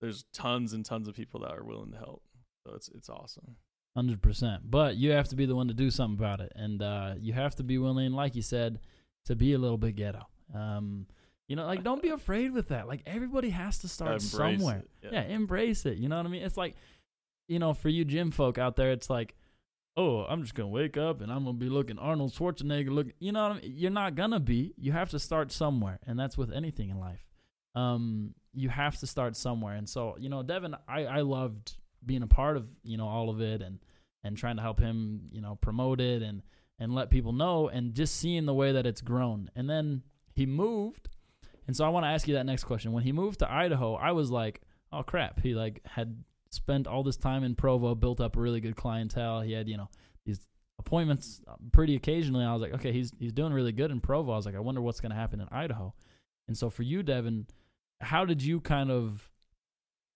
There's 0.02 0.24
tons 0.32 0.72
and 0.72 0.86
tons 0.86 1.10
of 1.10 1.16
people 1.16 1.42
that 1.42 1.52
are 1.52 1.64
willing 1.64 1.92
to 1.92 1.98
help. 1.98 2.24
So 2.66 2.76
it's 2.76 2.90
it's 2.90 3.10
awesome. 3.10 3.58
Hundred 3.96 4.22
percent. 4.22 4.64
But 4.72 4.96
you 4.96 5.12
have 5.12 5.28
to 5.30 5.36
be 5.36 5.46
the 5.46 5.56
one 5.56 5.68
to 5.68 5.74
do 5.74 5.92
something 5.92 6.18
about 6.18 6.40
it, 6.40 6.54
and 6.56 6.82
uh, 6.82 7.16
you 7.20 7.34
have 7.34 7.56
to 7.56 7.64
be 7.64 7.78
willing, 7.78 8.14
like 8.14 8.36
you 8.36 8.42
said, 8.42 8.80
to 9.26 9.36
be 9.36 9.54
a 9.54 9.58
little 9.58 9.78
bit 9.78 9.96
ghetto. 9.96 10.28
Um, 10.56 11.08
you 11.50 11.56
know, 11.56 11.66
like 11.66 11.84
don't 11.84 12.02
be 12.02 12.10
afraid 12.10 12.54
with 12.54 12.70
that. 12.70 12.88
Like 12.88 13.02
everybody 13.06 13.50
has 13.50 13.80
to 13.80 13.88
start 13.90 14.12
Embrace 14.24 14.32
somewhere. 14.32 14.84
it. 15.02 15.12
Yeah. 15.12 15.24
embrace 15.24 15.86
it. 15.86 15.98
You 15.98 16.08
know 16.08 16.18
what 16.18 16.28
I 16.28 16.30
mean? 16.30 16.44
It's 16.44 16.56
like, 16.58 16.76
you 17.48 17.58
know, 17.58 17.74
for 17.74 17.90
you 17.90 18.06
gym 18.06 18.30
folk 18.30 18.60
out 18.60 18.76
there, 18.76 18.92
it's 18.92 19.10
like, 19.10 19.36
oh, 19.98 20.20
I'm 20.30 20.44
just 20.44 20.54
gonna 20.54 20.70
wake 20.70 20.96
up 20.96 21.22
and 21.22 21.32
I'm 21.32 21.44
gonna 21.46 21.58
be 21.58 21.68
looking 21.68 21.98
Arnold 21.98 22.34
Schwarzenegger. 22.34 22.92
Look, 22.92 23.08
you 23.20 23.32
know 23.32 23.50
what 23.50 23.58
I 23.58 23.62
mean? 23.62 23.74
You're 23.76 23.90
not 23.92 24.14
gonna 24.14 24.40
be. 24.40 24.76
You 24.78 24.92
have 24.92 25.10
to 25.10 25.20
start 25.20 25.52
somewhere, 25.52 26.00
and 26.06 26.18
that's 26.20 26.38
with 26.38 26.54
anything 26.54 26.92
in 26.92 27.00
life. 27.00 27.26
Um, 27.76 28.36
you 28.54 28.70
have 28.70 28.98
to 29.00 29.08
start 29.08 29.36
somewhere, 29.36 29.74
and 29.74 29.90
so 29.90 30.16
you 30.20 30.30
know, 30.30 30.44
Devin, 30.44 30.76
I 30.88 31.06
I 31.06 31.22
loved 31.22 31.78
being 32.06 32.22
a 32.22 32.28
part 32.28 32.58
of 32.58 32.68
you 32.84 32.98
know 32.98 33.08
all 33.08 33.30
of 33.32 33.42
it 33.42 33.62
and 33.64 33.80
and 34.24 34.38
trying 34.38 34.56
to 34.58 34.62
help 34.62 34.80
him 34.80 35.30
you 35.32 35.42
know 35.42 35.56
promote 35.56 36.00
it 36.00 36.22
and 36.22 36.44
and 36.78 36.94
let 36.94 37.10
people 37.10 37.34
know 37.34 37.68
and 37.70 37.94
just 37.96 38.16
seeing 38.18 38.46
the 38.46 38.54
way 38.54 38.72
that 38.72 38.86
it's 38.86 39.02
grown 39.02 39.50
and 39.56 39.70
then 39.70 40.02
he 40.32 40.46
moved 40.46 41.10
and 41.70 41.76
so 41.78 41.86
i 41.86 41.90
want 41.90 42.04
to 42.04 42.08
ask 42.08 42.28
you 42.28 42.34
that 42.34 42.46
next 42.48 42.64
question 42.64 42.92
when 42.92 43.04
he 43.04 43.12
moved 43.12 43.38
to 43.40 43.52
idaho 43.52 43.94
i 43.94 44.12
was 44.12 44.32
like 44.32 44.60
oh 44.92 45.04
crap 45.04 45.40
he 45.42 45.54
like 45.54 45.80
had 45.86 46.24
spent 46.50 46.88
all 46.88 47.04
this 47.04 47.16
time 47.16 47.44
in 47.44 47.54
provo 47.54 47.94
built 47.94 48.20
up 48.20 48.36
a 48.36 48.40
really 48.40 48.60
good 48.60 48.76
clientele 48.76 49.42
he 49.42 49.54
had 49.54 49.70
you 49.70 49.78
know 49.78 49.88
these 50.26 50.40
appointments 50.80 51.42
uh, 51.48 51.54
pretty 51.72 51.96
occasionally 51.96 52.44
i 52.44 52.52
was 52.52 52.62
like 52.64 52.74
okay 52.74 52.92
he's 52.92 53.12
he's 53.20 53.32
doing 53.34 53.54
really 53.54 53.72
good 53.72 53.92
in 53.92 54.00
provo 54.02 54.32
i 54.32 54.36
was 54.36 54.48
like 54.48 54.56
i 54.56 54.60
wonder 54.60 54.82
what's 54.82 55.00
going 55.00 55.12
to 55.12 55.16
happen 55.16 55.40
in 55.40 55.48
idaho 55.52 55.94
and 56.48 56.58
so 56.58 56.72
for 56.72 56.82
you 56.82 57.04
devin 57.04 57.46
how 58.02 58.26
did 58.26 58.42
you 58.42 58.60
kind 58.60 58.90
of 58.90 59.30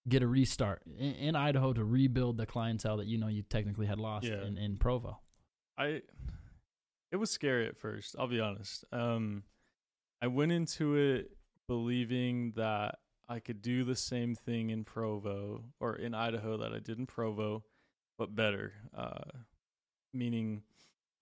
get 0.10 0.24
a 0.24 0.28
restart 0.28 0.82
in, 0.98 1.13
in 1.13 1.36
Idaho 1.36 1.72
to 1.72 1.84
rebuild 1.86 2.38
the 2.38 2.46
clientele 2.46 2.98
that 2.98 3.08
you 3.08 3.18
know 3.18 3.28
you 3.28 3.42
technically 3.44 3.86
had 3.86 4.00
lost 4.00 4.26
Yeah. 4.26 4.44
in, 4.46 4.58
in 4.58 4.76
Provo. 4.76 5.20
I 5.78 6.02
it 7.12 7.16
was 7.18 7.30
scary 7.32 7.68
at 7.68 7.78
first, 7.78 8.16
I'll 8.20 8.28
be 8.28 8.42
honest. 8.42 8.84
Um 8.92 9.44
I 10.22 10.28
went 10.28 10.52
into 10.52 10.96
it 10.96 11.32
believing 11.67 12.54
that 12.56 12.99
I 13.30 13.39
could 13.39 13.62
do 13.62 13.84
the 13.84 13.95
same 13.95 14.36
thing 14.36 14.69
in 14.69 14.84
Provo 14.84 15.63
or 15.80 15.95
in 15.95 16.13
Idaho 16.13 16.58
that 16.58 16.73
I 16.73 16.80
did 16.80 16.99
in 16.99 17.06
Provo, 17.06 17.63
but 18.17 18.36
better. 18.36 18.73
Uh 18.95 19.30
meaning 20.13 20.62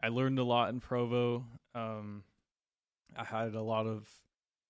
I 0.04 0.10
learned 0.10 0.40
a 0.40 0.44
lot 0.44 0.70
in 0.70 0.80
Provo. 0.80 1.46
Um 1.76 2.24
I 3.16 3.24
had 3.24 3.56
a 3.56 3.62
lot 3.62 3.88
of 3.88 4.10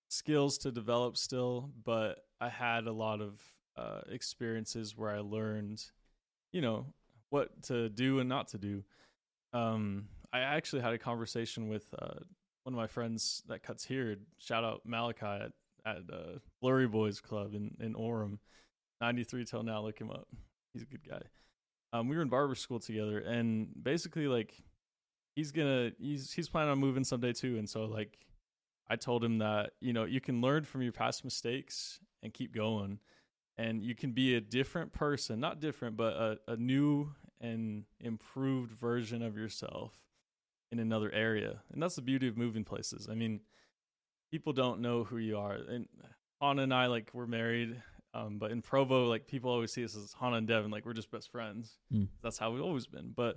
skills 0.08 0.58
to 0.58 0.70
develop 0.72 1.16
still, 1.16 1.70
but 1.84 2.24
I 2.40 2.48
had 2.48 2.86
a 2.86 2.92
lot 2.92 3.20
of 3.20 3.40
uh 3.76 4.02
experiences 4.10 4.96
where 4.96 5.10
I 5.10 5.20
learned, 5.20 5.82
you 6.52 6.60
know, 6.60 6.86
what 7.30 7.62
to 7.62 7.88
do 7.88 8.20
and 8.20 8.28
not 8.28 8.48
to 8.48 8.58
do 8.58 8.84
um 9.54 10.06
i 10.32 10.40
actually 10.40 10.82
had 10.82 10.92
a 10.92 10.98
conversation 10.98 11.68
with 11.68 11.86
uh 11.98 12.14
one 12.64 12.74
of 12.74 12.78
my 12.78 12.86
friends 12.86 13.42
that 13.48 13.62
cuts 13.62 13.84
here 13.84 14.16
shout 14.38 14.64
out 14.64 14.82
malachi 14.84 15.26
at, 15.26 15.52
at 15.84 15.98
uh 16.12 16.38
blurry 16.60 16.86
boys 16.86 17.20
club 17.20 17.54
in 17.54 17.74
in 17.80 17.94
orem 17.94 18.38
93 19.00 19.44
till 19.44 19.62
now 19.62 19.82
look 19.82 20.00
him 20.00 20.10
up 20.10 20.28
he's 20.72 20.82
a 20.82 20.86
good 20.86 21.06
guy 21.08 21.20
um 21.92 22.08
we 22.08 22.16
were 22.16 22.22
in 22.22 22.28
barber 22.28 22.54
school 22.54 22.78
together 22.78 23.18
and 23.18 23.68
basically 23.82 24.28
like 24.28 24.54
he's 25.34 25.50
gonna 25.52 25.90
he's 25.98 26.32
he's 26.32 26.48
planning 26.48 26.70
on 26.70 26.78
moving 26.78 27.04
someday 27.04 27.32
too 27.32 27.58
and 27.58 27.68
so 27.68 27.84
like 27.84 28.18
i 28.88 28.96
told 28.96 29.24
him 29.24 29.38
that 29.38 29.72
you 29.80 29.92
know 29.92 30.04
you 30.04 30.20
can 30.20 30.40
learn 30.40 30.64
from 30.64 30.82
your 30.82 30.92
past 30.92 31.24
mistakes 31.24 31.98
and 32.22 32.32
keep 32.32 32.54
going 32.54 32.98
and 33.58 33.82
you 33.82 33.94
can 33.94 34.12
be 34.12 34.36
a 34.36 34.40
different 34.40 34.92
person 34.92 35.40
not 35.40 35.60
different 35.60 35.96
but 35.96 36.14
a, 36.14 36.38
a 36.48 36.56
new 36.56 37.10
and 37.40 37.84
improved 38.00 38.70
version 38.70 39.20
of 39.20 39.36
yourself 39.36 39.92
in 40.72 40.78
another 40.78 41.12
area. 41.12 41.62
And 41.70 41.82
that's 41.82 41.96
the 41.96 42.02
beauty 42.02 42.26
of 42.26 42.36
moving 42.36 42.64
places. 42.64 43.08
I 43.10 43.14
mean, 43.14 43.40
people 44.32 44.52
don't 44.52 44.80
know 44.80 45.04
who 45.04 45.18
you 45.18 45.38
are. 45.38 45.52
And 45.52 45.86
Hannah 46.40 46.62
and 46.62 46.74
I, 46.74 46.86
like, 46.86 47.10
we're 47.12 47.26
married. 47.26 47.80
Um, 48.14 48.38
but 48.38 48.50
in 48.50 48.60
Provo, 48.62 49.06
like, 49.06 49.26
people 49.28 49.50
always 49.50 49.72
see 49.72 49.84
us 49.84 49.94
as 49.94 50.12
Hannah 50.18 50.36
and 50.36 50.48
Devin, 50.48 50.70
like, 50.72 50.84
we're 50.84 50.92
just 50.94 51.10
best 51.10 51.30
friends. 51.30 51.78
Mm. 51.94 52.08
That's 52.22 52.38
how 52.38 52.50
we've 52.50 52.62
always 52.62 52.86
been. 52.86 53.12
But 53.14 53.36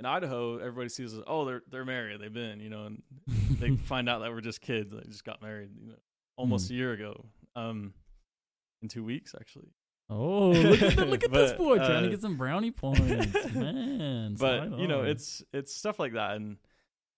in 0.00 0.06
Idaho, 0.06 0.58
everybody 0.58 0.88
sees 0.88 1.14
us 1.14 1.22
oh, 1.26 1.44
they're, 1.44 1.62
they're 1.70 1.84
married. 1.84 2.20
They've 2.20 2.32
been, 2.32 2.58
you 2.60 2.70
know, 2.70 2.86
and 2.86 3.02
they 3.60 3.76
find 3.86 4.08
out 4.08 4.20
that 4.20 4.32
we're 4.32 4.40
just 4.40 4.60
kids. 4.60 4.92
They 4.92 5.02
just 5.08 5.24
got 5.24 5.40
married, 5.42 5.70
you 5.78 5.88
know, 5.90 5.96
almost 6.36 6.68
Mm. 6.68 6.70
a 6.70 6.74
year 6.74 6.92
ago. 6.92 7.24
Um, 7.54 7.92
in 8.82 8.88
two 8.88 9.04
weeks, 9.04 9.34
actually. 9.38 9.68
oh, 10.08 10.50
look 10.52 10.80
at, 10.82 10.96
the, 10.96 11.04
look 11.04 11.22
at 11.24 11.32
this 11.32 11.50
But, 11.52 11.58
boy 11.58 11.76
trying 11.76 12.02
to 12.02 12.08
uh, 12.08 12.10
get 12.10 12.22
some 12.22 12.36
brownie 12.36 12.70
points, 12.70 13.34
man. 13.54 14.36
but 14.38 14.78
you 14.78 14.88
know 14.88 15.02
it's 15.02 15.42
it's 15.52 15.74
stuff 15.74 15.98
like 15.98 16.14
that 16.14 16.36
and 16.36 16.56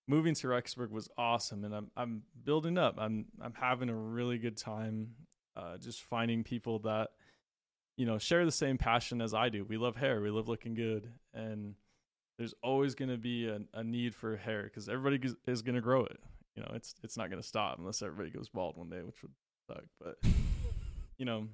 moving 0.09 0.35
to 0.35 0.47
Rexburg 0.49 0.91
was 0.91 1.09
awesome 1.17 1.65
and 1.65 1.75
I'm 1.75 1.91
I'm 1.97 2.23
building 2.45 2.79
up. 2.79 2.97
I'm 2.99 3.27
I'm 3.41 3.55
having 3.55 3.89
a 3.89 3.95
really 3.95 4.39
good 4.39 4.57
time 4.57 5.15
uh 5.57 5.77
just 5.79 6.03
finding 6.03 6.45
people 6.45 6.81
that 6.81 7.11
you 7.97 8.07
know 8.07 8.19
share 8.19 8.45
the 8.45 8.53
same 8.53 8.79
passion 8.79 9.21
as 9.21 9.35
I 9.35 9.49
do. 9.49 9.65
We 9.65 9.77
love 9.77 9.97
hair. 9.97 10.21
We 10.21 10.31
love 10.31 10.49
looking 10.49 10.75
good. 10.75 11.11
And 11.35 11.75
there's 12.39 12.55
always 12.63 12.95
going 12.95 13.11
to 13.11 13.19
be 13.19 13.47
a, 13.47 13.61
a 13.75 13.85
need 13.85 14.15
for 14.15 14.37
hair 14.37 14.69
cuz 14.71 14.89
everybody 14.89 15.19
is- 15.27 15.37
is 15.47 15.63
going 15.63 15.75
to 15.77 15.81
grow 15.81 16.05
it. 16.05 16.21
You 16.57 16.63
know 16.63 16.73
it's 16.75 16.95
it's 17.03 17.17
not 17.17 17.31
going 17.31 17.41
to 17.41 17.47
stop 17.49 17.79
unless 17.79 18.03
everybody 18.03 18.31
goes 18.31 18.49
bald 18.49 18.77
one 18.77 18.91
day 18.91 19.03
which 19.03 19.23
would 19.23 19.33
suck 19.69 19.85
but 20.01 20.19
you 21.19 21.25
know 21.25 21.49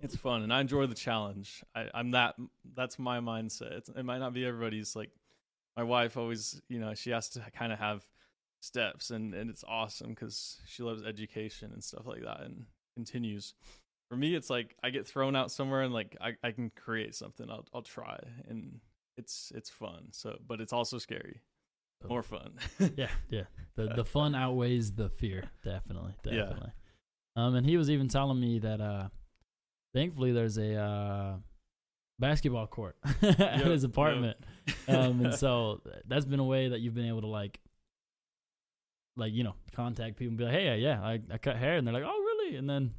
it's 0.00 0.16
fun 0.16 0.42
and 0.42 0.52
I 0.52 0.60
enjoy 0.60 0.86
the 0.86 0.94
challenge. 0.94 1.62
I, 1.74 1.88
I'm 1.94 2.12
that 2.12 2.34
that's 2.74 2.98
my 2.98 3.20
mindset. 3.20 3.72
It's, 3.72 3.88
it 3.90 4.04
might 4.04 4.18
not 4.18 4.32
be 4.32 4.44
everybody's 4.46 4.96
like 4.96 5.10
my 5.76 5.82
wife 5.82 6.16
always, 6.16 6.60
you 6.68 6.78
know, 6.78 6.94
she 6.94 7.10
has 7.10 7.28
to 7.30 7.40
kind 7.56 7.72
of 7.72 7.78
have 7.78 8.06
steps 8.60 9.10
and 9.10 9.34
and 9.34 9.50
it's 9.50 9.64
awesome 9.68 10.10
because 10.10 10.60
she 10.66 10.82
loves 10.82 11.02
education 11.04 11.70
and 11.72 11.84
stuff 11.84 12.06
like 12.06 12.22
that 12.22 12.40
and 12.40 12.64
continues. 12.96 13.54
For 14.08 14.16
me, 14.16 14.34
it's 14.34 14.50
like 14.50 14.76
I 14.82 14.90
get 14.90 15.06
thrown 15.06 15.34
out 15.36 15.50
somewhere 15.50 15.82
and 15.82 15.92
like 15.92 16.16
I, 16.20 16.34
I 16.42 16.52
can 16.52 16.70
create 16.70 17.14
something. 17.14 17.50
I'll 17.50 17.66
I'll 17.74 17.82
try 17.82 18.18
and 18.48 18.80
it's 19.16 19.52
it's 19.54 19.70
fun. 19.70 20.08
So, 20.12 20.38
but 20.46 20.60
it's 20.60 20.72
also 20.72 20.98
scary. 20.98 21.40
More 22.08 22.22
fun. 22.22 22.52
yeah, 22.96 23.08
yeah. 23.30 23.44
The 23.76 23.88
the 23.88 24.04
fun 24.16 24.34
outweighs 24.34 24.92
the 24.92 25.08
fear, 25.08 25.44
definitely, 25.64 26.14
Yeah. 26.24 26.42
definitely. 26.42 26.72
Um, 27.36 27.54
and 27.56 27.66
he 27.66 27.76
was 27.76 27.90
even 27.90 28.08
telling 28.08 28.38
me 28.38 28.58
that 28.60 28.80
uh, 28.80 29.08
thankfully 29.94 30.32
there's 30.32 30.58
a 30.58 30.76
uh, 30.76 31.36
basketball 32.28 32.66
court 32.66 32.96
at 33.22 33.38
Yep, 33.38 33.66
his 33.66 33.82
yep. 33.82 33.90
apartment. 33.90 34.36
Um, 34.88 35.24
and 35.24 35.34
so 35.44 35.80
that's 36.06 36.24
been 36.24 36.40
a 36.40 36.44
way 36.44 36.68
that 36.68 36.80
you've 36.80 36.94
been 36.94 37.06
able 37.08 37.20
to 37.20 37.26
like, 37.26 37.60
like 39.16 39.32
you 39.32 39.44
know, 39.44 39.54
contact 39.72 40.16
people 40.16 40.30
and 40.30 40.38
be 40.38 40.44
like, 40.44 40.54
hey, 40.54 40.78
yeah, 40.78 41.00
I, 41.02 41.20
I 41.32 41.38
cut 41.38 41.56
hair, 41.56 41.76
and 41.76 41.86
they're 41.86 41.94
like, 41.94 42.04
oh, 42.06 42.18
really? 42.20 42.56
And 42.56 42.68
then 42.68 42.92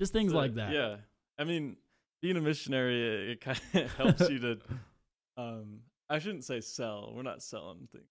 just 0.00 0.12
things 0.12 0.32
So, 0.32 0.38
like 0.38 0.54
that. 0.54 0.72
Yeah, 0.72 0.96
I 1.38 1.44
mean, 1.44 1.76
being 2.22 2.36
a 2.36 2.40
missionary, 2.40 2.96
it, 3.00 3.30
it 3.30 3.40
kind 3.40 3.60
of 3.74 3.94
helps 3.94 4.28
you 4.30 4.38
to. 4.40 4.58
Um, 5.36 5.80
I 6.10 6.18
shouldn't 6.18 6.44
say 6.44 6.60
sell. 6.60 7.12
We're 7.14 7.22
not 7.22 7.42
selling 7.42 7.88
things. 7.92 8.08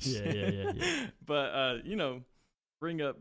Yeah, 0.00 0.32
yeah, 0.32 0.50
yeah, 0.50 0.72
yeah. 0.74 1.06
but 1.26 1.46
uh, 1.54 1.76
you 1.84 1.96
know, 1.96 2.22
bring 2.80 3.02
up 3.02 3.18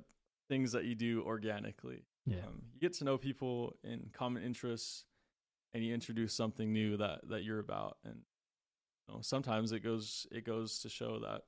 things 0.49 0.71
that 0.71 0.85
you 0.85 0.95
do 0.95 1.23
organically. 1.25 2.03
Yeah. 2.25 2.37
Um, 2.37 2.61
you 2.73 2.79
get 2.79 2.93
to 2.99 3.03
know 3.03 3.17
people 3.17 3.75
in 3.83 4.09
common 4.13 4.43
interests, 4.43 5.05
and 5.73 5.83
you 5.83 5.93
introduce 5.93 6.33
something 6.33 6.71
new 6.71 6.97
that 6.97 7.21
that 7.29 7.43
you're 7.43 7.59
about. 7.59 7.97
And 8.03 8.15
you 9.07 9.15
know, 9.15 9.21
sometimes 9.21 9.71
it 9.71 9.81
goes 9.81 10.27
it 10.31 10.45
goes 10.45 10.79
to 10.79 10.89
show 10.89 11.19
that 11.19 11.41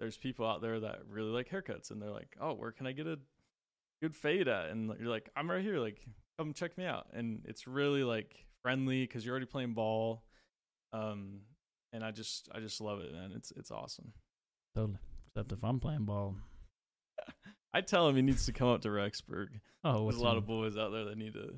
there's 0.00 0.16
people 0.16 0.46
out 0.46 0.60
there 0.60 0.80
that 0.80 1.00
really 1.08 1.30
like 1.30 1.48
haircuts, 1.48 1.90
and 1.90 2.00
they're 2.00 2.10
like, 2.10 2.36
"Oh, 2.40 2.54
where 2.54 2.72
can 2.72 2.86
I 2.86 2.92
get 2.92 3.06
a 3.06 3.18
good 4.02 4.14
fade 4.14 4.48
at?" 4.48 4.70
And 4.70 4.92
you're 4.98 5.08
like, 5.08 5.30
"I'm 5.36 5.50
right 5.50 5.62
here. 5.62 5.78
Like, 5.78 6.00
come 6.38 6.52
check 6.52 6.76
me 6.76 6.84
out." 6.84 7.06
And 7.12 7.42
it's 7.44 7.66
really 7.66 8.04
like 8.04 8.46
friendly 8.62 9.02
because 9.02 9.24
you're 9.24 9.32
already 9.32 9.46
playing 9.46 9.74
ball. 9.74 10.24
Um, 10.92 11.40
and 11.92 12.04
I 12.04 12.10
just 12.10 12.48
I 12.54 12.60
just 12.60 12.80
love 12.80 13.00
it, 13.00 13.12
man. 13.12 13.32
It's 13.34 13.52
it's 13.52 13.70
awesome. 13.70 14.12
Totally. 14.74 14.98
Except 15.28 15.52
if 15.52 15.64
I'm 15.64 15.80
playing 15.80 16.04
ball. 16.04 16.36
I 17.74 17.80
tell 17.80 18.08
him 18.08 18.16
he 18.16 18.22
needs 18.22 18.46
to 18.46 18.52
come 18.52 18.68
up 18.68 18.82
to 18.82 18.88
Rexburg. 18.88 19.48
Oh, 19.84 20.04
There's 20.04 20.20
a 20.20 20.24
lot 20.24 20.36
of 20.36 20.46
boys 20.46 20.76
out 20.76 20.92
there 20.92 21.04
that 21.06 21.16
need 21.16 21.32
to 21.34 21.54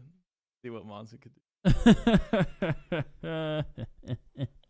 see 0.65 0.71
what 0.71 0.87
Monson 0.87 1.19
could 1.19 1.33
do. 1.35 1.41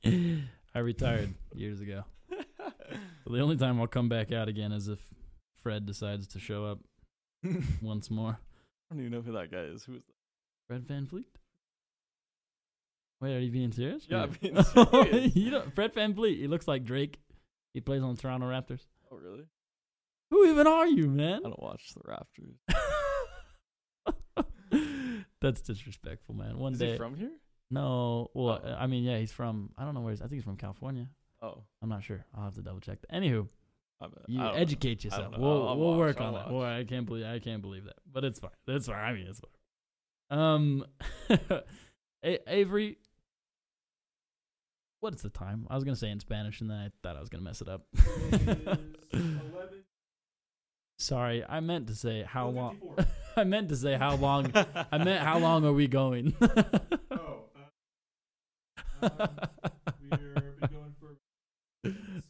I 0.74 0.78
retired 0.78 1.34
years 1.54 1.80
ago. 1.80 2.04
The 3.26 3.40
only 3.40 3.56
time 3.56 3.80
I'll 3.80 3.86
come 3.86 4.10
back 4.10 4.32
out 4.32 4.48
again 4.48 4.70
is 4.70 4.86
if 4.86 4.98
Fred 5.62 5.86
decides 5.86 6.28
to 6.28 6.38
show 6.38 6.66
up 6.66 6.78
once 7.82 8.10
more. 8.10 8.38
I 8.90 8.94
don't 8.94 9.00
even 9.00 9.12
know 9.12 9.22
who 9.22 9.32
that 9.32 9.50
guy 9.50 9.62
is. 9.62 9.82
Who 9.84 9.94
is 9.94 10.02
that? 10.04 10.14
Fred 10.68 10.84
VanVleet? 10.86 11.24
Wait, 13.22 13.34
are 13.34 13.40
you 13.40 13.50
being 13.50 13.72
serious? 13.72 14.04
Yeah, 14.06 14.24
I'm 14.24 14.36
being 14.40 14.62
serious. 14.62 15.34
you 15.34 15.50
know, 15.50 15.62
Fred 15.74 15.94
VanVleet. 15.94 16.36
He 16.38 16.46
looks 16.48 16.68
like 16.68 16.84
Drake. 16.84 17.18
He 17.72 17.80
plays 17.80 18.02
on 18.02 18.14
the 18.14 18.20
Toronto 18.20 18.46
Raptors. 18.46 18.82
Oh, 19.10 19.16
really? 19.16 19.44
Who 20.30 20.46
even 20.46 20.66
are 20.66 20.86
you, 20.86 21.08
man? 21.08 21.40
I 21.46 21.48
don't 21.48 21.62
watch 21.62 21.94
the 21.94 22.00
Raptors. 22.02 22.58
That's 25.44 25.60
disrespectful, 25.60 26.34
man. 26.34 26.58
One 26.58 26.72
Is 26.72 26.78
day, 26.78 26.92
he 26.92 26.96
from 26.96 27.14
here? 27.16 27.30
no. 27.70 28.30
Well, 28.34 28.60
Oh. 28.64 28.76
I 28.78 28.86
mean, 28.86 29.04
yeah, 29.04 29.18
he's 29.18 29.32
from. 29.32 29.70
I 29.78 29.84
don't 29.84 29.94
know 29.94 30.00
where. 30.00 30.12
He's, 30.12 30.20
I 30.20 30.24
think 30.24 30.34
he's 30.38 30.44
from 30.44 30.56
California. 30.56 31.06
Oh, 31.42 31.62
I'm 31.82 31.88
not 31.88 32.02
sure. 32.02 32.24
I'll 32.34 32.44
have 32.44 32.54
to 32.54 32.62
double 32.62 32.80
check. 32.80 33.00
That. 33.02 33.10
Anywho, 33.12 33.46
I 34.00 34.06
bet. 34.06 34.18
you 34.26 34.40
I 34.40 34.44
don't 34.44 34.54
know. 34.54 34.58
educate 34.60 34.88
I 34.88 34.94
don't 34.94 35.04
yourself. 35.04 35.32
know. 35.32 35.38
We'll 35.40 35.62
I'll- 35.62 35.68
I'll 35.68 35.78
we'll 35.78 35.88
watch, 35.90 35.98
work 35.98 36.20
I'll 36.20 36.26
on 36.28 36.34
that. 36.34 36.44
watch. 36.46 36.52
Well, 36.52 36.62
I 36.80 36.84
can't 36.84 37.06
believe 37.06 37.26
I 37.26 37.38
can't 37.38 37.62
believe 37.62 37.84
that, 37.84 37.96
but 38.10 38.24
it's 38.24 38.38
fine. 38.40 38.50
That's 38.66 38.86
fine. 38.86 38.96
I 38.96 39.12
mean, 39.12 39.26
it's 39.28 39.40
fine. 39.40 40.38
Um, 40.38 40.86
A- 42.24 42.40
Avery, 42.54 42.96
what 45.00 45.14
is 45.14 45.20
the 45.20 45.28
time? 45.28 45.66
I 45.68 45.74
was 45.74 45.84
gonna 45.84 45.96
say 45.96 46.08
in 46.10 46.20
Spanish, 46.20 46.62
and 46.62 46.70
then 46.70 46.78
I 46.78 46.88
thought 47.02 47.16
I 47.16 47.20
was 47.20 47.28
gonna 47.28 47.44
mess 47.44 47.60
it 47.60 47.68
up. 47.68 47.82
Sorry, 50.98 51.44
I 51.46 51.60
meant 51.60 51.88
to 51.88 51.94
say 51.94 52.22
how 52.26 52.48
long. 52.48 52.78
I 53.36 53.44
meant 53.44 53.68
to 53.70 53.76
say 53.76 53.94
how 53.94 54.16
long. 54.16 54.52
I 54.92 54.98
meant 54.98 55.22
how 55.22 55.38
long 55.38 55.64
are 55.64 55.72
we 55.72 55.88
going? 55.88 56.34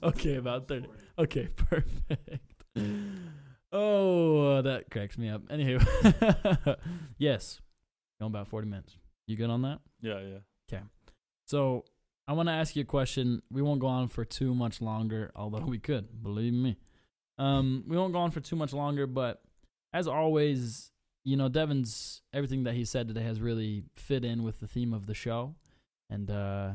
okay, 0.03 0.37
about 0.37 0.69
thirty. 0.69 0.89
Okay, 1.19 1.49
perfect. 1.57 2.65
Oh, 3.73 4.63
that 4.63 4.91
cracks 4.91 5.19
me 5.19 5.29
up. 5.29 5.43
Anywho, 5.49 6.77
yes, 7.19 7.61
going 8.21 8.31
about 8.31 8.49
forty 8.49 8.67
minutes. 8.69 8.97
You 9.27 9.37
good 9.37 9.51
on 9.51 9.63
that? 9.63 9.81
yeah, 10.01 10.21
yeah. 10.21 10.39
Okay, 10.73 10.83
so 11.47 11.85
I 12.27 12.33
want 12.33 12.49
to 12.49 12.53
ask 12.53 12.77
you 12.77 12.83
a 12.83 12.87
question. 12.87 13.43
We 13.51 13.63
won't 13.63 13.81
go 13.81 13.89
on 13.89 14.09
for 14.09 14.25
too 14.25 14.55
much 14.55 14.81
longer, 14.81 15.31
although 15.37 15.65
we 15.67 15.79
could, 15.79 16.23
believe 16.23 16.55
me. 16.55 16.79
Um, 17.37 17.85
we 17.87 17.97
won't 17.97 18.13
go 18.13 18.21
on 18.21 18.31
for 18.31 18.41
too 18.41 18.57
much 18.57 18.73
longer, 18.73 19.07
but 19.07 19.43
as 19.93 20.07
always, 20.09 20.91
you 21.25 21.37
know, 21.37 21.49
Devin's 21.49 22.22
everything 22.33 22.64
that 22.64 22.75
he 22.75 22.85
said 22.85 23.09
today 23.09 23.22
has 23.22 23.41
really 23.41 23.85
fit 23.97 24.25
in 24.25 24.43
with 24.43 24.61
the 24.61 24.66
theme 24.66 24.93
of 24.93 25.07
the 25.07 25.14
show. 25.14 25.55
And 26.11 26.31
uh 26.31 26.70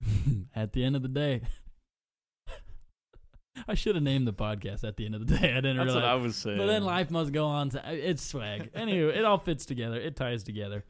at 0.54 0.72
the 0.72 0.84
end 0.84 0.96
of 0.96 1.02
the 1.02 1.08
day, 1.08 1.42
I 3.68 3.74
should 3.74 3.96
have 3.96 4.04
named 4.04 4.28
the 4.28 4.32
podcast 4.32 4.84
at 4.84 4.96
the 4.96 5.04
end 5.04 5.16
of 5.16 5.26
the 5.26 5.36
day. 5.36 5.50
I 5.52 5.56
didn't 5.56 5.78
That's 5.78 5.86
realize. 5.86 6.02
what 6.02 6.04
I 6.04 6.14
was 6.14 6.36
saying. 6.36 6.58
But 6.58 6.66
then 6.66 6.84
life 6.84 7.10
must 7.10 7.32
go 7.32 7.46
on. 7.46 7.70
To, 7.70 7.82
it's 7.92 8.22
swag. 8.24 8.70
Anyway, 8.74 9.16
it 9.18 9.24
all 9.24 9.38
fits 9.38 9.66
together. 9.66 9.96
It 9.96 10.14
ties 10.14 10.44
together. 10.44 10.84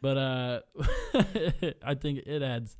But 0.00 0.16
uh, 0.16 0.60
I 1.84 1.94
think 1.94 2.20
it 2.26 2.42
adds. 2.42 2.76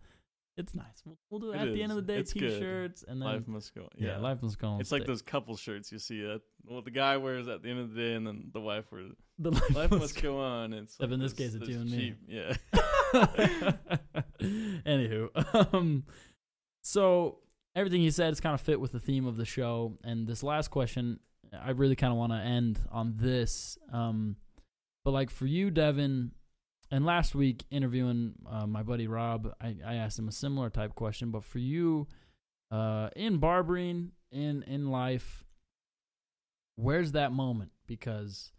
It's 0.56 0.74
nice. 0.74 1.02
We'll, 1.04 1.18
we'll 1.28 1.40
do 1.40 1.52
it, 1.52 1.56
at 1.58 1.74
the 1.74 1.82
end 1.82 1.92
of 1.92 1.96
the 1.96 2.02
day. 2.02 2.18
It's. 2.18 2.32
T-shirts 2.32 3.04
and 3.06 3.20
then 3.20 3.28
life 3.28 3.46
must 3.46 3.74
go. 3.74 3.82
On. 3.82 3.88
Yeah, 3.98 4.16
life 4.16 4.42
must 4.42 4.58
go 4.58 4.68
on. 4.68 4.80
It's 4.80 4.90
like 4.90 5.04
those 5.04 5.20
couple 5.20 5.56
shirts 5.56 5.92
you 5.92 5.98
see. 5.98 6.24
At, 6.24 6.40
well, 6.64 6.80
the 6.80 6.90
guy 6.90 7.18
wears 7.18 7.46
at 7.46 7.62
the 7.62 7.68
end 7.68 7.80
of 7.80 7.94
the 7.94 8.00
day, 8.00 8.14
and 8.14 8.26
then 8.26 8.50
the 8.52 8.60
wife 8.60 8.84
wears. 8.90 9.12
The 9.38 9.50
life, 9.50 9.74
Life 9.74 9.90
must 9.90 10.00
must 10.00 10.22
go 10.22 10.40
on. 10.40 10.72
It's 10.72 10.98
like 10.98 11.10
in 11.10 11.20
this 11.20 11.34
case, 11.34 11.54
it's 11.54 11.66
this 11.66 11.68
you 11.68 11.80
and 11.82 11.90
me. 11.90 12.14
Yeah. 12.26 12.54
Anywho, 14.86 15.74
um, 15.74 16.04
so 16.82 17.38
everything 17.74 18.00
he 18.00 18.10
said 18.10 18.32
is 18.32 18.40
kind 18.40 18.54
of 18.54 18.60
fit 18.60 18.80
with 18.80 18.92
the 18.92 19.00
theme 19.00 19.26
of 19.26 19.36
the 19.36 19.44
show. 19.44 19.98
And 20.04 20.26
this 20.26 20.42
last 20.42 20.68
question, 20.68 21.20
I 21.52 21.70
really 21.70 21.96
kind 21.96 22.12
of 22.12 22.18
want 22.18 22.32
to 22.32 22.38
end 22.38 22.80
on 22.90 23.14
this. 23.16 23.76
Um, 23.92 24.36
but 25.04 25.10
like 25.10 25.30
for 25.30 25.46
you, 25.46 25.70
Devin, 25.70 26.32
and 26.90 27.04
last 27.04 27.34
week 27.34 27.64
interviewing 27.70 28.34
uh, 28.48 28.66
my 28.66 28.82
buddy 28.82 29.06
Rob, 29.06 29.52
I, 29.60 29.76
I 29.84 29.94
asked 29.94 30.18
him 30.18 30.28
a 30.28 30.32
similar 30.32 30.70
type 30.70 30.94
question. 30.94 31.30
But 31.30 31.44
for 31.44 31.58
you, 31.58 32.06
uh, 32.70 33.10
in 33.16 33.38
barbering, 33.38 34.12
in 34.30 34.62
in 34.64 34.90
life, 34.90 35.44
where's 36.76 37.12
that 37.12 37.32
moment? 37.32 37.72
Because 37.86 38.52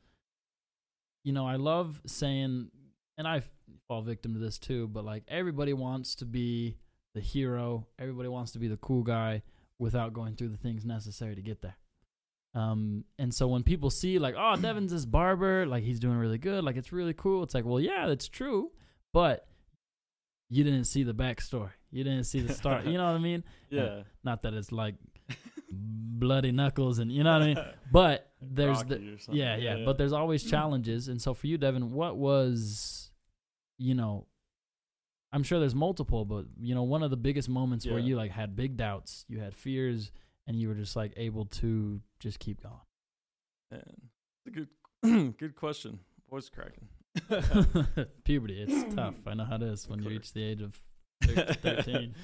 you 1.24 1.34
know, 1.34 1.46
I 1.46 1.58
love 1.58 2.02
saying, 2.06 2.70
and 3.18 3.28
I 3.28 3.44
fall 3.88 4.02
victim 4.02 4.34
to 4.34 4.40
this 4.40 4.58
too, 4.58 4.88
but 4.88 5.04
like 5.04 5.24
everybody 5.28 5.74
wants 5.74 6.16
to 6.16 6.26
be 6.26 6.78
the 7.14 7.22
hero, 7.22 7.88
everybody 8.00 8.30
wants 8.30 8.52
to 8.54 8.60
be 8.60 8.68
the 8.68 8.78
cool 8.78 9.04
guy 9.04 9.42
without 9.80 10.14
going 10.14 10.36
through 10.36 10.50
the 10.50 10.58
things 10.58 10.86
necessary 10.86 11.36
to 11.36 11.42
get 11.42 11.62
there. 11.62 11.78
Um, 12.56 13.04
and 13.20 13.34
so 13.34 13.48
when 13.48 13.64
people 13.64 13.90
see 13.90 14.20
like, 14.20 14.36
oh, 14.38 14.56
Devin's 14.62 14.92
this 14.92 15.06
barber, 15.06 15.66
like 15.66 15.84
he's 15.84 16.00
doing 16.00 16.18
really 16.18 16.38
good, 16.38 16.64
like 16.64 16.76
it's 16.76 16.92
really 16.92 17.14
cool. 17.14 17.44
It's 17.44 17.54
like, 17.54 17.66
well, 17.66 17.80
yeah, 17.80 18.08
that's 18.08 18.28
true, 18.28 18.72
but 19.14 19.48
you 20.50 20.64
didn't 20.64 20.86
see 20.86 21.04
the 21.04 21.14
backstory. 21.14 21.72
You 21.92 22.04
didn't 22.04 22.24
see 22.24 22.40
the 22.40 22.54
start. 22.54 22.86
you 22.86 22.98
know 22.98 23.06
what 23.06 23.16
I 23.16 23.20
mean? 23.20 23.44
yeah. 23.70 24.02
Not 24.24 24.44
that 24.44 24.54
it's 24.54 24.72
like 24.72 24.96
bloody 25.70 26.52
knuckles 26.52 27.00
and 27.00 27.12
you 27.12 27.24
know 27.24 27.34
what 27.34 27.42
I 27.42 27.46
mean. 27.46 27.58
But 27.92 28.32
there's 28.42 28.84
the, 28.84 28.96
something. 29.20 29.20
yeah, 29.32 29.56
yeah, 29.58 29.84
But 29.86 29.98
there's 29.98 30.14
always 30.14 30.44
challenges, 30.50 31.08
and 31.08 31.22
so 31.22 31.34
for 31.34 31.48
you, 31.48 31.58
Devin, 31.58 31.92
what 31.92 32.18
was, 32.18 33.12
you 33.78 33.94
know, 33.96 34.28
I'm 35.32 35.44
sure 35.44 35.60
there's 35.60 35.76
multiple, 35.76 36.26
but 36.26 36.46
you 36.60 36.74
know, 36.76 36.84
one 36.84 37.04
of 37.04 37.10
the 37.12 37.18
biggest 37.18 37.50
moments 37.50 37.86
where 37.86 38.00
you 38.00 38.16
like 38.16 38.32
had 38.32 38.56
big 38.56 38.78
doubts, 38.78 39.26
you 39.28 39.40
had 39.40 39.56
fears, 39.56 40.12
and 40.48 40.60
you 40.60 40.70
were 40.70 40.74
just 40.74 40.96
like 40.96 41.14
able 41.18 41.46
to 41.46 42.00
just 42.20 42.40
keep 42.40 42.62
going. 42.62 42.76
Man, 43.72 44.10
it's 44.46 44.48
a 44.48 44.52
good, 44.52 45.36
good 45.38 45.56
question. 45.56 46.00
Voice 46.30 46.50
cracking. 46.50 46.88
Puberty, 48.24 48.62
it's 48.62 48.94
tough. 48.96 49.16
I 49.26 49.34
know 49.34 49.46
how 49.46 49.56
it 49.56 49.64
is 49.64 49.88
when 49.88 50.02
you 50.02 50.10
reach 50.10 50.34
the 50.34 50.44
age 50.44 50.62
of 50.62 50.80
13. 51.24 52.16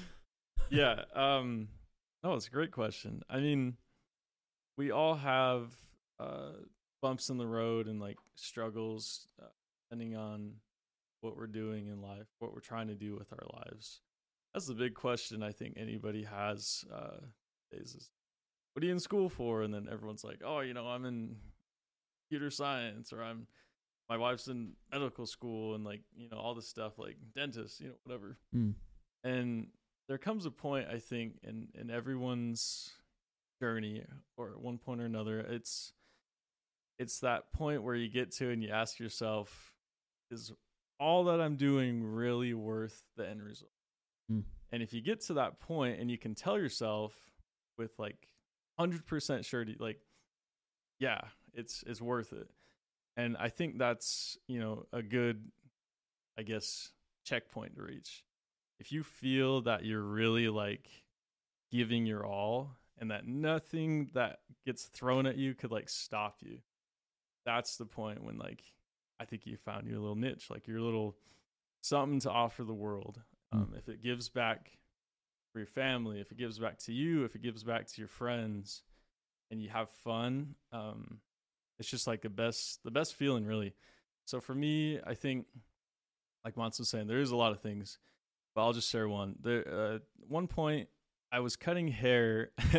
yeah. 0.70 1.02
Um. 1.14 1.68
No, 2.22 2.34
it's 2.34 2.46
a 2.46 2.50
great 2.50 2.72
question. 2.72 3.22
I 3.28 3.38
mean, 3.38 3.76
we 4.78 4.90
all 4.90 5.14
have 5.14 5.74
uh, 6.18 6.52
bumps 7.02 7.28
in 7.28 7.36
the 7.36 7.46
road 7.46 7.86
and 7.86 8.00
like 8.00 8.16
struggles, 8.34 9.28
uh, 9.42 9.46
depending 9.90 10.16
on 10.16 10.52
what 11.20 11.36
we're 11.36 11.46
doing 11.46 11.88
in 11.88 12.00
life, 12.00 12.26
what 12.38 12.54
we're 12.54 12.60
trying 12.60 12.88
to 12.88 12.94
do 12.94 13.14
with 13.14 13.30
our 13.32 13.46
lives. 13.62 14.00
That's 14.54 14.66
the 14.66 14.74
big 14.74 14.94
question 14.94 15.42
I 15.42 15.52
think 15.52 15.74
anybody 15.76 16.22
has. 16.24 16.84
Uh, 16.92 17.18
is, 17.72 17.94
is 17.94 18.10
what 18.74 18.82
are 18.82 18.86
you 18.86 18.92
in 18.92 19.00
school 19.00 19.28
for? 19.28 19.62
And 19.62 19.72
then 19.72 19.88
everyone's 19.90 20.24
like, 20.24 20.42
oh, 20.44 20.60
you 20.60 20.74
know, 20.74 20.86
I'm 20.86 21.04
in 21.06 21.36
computer 22.28 22.50
science, 22.50 23.12
or 23.12 23.22
I'm 23.22 23.46
my 24.10 24.18
wife's 24.18 24.48
in 24.48 24.72
medical 24.92 25.26
school, 25.26 25.74
and 25.74 25.84
like 25.84 26.02
you 26.14 26.28
know 26.28 26.36
all 26.38 26.54
this 26.54 26.68
stuff, 26.68 26.98
like 26.98 27.16
dentist, 27.34 27.80
you 27.80 27.88
know, 27.88 27.94
whatever 28.04 28.36
Mm. 28.54 28.74
and 29.24 29.68
there 30.06 30.18
comes 30.18 30.44
a 30.44 30.50
point 30.50 30.86
i 30.92 30.98
think 30.98 31.38
in 31.42 31.68
in 31.74 31.90
everyone's 31.90 32.90
journey 33.62 34.04
or 34.36 34.50
at 34.50 34.60
one 34.60 34.76
point 34.76 35.00
or 35.00 35.06
another 35.06 35.40
it's 35.40 35.94
it's 36.98 37.20
that 37.20 37.50
point 37.52 37.82
where 37.82 37.94
you 37.94 38.08
get 38.10 38.30
to 38.32 38.50
and 38.50 38.62
you 38.62 38.68
ask 38.68 38.98
yourself 39.00 39.72
is 40.30 40.52
all 41.00 41.24
that 41.24 41.40
I'm 41.40 41.56
doing 41.56 42.04
really 42.04 42.54
worth 42.54 43.02
the 43.16 43.28
end 43.28 43.42
result? 43.42 43.70
Hmm. 44.28 44.40
And 44.70 44.82
if 44.82 44.92
you 44.92 45.00
get 45.00 45.20
to 45.22 45.34
that 45.34 45.58
point 45.60 45.98
and 46.00 46.10
you 46.10 46.18
can 46.18 46.34
tell 46.34 46.56
yourself 46.58 47.14
with 47.78 47.98
like 47.98 48.28
100% 48.78 49.44
surety, 49.44 49.76
like, 49.78 50.00
yeah, 50.98 51.20
it's 51.52 51.84
it's 51.86 52.00
worth 52.00 52.32
it. 52.32 52.48
And 53.16 53.36
I 53.36 53.48
think 53.48 53.78
that's 53.78 54.36
you 54.48 54.58
know 54.58 54.86
a 54.92 55.02
good, 55.02 55.50
I 56.38 56.42
guess, 56.42 56.90
checkpoint 57.24 57.76
to 57.76 57.82
reach. 57.82 58.24
If 58.78 58.92
you 58.92 59.02
feel 59.02 59.62
that 59.62 59.84
you're 59.84 60.02
really 60.02 60.48
like 60.48 60.88
giving 61.70 62.06
your 62.06 62.26
all 62.26 62.76
and 62.98 63.10
that 63.10 63.26
nothing 63.26 64.10
that 64.14 64.40
gets 64.64 64.84
thrown 64.84 65.26
at 65.26 65.36
you 65.36 65.54
could 65.54 65.70
like 65.70 65.88
stop 65.88 66.38
you, 66.40 66.58
that's 67.44 67.76
the 67.76 67.86
point 67.86 68.24
when 68.24 68.38
like 68.38 68.62
I 69.20 69.24
think 69.24 69.46
you 69.46 69.56
found 69.56 69.86
your 69.86 69.98
little 69.98 70.16
niche, 70.16 70.50
like 70.50 70.66
your 70.66 70.80
little 70.80 71.16
something 71.82 72.20
to 72.20 72.30
offer 72.30 72.64
the 72.64 72.74
world. 72.74 73.20
Mm. 73.54 73.58
Um, 73.58 73.74
if 73.76 73.88
it 73.88 74.02
gives 74.02 74.28
back 74.28 74.78
for 75.54 75.60
your 75.60 75.66
family, 75.66 76.20
if 76.20 76.32
it 76.32 76.36
gives 76.36 76.58
back 76.58 76.80
to 76.80 76.92
you, 76.92 77.24
if 77.24 77.36
it 77.36 77.42
gives 77.42 77.62
back 77.62 77.86
to 77.86 78.00
your 78.00 78.08
friends, 78.08 78.82
and 79.52 79.62
you 79.62 79.68
have 79.68 79.88
fun, 79.88 80.56
um, 80.72 81.20
it's 81.78 81.88
just 81.88 82.08
like 82.08 82.22
the 82.22 82.28
best, 82.28 82.80
the 82.82 82.90
best 82.90 83.14
feeling, 83.14 83.46
really. 83.46 83.72
So 84.24 84.40
for 84.40 84.52
me, 84.52 84.98
I 85.06 85.14
think, 85.14 85.46
like 86.44 86.56
Mons 86.56 86.80
was 86.80 86.88
saying, 86.88 87.06
there 87.06 87.20
is 87.20 87.30
a 87.30 87.36
lot 87.36 87.52
of 87.52 87.60
things, 87.60 87.98
but 88.54 88.62
I'll 88.62 88.72
just 88.72 88.90
share 88.90 89.08
one. 89.08 89.36
There, 89.40 89.64
uh, 89.72 89.98
one 90.26 90.48
point, 90.48 90.88
I 91.30 91.38
was 91.38 91.54
cutting 91.54 91.86
hair 91.86 92.50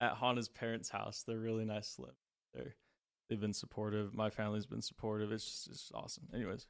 at 0.00 0.16
Hana's 0.16 0.48
parents' 0.48 0.88
house. 0.88 1.24
They're 1.26 1.38
really 1.38 1.66
nice 1.66 1.94
to 1.96 2.02
live 2.02 2.16
there. 2.54 2.74
They've 3.28 3.38
been 3.38 3.52
supportive. 3.52 4.14
My 4.14 4.30
family's 4.30 4.64
been 4.64 4.80
supportive. 4.80 5.30
It's 5.30 5.44
just, 5.44 5.66
it's 5.68 5.80
just 5.80 5.92
awesome. 5.94 6.24
Anyways, 6.32 6.66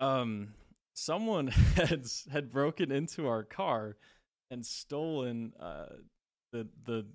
um, 0.00 0.54
someone 0.94 1.46
had 1.76 2.04
had 2.32 2.50
broken 2.50 2.90
into 2.90 3.28
our 3.28 3.44
car 3.44 3.96
and 4.50 4.64
stolen 4.64 5.52
uh 5.60 5.86
the 6.52 6.66
the 6.84 7.06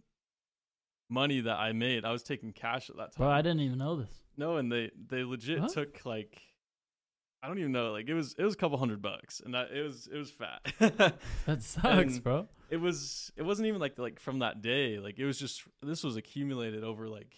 money 1.09 1.41
that 1.41 1.57
I 1.57 1.71
made. 1.73 2.05
I 2.05 2.11
was 2.11 2.23
taking 2.23 2.51
cash 2.53 2.89
at 2.89 2.97
that 2.97 3.13
time. 3.15 3.17
Bro, 3.27 3.29
I 3.29 3.41
didn't 3.41 3.61
even 3.61 3.77
know 3.77 3.95
this. 3.97 4.09
No, 4.37 4.57
and 4.57 4.71
they 4.71 4.91
they 5.09 5.23
legit 5.23 5.61
What? 5.61 5.73
took 5.73 6.05
like 6.05 6.41
I 7.43 7.47
don't 7.47 7.59
even 7.59 7.71
know. 7.73 7.91
Like 7.91 8.07
it 8.09 8.13
was 8.15 8.35
it 8.37 8.43
was 8.43 8.53
a 8.55 8.57
couple 8.57 8.77
hundred 8.77 9.01
bucks, 9.01 9.39
and 9.43 9.53
that 9.53 9.71
it 9.71 9.81
was 9.83 10.07
it 10.11 10.17
was 10.17 10.31
fat. 10.31 10.61
That 11.45 11.61
sucks, 11.61 11.85
And- 12.15 12.23
bro. 12.23 12.47
it 12.69 12.77
was 12.77 13.31
it 13.37 13.43
wasn't 13.43 13.67
even 13.67 13.79
like 13.79 13.99
like 13.99 14.19
from 14.19 14.39
that 14.39 14.61
day. 14.61 14.97
Like 14.99 15.19
it 15.19 15.25
was 15.25 15.37
just 15.37 15.63
this 15.83 16.03
was 16.03 16.15
accumulated 16.15 16.83
over 16.83 17.07
like 17.07 17.35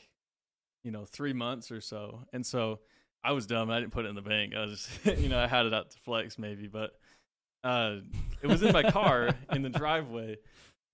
you 0.84 0.92
know 0.92 1.04
three 1.06 1.34
months 1.34 1.72
or 1.72 1.82
so, 1.82 2.24
and 2.32 2.46
so 2.46 2.80
I 3.24 3.34
was 3.34 3.46
dumb. 3.48 3.70
I 3.70 3.80
didn't 3.82 3.92
put 3.92 4.06
it 4.06 4.10
in 4.10 4.16
the 4.16 4.22
bank. 4.22 4.54
I 4.56 4.62
was 4.62 4.88
just 5.06 5.20
you 5.22 5.28
know 5.28 5.40
I 5.40 5.48
had 5.48 5.66
it 5.66 5.74
out 5.74 5.92
to 5.92 5.98
flex 6.00 6.38
maybe, 6.40 6.68
but 6.68 6.92
uh, 7.64 7.98
it 8.42 8.48
was 8.48 8.62
in 8.64 8.72
my 8.74 8.90
car 8.92 9.30
in 9.52 9.62
the 9.62 9.70
driveway. 9.70 10.38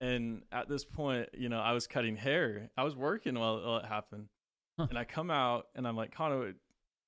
And 0.02 0.42
at 0.52 0.68
this 0.68 0.84
point, 0.84 1.30
you 1.34 1.48
know, 1.50 1.60
I 1.60 1.72
was 1.72 1.88
cutting 1.88 2.18
hair. 2.18 2.70
I 2.78 2.84
was 2.84 2.96
working 2.96 3.36
while, 3.40 3.62
while 3.64 3.78
it 3.78 3.86
happened, 3.86 4.28
Huh. 4.78 4.88
and 4.90 4.98
I 4.98 5.04
come 5.06 5.30
out 5.32 5.68
and 5.76 5.88
I'm 5.88 5.96
like, 5.96 6.14
Connor, 6.14 6.54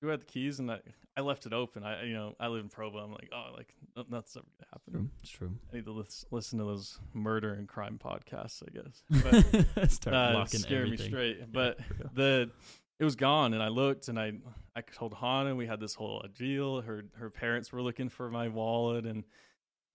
you 0.01 0.07
had 0.07 0.21
the 0.21 0.25
keys, 0.25 0.59
and 0.59 0.71
I 0.71 0.79
I 1.17 1.21
left 1.21 1.45
it 1.45 1.51
open. 1.53 1.83
I 1.83 2.03
you 2.03 2.13
know 2.13 2.35
I 2.39 2.47
live 2.47 2.61
in 2.63 2.69
Provo. 2.69 2.99
I'm 2.99 3.11
like, 3.11 3.29
oh, 3.33 3.51
like 3.57 3.73
no- 3.97 4.05
that's 4.09 4.35
never 4.35 4.45
gonna 4.59 4.67
happen. 4.71 4.93
True. 4.93 5.09
It's 5.21 5.29
true. 5.31 5.51
I 5.71 5.75
need 5.77 5.85
to 5.85 5.91
lis- 5.93 6.25
listen 6.31 6.59
to 6.59 6.65
those 6.65 6.99
murder 7.13 7.53
and 7.55 7.67
crime 7.67 7.99
podcasts, 8.01 8.61
I 8.63 8.71
guess. 8.71 9.03
But 9.75 9.89
Start 9.91 10.15
uh, 10.15 10.33
locking 10.37 10.59
scare 10.59 10.83
everything. 10.83 11.05
me 11.07 11.09
straight. 11.11 11.37
Yeah, 11.39 11.45
But 11.51 11.79
the 12.13 12.51
it 12.99 13.03
was 13.03 13.15
gone, 13.15 13.53
and 13.53 13.61
I 13.61 13.67
looked, 13.67 14.07
and 14.07 14.19
I 14.19 14.33
I 14.75 14.81
told 14.81 15.13
Hannah 15.13 15.55
we 15.55 15.67
had 15.67 15.79
this 15.79 15.93
whole 15.95 16.23
deal. 16.37 16.81
Her 16.81 17.05
her 17.17 17.29
parents 17.29 17.71
were 17.71 17.81
looking 17.81 18.09
for 18.09 18.29
my 18.29 18.47
wallet, 18.47 19.05
and 19.05 19.23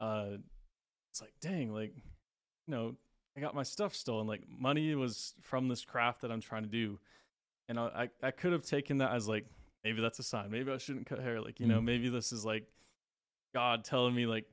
uh, 0.00 0.36
it's 1.10 1.20
like, 1.20 1.32
dang, 1.40 1.72
like 1.72 1.94
you 2.66 2.74
know, 2.74 2.94
I 3.36 3.40
got 3.40 3.54
my 3.54 3.62
stuff 3.62 3.94
stolen. 3.94 4.26
Like 4.26 4.42
money 4.48 4.94
was 4.94 5.34
from 5.42 5.68
this 5.68 5.84
craft 5.84 6.22
that 6.22 6.30
I'm 6.30 6.40
trying 6.40 6.62
to 6.64 6.68
do, 6.68 6.98
and 7.68 7.78
I 7.78 8.08
I, 8.22 8.26
I 8.28 8.30
could 8.30 8.52
have 8.52 8.62
taken 8.64 8.98
that 8.98 9.12
as 9.12 9.26
like 9.28 9.46
maybe 9.84 10.00
that's 10.02 10.18
a 10.18 10.22
sign. 10.22 10.50
Maybe 10.50 10.70
I 10.70 10.78
shouldn't 10.78 11.06
cut 11.06 11.20
hair. 11.20 11.40
Like 11.40 11.58
you 11.60 11.66
know, 11.66 11.80
Mm. 11.80 11.84
maybe 11.84 12.08
this 12.10 12.32
is 12.32 12.44
like 12.44 12.64
God 13.54 13.84
telling 13.84 14.14
me 14.14 14.26
like 14.26 14.44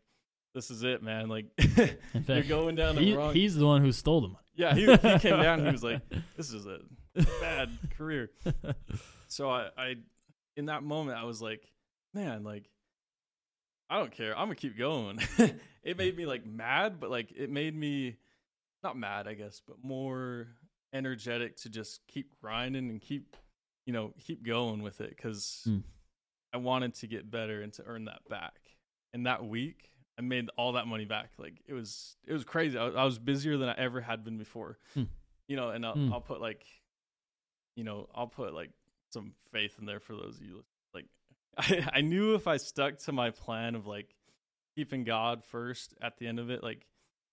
this 0.56 0.72
is 0.72 0.84
it, 0.84 1.04
man. 1.04 1.28
Like 1.28 1.46
In 1.58 1.98
you're 2.28 2.44
going 2.44 2.76
down 2.76 2.96
the 2.96 3.02
he, 3.02 3.14
wrong. 3.14 3.34
he's 3.34 3.56
the 3.56 3.66
one 3.66 3.82
who 3.82 3.92
stole 3.92 4.22
the 4.22 4.28
money. 4.30 4.48
yeah, 4.56 4.74
he 4.74 4.86
he 4.86 5.20
came 5.20 5.42
down. 5.42 5.64
He 5.66 5.72
was 5.72 5.84
like, 5.84 6.02
this 6.38 6.52
is 6.52 6.66
a 6.66 6.80
bad 7.42 7.70
career. 7.98 8.30
So 9.28 9.50
I, 9.50 9.70
I, 9.78 9.96
in 10.56 10.66
that 10.68 10.84
moment, 10.84 11.18
I 11.18 11.24
was 11.24 11.42
like, 11.42 11.62
man, 12.14 12.44
like, 12.44 12.70
I 13.90 13.98
don't 14.00 14.12
care. 14.12 14.32
I'm 14.38 14.46
gonna 14.48 14.56
keep 14.56 14.78
going. 14.78 15.20
it 15.84 15.98
made 15.98 16.16
me 16.18 16.26
like 16.26 16.46
mad, 16.46 17.00
but 17.00 17.10
like 17.10 17.32
it 17.36 17.50
made 17.50 17.76
me 17.76 18.18
not 18.84 18.98
mad, 18.98 19.28
I 19.28 19.34
guess, 19.34 19.62
but 19.66 19.78
more 19.84 20.48
energetic 20.94 21.58
to 21.58 21.70
just 21.70 22.02
keep 22.08 22.34
grinding 22.42 22.90
and 22.90 23.00
keep, 23.02 23.36
you 23.86 23.94
know, 23.94 24.14
keep 24.20 24.46
going 24.46 24.82
with 24.82 25.00
it 25.02 25.10
because 25.16 25.64
Mm. 25.68 25.84
I 26.54 26.58
wanted 26.58 26.96
to 26.96 27.08
get 27.08 27.30
better 27.30 27.62
and 27.62 27.72
to 27.74 27.84
earn 27.86 28.06
that 28.06 28.22
back. 28.30 28.56
And 29.14 29.26
that 29.26 29.46
week, 29.46 29.90
I 30.18 30.22
made 30.22 30.50
all 30.58 30.74
that 30.74 30.88
money 30.88 31.06
back. 31.06 31.32
Like 31.38 31.62
it 31.66 31.74
was, 31.74 32.16
it 32.26 32.34
was 32.34 32.44
crazy. 32.44 32.78
I, 32.78 32.86
was- 32.86 32.96
I 32.96 33.04
was 33.06 33.20
busier 33.20 33.58
than 33.58 33.70
I 33.70 33.76
ever 33.78 34.02
had 34.02 34.24
been 34.24 34.38
before. 34.38 34.80
Hmm. 34.94 35.04
You 35.48 35.56
know, 35.56 35.70
and 35.70 35.86
I'll, 35.86 35.94
Hmm. 35.94 36.12
I'll 36.14 36.22
put 36.22 36.42
like, 36.42 36.66
you 37.78 37.86
know, 37.86 38.10
I'll 38.14 38.28
put 38.28 38.54
like 38.54 38.72
some 39.14 39.32
faith 39.54 39.76
in 39.80 39.86
there 39.86 40.02
for 40.02 40.14
those 40.16 40.36
of 40.38 40.44
you. 40.46 40.64
Like, 40.94 41.06
I, 41.58 41.88
I 42.00 42.02
knew 42.02 42.36
if 42.36 42.46
I 42.48 42.58
stuck 42.58 42.98
to 43.06 43.14
my 43.14 43.30
plan 43.30 43.76
of 43.76 43.88
like 43.88 44.14
keeping 44.76 45.06
God 45.06 45.44
first 45.46 45.94
at 46.02 46.18
the 46.18 46.28
end 46.28 46.40
of 46.40 46.50
it, 46.50 46.62
like 46.64 46.86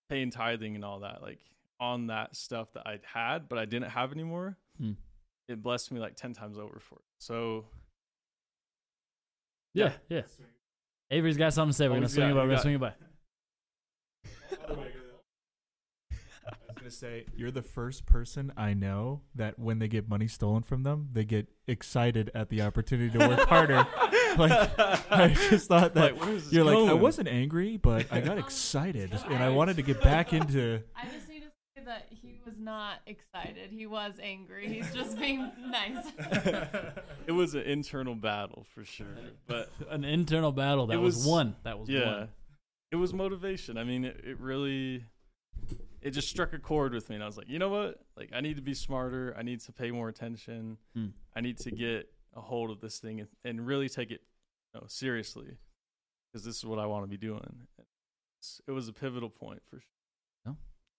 paying 0.09 0.31
tithing 0.31 0.77
and 0.77 0.85
all 0.85 1.01
that, 1.01 1.23
like 1.23 1.41
on 1.81 2.07
that 2.07 2.37
stuff 2.37 2.73
that 2.75 2.87
I'd 2.87 3.01
had, 3.05 3.49
but 3.49 3.59
I 3.59 3.65
didn't 3.65 3.91
have 3.91 4.13
anymore, 4.13 4.57
Hmm. 4.79 4.93
it 5.49 5.61
blessed 5.63 5.91
me 5.93 5.99
like 5.99 6.15
10 6.15 6.33
times 6.35 6.59
over 6.59 6.79
for 6.79 6.97
it. 6.97 7.05
So, 7.19 7.65
Yeah, 9.73 9.93
yeah. 10.09 10.23
Avery's 11.11 11.37
got 11.37 11.53
something 11.53 11.73
to 11.73 11.77
say. 11.77 11.89
We're 11.89 11.95
Oh, 11.95 12.01
gonna 12.01 12.09
swing 12.09 12.31
it 12.31 12.35
by. 12.35 12.43
We're 12.43 12.49
gonna 12.51 12.61
swing 12.61 12.75
it 12.75 12.81
by. 12.81 12.95
I 14.69 14.73
was 14.73 14.89
gonna 16.85 16.91
say 16.91 17.25
you're 17.35 17.51
the 17.51 17.63
first 17.63 18.05
person 18.05 18.53
I 18.59 18.75
know 18.75 19.23
that 19.35 19.59
when 19.59 19.79
they 19.79 19.89
get 19.89 20.07
money 20.07 20.29
stolen 20.29 20.63
from 20.63 20.83
them, 20.83 21.09
they 21.13 21.25
get 21.25 21.49
excited 21.67 22.31
at 22.35 22.51
the 22.51 22.61
opportunity 22.61 23.17
to 23.19 23.27
work 23.29 23.41
harder. 23.49 23.87
Like 24.37 24.51
I 25.13 25.29
just 25.49 25.69
thought 25.69 25.95
that 25.95 26.19
like, 26.21 26.43
you're 26.51 26.65
like 26.65 26.91
I 26.91 26.93
wasn't 26.95 27.29
angry, 27.29 27.77
but 27.77 28.07
I 28.11 28.21
got 28.21 28.37
excited 28.45 29.17
so 29.17 29.27
and 29.29 29.41
I 29.41 29.47
I- 29.47 29.51
wanted 29.51 29.77
to 29.77 29.83
get 29.83 30.03
back 30.03 30.33
into. 30.33 30.83
I 30.97 31.05
just 31.07 31.29
need 31.29 31.43
to 31.43 31.51
say 31.79 31.85
that 31.85 32.09
he 32.11 32.41
was 32.45 32.59
not 32.59 32.97
excited. 33.07 33.71
He 33.71 33.87
was 33.87 34.15
angry. 34.21 34.67
He's 34.67 34.93
just 34.93 35.17
being 35.21 35.53
nice. 35.69 36.05
it 37.29 37.31
was 37.33 37.55
an 37.55 37.61
internal 37.63 38.17
battle 38.17 38.67
for 38.75 38.85
sure. 38.85 39.07
But 39.47 39.71
An 39.89 40.03
internal 40.03 40.51
battle 40.51 40.89
that 40.89 41.01
was, 41.01 41.15
was- 41.19 41.27
one. 41.27 41.55
That 41.63 41.79
was 41.79 41.89
yeah, 41.89 42.17
one. 42.19 42.29
it 42.91 42.97
was 42.97 43.15
motivation. 43.15 43.79
I 43.79 43.85
mean, 43.85 44.05
it, 44.05 44.21
it 44.25 44.41
really, 44.41 45.05
it 46.05 46.11
just 46.11 46.29
struck 46.29 46.53
a 46.53 46.59
chord 46.59 46.93
with 46.93 47.09
me. 47.09 47.17
And 47.17 47.25
I 47.25 47.27
was 47.27 47.37
like, 47.37 47.49
you 47.49 47.59
know 47.59 47.71
what? 47.71 48.01
Like, 48.17 48.31
I 48.33 48.41
need 48.41 48.57
to 48.57 48.63
be 48.63 48.75
smarter. 48.75 49.35
I 49.37 49.43
need 49.43 49.61
to 49.61 49.73
pay 49.73 49.91
more 49.91 50.09
attention. 50.09 50.77
Hmm. 50.95 51.07
I 51.35 51.41
need 51.41 51.59
to 51.59 51.71
get 51.73 52.09
a 52.37 52.41
hold 52.41 52.71
of 52.71 52.81
this 52.81 52.99
thing 52.99 53.21
and, 53.21 53.29
and 53.45 53.67
really 53.67 53.89
take 53.89 54.11
it 54.11 54.21
you 54.73 54.81
know, 54.81 54.87
seriously 54.87 55.57
because 56.31 56.45
this 56.45 56.57
is 56.57 56.65
what 56.65 56.79
I 56.79 56.87
want 56.87 57.05
to 57.05 57.09
be 57.09 57.17
doing. 57.17 57.67
It's, 58.39 58.61
it 58.69 58.73
was 58.73 58.87
a 58.89 58.93
pivotal 58.93 59.31
point 59.31 59.63
for 59.69 59.77
sure. 59.81 59.89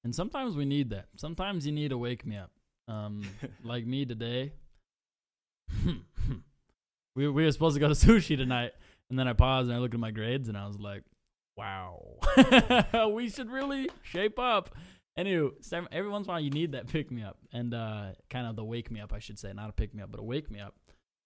And 0.05 0.13
sometimes 0.13 0.55
we 0.55 0.65
need 0.65 0.91
that. 0.91 1.07
Sometimes 1.17 1.65
you 1.65 1.71
need 1.71 1.89
to 1.89 1.97
wake 1.97 2.27
me 2.27 2.37
up. 2.37 2.51
Um, 2.87 3.27
like 3.63 3.87
me 3.87 4.05
today. 4.05 4.53
we 7.15 7.27
we 7.27 7.43
were 7.43 7.51
supposed 7.51 7.75
to 7.75 7.79
go 7.79 7.87
to 7.87 7.93
sushi 8.07 8.37
tonight, 8.37 8.73
and 9.09 9.17
then 9.17 9.27
I 9.27 9.33
paused 9.33 9.67
and 9.67 9.75
I 9.75 9.79
looked 9.79 9.95
at 9.95 9.99
my 9.99 10.11
grades, 10.11 10.47
and 10.47 10.55
I 10.55 10.67
was 10.67 10.79
like, 10.79 11.01
"Wow, 11.57 12.17
we 13.13 13.29
should 13.29 13.49
really 13.49 13.89
shape 14.03 14.39
up." 14.39 14.75
Anyway, 15.17 15.51
some- 15.61 15.87
every 15.91 16.09
once 16.09 16.25
in 16.27 16.29
a 16.29 16.33
while 16.33 16.41
you 16.41 16.49
need 16.49 16.73
that 16.73 16.87
pick 16.87 17.09
me 17.09 17.23
up, 17.23 17.37
and 17.53 17.73
uh, 17.73 18.07
kind 18.29 18.47
of 18.47 18.55
the 18.55 18.63
wake 18.63 18.91
me 18.91 18.99
up, 18.99 19.13
I 19.13 19.19
should 19.19 19.39
say, 19.39 19.53
not 19.53 19.69
a 19.69 19.73
pick 19.73 19.93
me 19.93 20.03
up, 20.03 20.11
but 20.11 20.19
a 20.19 20.23
wake 20.23 20.51
me 20.51 20.59
up. 20.59 20.75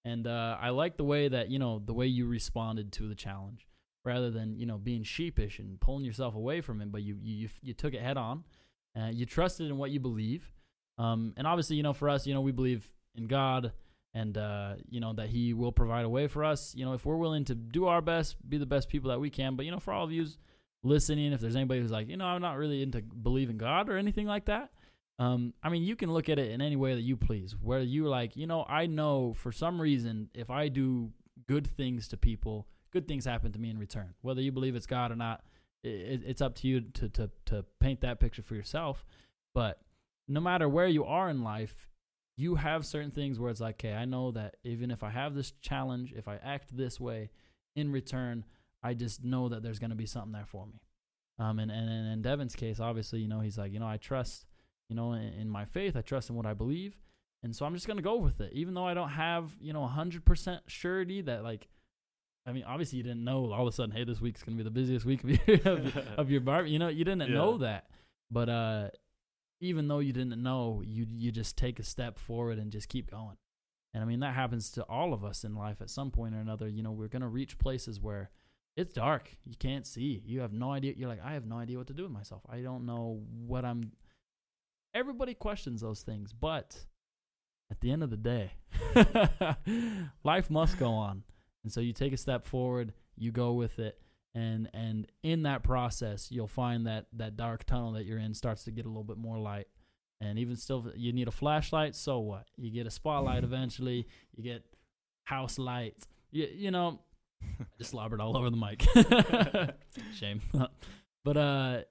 And 0.06 0.28
uh, 0.28 0.58
I 0.62 0.70
like 0.70 0.96
the 0.98 1.04
way 1.04 1.28
that 1.28 1.50
you 1.50 1.60
know 1.60 1.82
the 1.84 1.94
way 1.94 2.06
you 2.08 2.28
responded 2.28 2.92
to 2.94 3.08
the 3.08 3.16
challenge, 3.16 3.68
rather 4.06 4.30
than 4.30 4.56
you 4.58 4.66
know 4.66 4.78
being 4.78 5.04
sheepish 5.04 5.60
and 5.60 5.80
pulling 5.82 6.06
yourself 6.06 6.36
away 6.36 6.62
from 6.62 6.82
it, 6.82 6.92
but 6.92 7.02
you 7.02 7.18
you 7.22 7.36
you, 7.36 7.50
you 7.62 7.74
took 7.74 7.94
it 7.94 8.02
head 8.02 8.18
on. 8.18 8.44
Uh, 9.00 9.10
you 9.12 9.26
trusted 9.26 9.68
in 9.70 9.78
what 9.78 9.92
you 9.92 10.00
believe. 10.00 10.52
Um, 10.98 11.34
and 11.38 11.48
obviously, 11.48 11.76
you 11.78 11.84
know, 11.84 11.94
for 11.94 12.10
us, 12.10 12.28
you 12.28 12.34
know, 12.34 12.42
we 12.42 12.52
believe 12.52 12.90
in 13.16 13.28
God 13.28 13.72
and, 14.14 14.38
uh, 14.38 14.74
you 14.90 15.00
know, 15.00 15.14
that 15.14 15.30
He 15.30 15.54
will 15.54 15.72
provide 15.72 16.06
a 16.06 16.10
way 16.10 16.28
for 16.28 16.44
us, 16.44 16.74
you 16.76 16.86
know, 16.86 16.94
if 16.94 17.06
we're 17.06 17.18
willing 17.18 17.46
to 17.46 17.56
do 17.56 17.88
our 17.88 18.02
best, 18.02 18.38
be 18.48 18.58
the 18.58 18.66
best 18.66 18.90
people 18.90 19.10
that 19.10 19.20
we 19.20 19.30
can. 19.30 19.56
But, 19.56 19.66
you 19.66 19.72
know, 19.72 19.80
for 19.80 19.94
all 19.94 20.04
of 20.04 20.12
you 20.12 20.26
listening, 20.84 21.34
if 21.34 21.42
there's 21.42 21.56
anybody 21.56 21.82
who's 21.82 21.92
like, 21.92 22.08
you 22.08 22.18
know, 22.18 22.26
I'm 22.26 22.42
not 22.42 22.58
really 22.58 22.82
into 22.82 23.02
believing 23.02 23.58
God 23.58 23.90
or 23.90 23.98
anything 23.98 24.28
like 24.28 24.46
that, 24.46 24.72
um, 25.20 25.54
I 25.62 25.70
mean, 25.70 25.84
you 25.84 25.96
can 25.98 26.12
look 26.12 26.30
at 26.30 26.40
it 26.40 26.52
in 26.52 26.62
any 26.62 26.78
way 26.78 26.96
that 26.96 27.02
you 27.02 27.18
please, 27.18 27.54
where 27.62 27.82
you're 27.82 28.10
like, 28.10 28.38
you 28.38 28.48
know, 28.48 28.66
I 28.68 28.86
know 28.86 29.34
for 29.34 29.52
some 29.52 29.80
reason, 29.80 30.30
if 30.34 30.50
I 30.50 30.70
do 30.70 31.12
good 31.46 31.68
things 31.68 32.08
to 32.08 32.18
people, 32.18 32.68
good 32.92 33.08
things 33.08 33.26
happen 33.26 33.52
to 33.52 33.60
me 33.60 33.70
in 33.70 33.78
return. 33.78 34.14
Whether 34.22 34.42
you 34.42 34.54
believe 34.54 34.76
it's 34.76 34.86
God 34.86 35.12
or 35.12 35.18
not, 35.18 35.44
it, 35.84 36.22
it's 36.26 36.42
up 36.42 36.56
to 36.56 36.68
you 36.68 36.82
to 36.82 37.10
to 37.10 37.30
to 37.46 37.66
paint 37.80 38.02
that 38.02 38.20
picture 38.20 38.42
for 38.42 38.56
yourself. 38.56 39.06
But 39.54 39.82
no 40.28 40.40
matter 40.40 40.70
where 40.70 40.88
you 40.88 41.04
are 41.04 41.30
in 41.30 41.44
life, 41.44 41.90
you 42.40 42.56
have 42.56 42.86
certain 42.86 43.12
things 43.12 43.38
where 43.40 43.52
it's 43.52 43.60
like, 43.60 43.76
okay, 43.76 43.94
I 43.94 44.06
know 44.06 44.32
that 44.32 44.56
even 44.64 44.92
if 44.92 45.04
I 45.04 45.10
have 45.10 45.36
this 45.36 45.52
challenge, 45.62 46.14
if 46.16 46.28
I 46.28 46.38
act 46.38 46.76
this 46.76 47.00
way, 47.00 47.30
in 47.76 47.92
return, 47.92 48.46
I 48.82 48.94
just 48.94 49.24
know 49.24 49.50
that 49.50 49.62
there's 49.62 49.78
going 49.80 49.90
to 49.90 49.96
be 49.96 50.06
something 50.06 50.32
there 50.32 50.46
for 50.46 50.66
me. 50.66 50.80
Um, 51.38 51.60
and, 51.60 51.70
and, 51.72 51.90
and 51.90 52.14
in 52.14 52.22
Devin's 52.22 52.56
case, 52.56 52.80
obviously, 52.80 53.20
you 53.20 53.28
know, 53.28 53.42
he's 53.42 53.58
like, 53.58 53.74
you 53.74 53.80
know, 53.80 53.88
I 53.88 53.98
trust, 53.98 54.46
you 54.90 54.96
know, 54.96 55.14
in, 55.14 55.24
in 55.34 55.50
my 55.50 55.66
faith, 55.66 55.96
I 55.98 56.02
trust 56.02 56.30
in 56.30 56.36
what 56.36 56.46
I 56.46 56.54
believe. 56.54 56.98
And 57.44 57.56
so 57.56 57.66
I'm 57.66 57.74
just 57.74 57.88
going 57.88 57.98
to 57.98 58.04
go 58.04 58.16
with 58.18 58.40
it, 58.42 58.52
even 58.54 58.74
though 58.74 58.86
I 58.86 58.94
don't 58.94 59.10
have, 59.10 59.52
you 59.62 59.72
know, 59.74 59.82
100% 59.82 60.60
surety 60.68 61.22
that, 61.22 61.44
like, 61.44 61.68
I 62.46 62.52
mean, 62.54 62.64
obviously, 62.66 62.98
you 62.98 63.04
didn't 63.04 63.24
know 63.24 63.52
all 63.52 63.68
of 63.68 63.68
a 63.68 63.76
sudden, 63.76 63.94
hey, 63.96 64.04
this 64.06 64.20
week's 64.22 64.44
going 64.44 64.58
to 64.58 64.64
be 64.64 64.68
the 64.68 64.72
busiest 64.74 65.06
week 65.06 65.24
of 65.24 65.30
your, 65.30 65.60
of, 65.74 65.98
of 66.18 66.32
your 66.32 66.42
bar. 66.42 66.64
You 66.66 66.80
know, 66.80 66.88
you 66.88 67.04
didn't 67.06 67.28
Yeah. 67.30 67.36
know 67.36 67.58
that. 67.60 67.88
But 68.32 68.50
uh, 68.50 68.90
even 69.60 69.88
though 69.88 70.00
you 70.00 70.14
didn't 70.14 70.42
know, 70.42 70.82
you 70.86 71.06
you 71.10 71.32
just 71.32 71.58
take 71.58 71.80
a 71.80 71.84
step 71.84 72.18
forward 72.18 72.60
and 72.60 72.72
just 72.72 72.90
keep 72.90 73.12
going. 73.12 73.38
And 73.94 74.04
I 74.04 74.06
mean, 74.06 74.20
that 74.20 74.36
happens 74.36 74.70
to 74.72 74.84
all 74.84 75.14
of 75.14 75.24
us 75.24 75.44
in 75.44 75.56
life 75.56 75.82
at 75.82 75.90
some 75.90 76.12
point 76.12 76.36
or 76.36 76.40
another. 76.40 76.68
You 76.68 76.84
know, 76.84 76.92
we're 76.92 77.08
to 77.08 77.28
reach 77.28 77.58
places 77.58 78.00
where 78.00 78.30
it's 78.76 78.94
dark. 78.94 79.36
You 79.46 79.56
can't 79.58 79.86
see. 79.88 80.22
You 80.26 80.42
have 80.42 80.54
no 80.54 80.72
idea. 80.72 80.94
You're 80.96 81.10
like, 81.10 81.24
I 81.24 81.34
have 81.34 81.46
no 81.46 81.58
idea 81.58 81.78
what 81.78 81.88
to 81.88 81.94
do 81.94 82.04
with 82.04 82.12
myself. 82.12 82.44
I 82.50 82.62
don't 82.62 82.86
know 82.86 83.22
what 83.46 83.66
I'm. 83.66 83.92
Everybody 84.94 85.34
questions 85.34 85.82
those 85.82 86.02
things, 86.02 86.34
but 86.34 86.86
at 87.72 87.80
the 87.82 87.92
end 87.92 88.04
of 88.04 88.10
the 88.10 88.18
day, 88.18 88.52
life 90.24 90.50
must 90.50 90.80
go 90.80 90.92
on. 90.92 91.24
And 91.64 91.72
so 91.72 91.82
you 91.82 91.94
take 91.94 92.14
a 92.14 92.18
step 92.18 92.46
forward, 92.46 92.94
you 93.16 93.32
go 93.32 93.54
with 93.54 93.80
it, 93.80 94.00
and 94.36 94.70
and 94.74 95.08
in 95.24 95.44
that 95.44 95.64
process, 95.64 96.32
you'll 96.32 96.48
find 96.48 96.86
that 96.88 97.08
that 97.14 97.36
dark 97.36 97.66
tunnel 97.66 97.94
that 97.94 98.06
you're 98.06 98.20
in 98.20 98.34
starts 98.34 98.64
to 98.66 98.72
get 98.72 98.86
a 98.86 98.88
little 98.88 99.04
bit 99.04 99.18
more 99.18 99.38
light. 99.38 99.68
And 100.22 100.38
even 100.38 100.58
still, 100.58 100.92
you 100.96 101.14
need 101.14 101.30
a 101.30 101.32
flashlight. 101.32 101.96
So 101.96 102.20
what? 102.20 102.46
You 102.58 102.72
get 102.72 102.86
a 102.86 102.92
spotlight 102.92 103.44
eventually. 103.46 104.08
You 104.36 104.44
get 104.44 104.64
house 105.26 105.58
lights. 105.58 106.08
You 106.32 106.48
you 106.54 106.72
know, 106.72 107.00
I 107.42 107.66
just 107.78 107.92
slobbered 107.92 108.22
all 108.22 108.38
over 108.38 108.50
the 108.50 108.58
mic. 108.58 108.86
Shame. 110.16 110.42
but 111.24 111.38
uh, 111.38 111.82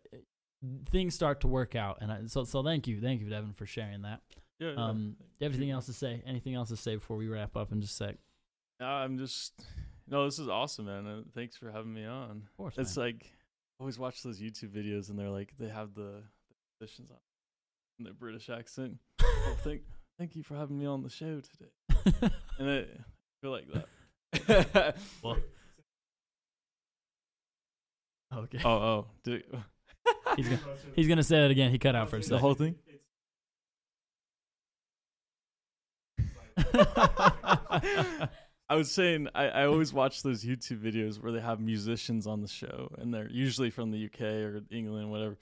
things 0.91 1.15
start 1.15 1.41
to 1.41 1.49
work 1.49 1.75
out, 1.75 1.99
and 2.01 2.13
I, 2.13 2.21
so 2.27 2.45
so 2.45 2.63
thank 2.63 2.87
you, 2.87 3.01
thank 3.01 3.21
you, 3.21 3.29
Devin, 3.29 3.53
for 3.53 3.67
sharing 3.67 4.03
that. 4.03 4.21
Yeah, 4.61 4.73
yeah. 4.73 4.85
Um, 4.85 5.17
do 5.19 5.25
you 5.41 5.45
have 5.45 5.55
anything 5.55 5.71
else 5.71 5.87
to 5.87 5.93
say? 5.93 6.23
Anything 6.27 6.55
else 6.55 6.69
to 6.69 6.77
say 6.77 6.97
before 6.97 7.17
we 7.17 7.29
wrap 7.29 7.57
up 7.57 7.73
in 7.73 7.81
just 7.81 8.01
a 8.01 8.07
sec? 8.07 8.17
Uh, 8.81 8.85
I'm 8.85 9.19
just 9.19 9.53
no. 10.11 10.25
This 10.25 10.39
is 10.39 10.49
awesome, 10.49 10.87
man. 10.87 11.07
And 11.07 11.33
thanks 11.35 11.57
for 11.57 11.71
having 11.71 11.93
me 11.93 12.05
on. 12.05 12.43
Of 12.47 12.57
course, 12.57 12.75
It's 12.79 12.97
man. 12.97 13.07
like 13.07 13.25
I 13.81 13.83
always 13.83 13.99
watch 13.99 14.23
those 14.23 14.41
YouTube 14.41 14.71
videos, 14.71 15.09
and 15.11 15.19
they're 15.19 15.31
like 15.31 15.53
they 15.59 15.69
have 15.69 15.95
the, 15.95 16.23
the 16.49 16.55
musicians 16.81 17.11
on 17.11 17.17
in 17.99 18.05
their 18.05 18.15
British 18.15 18.49
accent. 18.49 18.99
oh, 19.23 19.57
thank 19.65 19.83
thank 20.19 20.35
you 20.37 20.43
for 20.43 20.55
having 20.57 20.79
me 20.79 20.87
on 20.87 21.03
the 21.03 21.11
show 21.11 21.41
today. 21.41 22.31
And 22.59 22.69
I 22.69 22.85
feel 23.41 23.53
like 23.53 23.67
that. 23.73 24.97
Well, 25.23 25.37
okay. 28.35 28.59
oh 28.65 28.71
oh, 28.71 29.07
did 29.23 29.35
it, 29.43 29.55
He's 30.37 30.49
gonna 30.49 30.61
he's 30.95 31.09
gonna 31.09 31.23
say 31.23 31.45
it 31.45 31.51
again. 31.53 31.71
He 31.71 31.79
cut 31.79 31.95
out 31.95 32.11
for 32.11 32.17
a 32.17 32.21
the 32.21 32.39
whole 32.39 32.55
thing. 32.55 32.75
I 38.71 38.75
was 38.77 38.91
saying 38.91 39.29
I, 39.35 39.49
I 39.49 39.65
always 39.67 39.93
watch 39.93 40.23
those 40.23 40.45
YouTube 40.45 40.81
videos 40.83 41.23
where 41.23 41.33
they 41.33 41.41
have 41.41 41.59
musicians 41.61 42.27
on 42.27 42.43
the 42.43 42.49
show 42.49 42.91
and 42.99 43.13
they're 43.15 43.31
usually 43.31 43.71
from 43.71 43.91
the 43.91 44.05
UK 44.07 44.21
or 44.21 44.61
England, 44.71 45.11
whatever. 45.11 45.39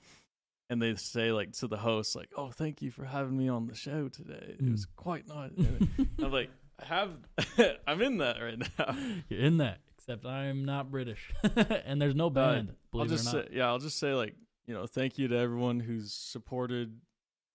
And 0.70 0.80
they 0.82 0.94
say 0.96 1.32
like 1.32 1.52
to 1.58 1.68
the 1.68 1.76
host, 1.76 2.16
like, 2.16 2.28
"Oh, 2.36 2.50
thank 2.50 2.82
you 2.82 2.90
for 2.90 3.04
having 3.04 3.36
me 3.36 3.48
on 3.48 3.66
the 3.66 3.74
show 3.74 4.08
today. 4.08 4.56
It 4.58 4.68
was 4.70 4.86
Mm. 4.86 4.96
quite 4.96 5.28
nice." 5.28 5.52
And 5.56 5.88
I'm 6.22 6.32
like, 6.32 6.50
"I 6.80 6.84
have, 6.86 7.10
I'm 7.86 8.02
in 8.02 8.18
that 8.18 8.40
right 8.40 8.58
now." 8.78 8.96
You're 9.28 9.40
in 9.40 9.58
that, 9.58 9.78
except 9.96 10.26
I'm 10.26 10.64
not 10.64 10.90
British, 10.90 11.32
and 11.86 12.02
there's 12.02 12.16
no 12.16 12.30
band. 12.30 12.72
I'll 12.92 13.04
just 13.06 13.26
it 13.26 13.32
or 13.32 13.36
not. 13.38 13.46
say, 13.46 13.54
yeah, 13.56 13.66
I'll 13.66 13.78
just 13.78 13.98
say 14.00 14.12
like, 14.14 14.34
you 14.66 14.74
know, 14.74 14.86
thank 14.86 15.18
you 15.18 15.28
to 15.28 15.36
everyone 15.36 15.78
who's 15.78 16.12
supported, 16.12 16.98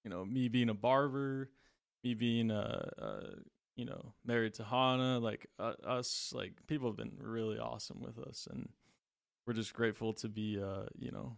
you 0.06 0.10
know, 0.10 0.24
me 0.24 0.48
being 0.48 0.70
a 0.70 0.74
barber, 0.74 1.50
me 2.06 2.14
being 2.14 2.50
a, 2.50 2.90
a 2.98 3.22
you 3.82 3.88
know, 3.88 4.14
married 4.24 4.54
to 4.54 4.64
Hana, 4.64 5.18
like 5.18 5.48
uh, 5.58 5.74
us, 5.84 6.32
like 6.36 6.54
people 6.68 6.88
have 6.88 6.98
been 6.98 7.18
really 7.20 7.58
awesome 7.58 8.00
with 8.00 8.20
us, 8.20 8.48
and 8.52 8.70
we're 9.48 9.54
just 9.54 9.74
grateful 9.74 10.14
to 10.14 10.30
be, 10.30 10.62
uh, 10.62 10.84
you 10.96 11.10
know, 11.10 11.38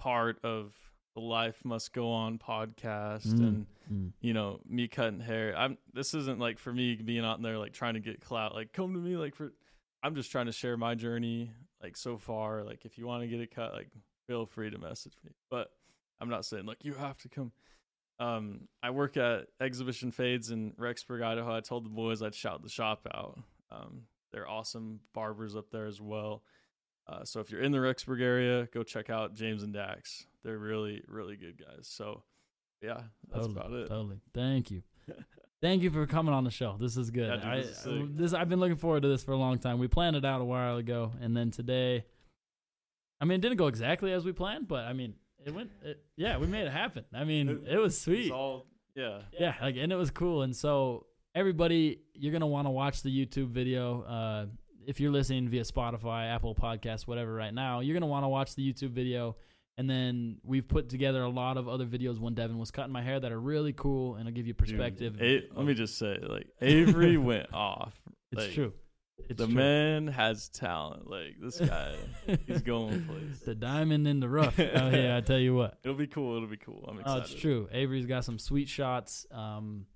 part 0.00 0.38
of 0.42 0.74
the 1.14 1.20
Life 1.20 1.64
Must 1.64 1.92
Go 1.92 2.10
On 2.10 2.38
podcast, 2.38 3.28
Mm, 3.28 3.38
and 3.38 3.66
mm. 3.92 4.12
you 4.20 4.32
know, 4.32 4.58
me 4.68 4.88
cutting 4.88 5.20
hair. 5.20 5.54
I'm 5.56 5.78
this 5.92 6.12
isn't 6.14 6.40
like 6.40 6.58
for 6.58 6.72
me 6.72 6.96
being 6.96 7.24
out 7.24 7.40
there 7.40 7.56
like 7.56 7.72
trying 7.72 7.94
to 7.94 8.00
get 8.00 8.20
clout. 8.20 8.52
Like 8.52 8.72
come 8.72 8.92
to 8.92 8.98
me 8.98 9.16
like 9.16 9.36
for 9.36 9.52
I'm 10.02 10.16
just 10.16 10.32
trying 10.32 10.46
to 10.46 10.52
share 10.52 10.76
my 10.76 10.96
journey 10.96 11.52
like 11.80 11.96
so 11.96 12.18
far. 12.18 12.64
Like 12.64 12.84
if 12.84 12.98
you 12.98 13.06
want 13.06 13.22
to 13.22 13.28
get 13.28 13.40
it 13.40 13.54
cut, 13.54 13.74
like 13.74 13.90
feel 14.26 14.44
free 14.44 14.70
to 14.70 14.78
message 14.78 15.14
me. 15.24 15.30
But 15.52 15.68
I'm 16.20 16.28
not 16.28 16.44
saying 16.44 16.66
like 16.66 16.84
you 16.84 16.94
have 16.94 17.18
to 17.18 17.28
come. 17.28 17.52
Um, 18.20 18.68
I 18.82 18.90
work 18.90 19.16
at 19.16 19.46
Exhibition 19.60 20.10
Fades 20.10 20.50
in 20.50 20.72
Rexburg, 20.72 21.22
Idaho. 21.22 21.56
I 21.56 21.60
told 21.60 21.84
the 21.84 21.90
boys 21.90 22.22
I'd 22.22 22.34
shout 22.34 22.62
the 22.62 22.68
shop 22.68 23.06
out. 23.12 23.40
Um, 23.70 24.02
they're 24.32 24.48
awesome 24.48 25.00
barbers 25.12 25.56
up 25.56 25.70
there 25.70 25.86
as 25.86 26.00
well. 26.00 26.42
Uh, 27.06 27.24
so 27.24 27.40
if 27.40 27.50
you're 27.50 27.60
in 27.60 27.72
the 27.72 27.78
Rexburg 27.78 28.20
area, 28.20 28.68
go 28.72 28.82
check 28.82 29.10
out 29.10 29.34
James 29.34 29.62
and 29.62 29.72
Dax. 29.72 30.26
They're 30.42 30.58
really, 30.58 31.02
really 31.08 31.36
good 31.36 31.58
guys. 31.58 31.88
So 31.88 32.22
yeah, 32.82 33.00
that's 33.30 33.46
totally, 33.46 33.52
about 33.52 33.72
it. 33.72 33.88
Totally. 33.88 34.20
Thank 34.32 34.70
you. 34.70 34.82
Thank 35.60 35.82
you 35.82 35.90
for 35.90 36.06
coming 36.06 36.34
on 36.34 36.44
the 36.44 36.50
show. 36.50 36.76
This 36.78 36.96
is 36.96 37.10
good. 37.10 37.28
Yeah, 37.28 37.36
dude, 37.36 37.44
I, 37.44 37.56
this 37.56 37.86
is 37.86 38.08
this 38.10 38.34
I've 38.34 38.48
been 38.48 38.60
looking 38.60 38.76
forward 38.76 39.02
to 39.02 39.08
this 39.08 39.24
for 39.24 39.32
a 39.32 39.36
long 39.36 39.58
time. 39.58 39.78
We 39.78 39.88
planned 39.88 40.16
it 40.16 40.24
out 40.24 40.40
a 40.40 40.44
while 40.44 40.76
ago, 40.76 41.12
and 41.20 41.36
then 41.36 41.50
today, 41.50 42.04
I 43.20 43.24
mean, 43.24 43.36
it 43.36 43.40
didn't 43.40 43.56
go 43.56 43.66
exactly 43.66 44.12
as 44.12 44.24
we 44.24 44.32
planned, 44.32 44.68
but 44.68 44.84
I 44.84 44.92
mean, 44.92 45.14
it 45.44 45.54
went. 45.54 45.70
It, 45.82 46.02
yeah, 46.16 46.38
we 46.38 46.46
made 46.46 46.66
it 46.66 46.72
happen. 46.72 47.04
I 47.14 47.24
mean, 47.24 47.66
it 47.68 47.76
was 47.76 48.00
sweet. 48.00 48.26
It's 48.26 48.32
all 48.32 48.66
yeah. 48.94 49.20
yeah 49.38 49.54
like 49.60 49.76
and 49.76 49.92
it 49.92 49.96
was 49.96 50.10
cool 50.10 50.42
and 50.42 50.54
so 50.54 51.06
everybody 51.34 52.00
you're 52.14 52.32
gonna 52.32 52.46
want 52.46 52.66
to 52.66 52.70
watch 52.70 53.02
the 53.02 53.26
youtube 53.26 53.48
video 53.48 54.02
uh 54.02 54.46
if 54.86 55.00
you're 55.00 55.10
listening 55.10 55.48
via 55.48 55.62
spotify 55.62 56.32
apple 56.32 56.54
Podcasts, 56.54 57.06
whatever 57.06 57.34
right 57.34 57.54
now 57.54 57.80
you're 57.80 57.94
gonna 57.94 58.06
want 58.06 58.24
to 58.24 58.28
watch 58.28 58.54
the 58.54 58.72
youtube 58.72 58.90
video 58.90 59.36
and 59.76 59.90
then 59.90 60.36
we've 60.44 60.68
put 60.68 60.88
together 60.88 61.22
a 61.22 61.28
lot 61.28 61.56
of 61.56 61.68
other 61.68 61.86
videos 61.86 62.20
when 62.20 62.34
devin 62.34 62.58
was 62.58 62.70
cutting 62.70 62.92
my 62.92 63.02
hair 63.02 63.18
that 63.18 63.32
are 63.32 63.40
really 63.40 63.72
cool 63.72 64.14
and 64.14 64.28
i'll 64.28 64.34
give 64.34 64.46
you 64.46 64.54
perspective 64.54 65.18
Dude, 65.18 65.48
let 65.54 65.66
me 65.66 65.74
just 65.74 65.98
say, 65.98 66.18
like 66.22 66.46
Avery 66.60 67.16
went 67.16 67.52
off. 67.52 67.94
it's 68.30 68.42
like, 68.42 68.52
true 68.52 68.72
it's 69.18 69.38
the 69.38 69.46
true. 69.46 69.54
man 69.54 70.06
has 70.08 70.48
talent. 70.48 71.08
Like 71.08 71.36
this 71.40 71.60
guy, 71.60 71.94
he's 72.46 72.62
going 72.62 73.04
places. 73.04 73.40
the 73.40 73.54
diamond 73.54 74.06
in 74.08 74.20
the 74.20 74.28
rough 74.28 74.54
oh 74.58 74.90
yeah 74.90 75.16
i 75.16 75.20
tell 75.20 75.38
you 75.38 75.54
what 75.54 75.78
It'll 75.84 75.96
be 75.96 76.06
cool. 76.06 76.36
It'll 76.36 76.48
be 76.48 76.56
cool. 76.56 76.84
I'm 76.88 76.98
excited. 77.00 77.20
Oh, 77.20 77.22
it's 77.22 77.34
true. 77.34 77.68
Avery's 77.72 78.06
got 78.06 78.24
some 78.24 78.38
sweet 78.38 78.68
shots. 78.68 79.26
Um, 79.30 79.86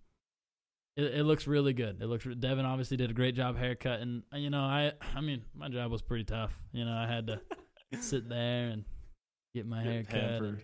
it, 0.97 1.19
it 1.21 1.25
looks 1.25 1.47
really 1.47 1.73
good. 1.73 2.03
It 2.03 2.07
looks. 2.07 2.27
re- 2.27 2.35
Devin 2.35 2.67
obviously 2.67 2.97
did 2.97 3.11
a 3.11 3.15
great 3.15 3.35
job 3.37 3.57
haircut, 3.57 4.01
and 4.01 4.23
uh, 4.33 4.37
you 4.39 4.51
know, 4.51 4.61
I, 4.61 4.93
I 5.15 5.21
mean, 5.21 5.43
my 5.55 5.69
job 5.69 5.91
was 5.93 6.03
pretty 6.03 6.25
tough. 6.25 6.61
You 6.73 6.85
know, 6.85 6.93
I 6.93 7.07
had 7.07 7.29
to 7.29 7.41
sit 8.01 8.29
there 8.29 8.69
and 8.69 8.85
get 9.55 9.67
my 9.67 9.83
Get 9.83 9.93
hair 9.93 10.03
cut 10.05 10.43
and. 10.43 10.59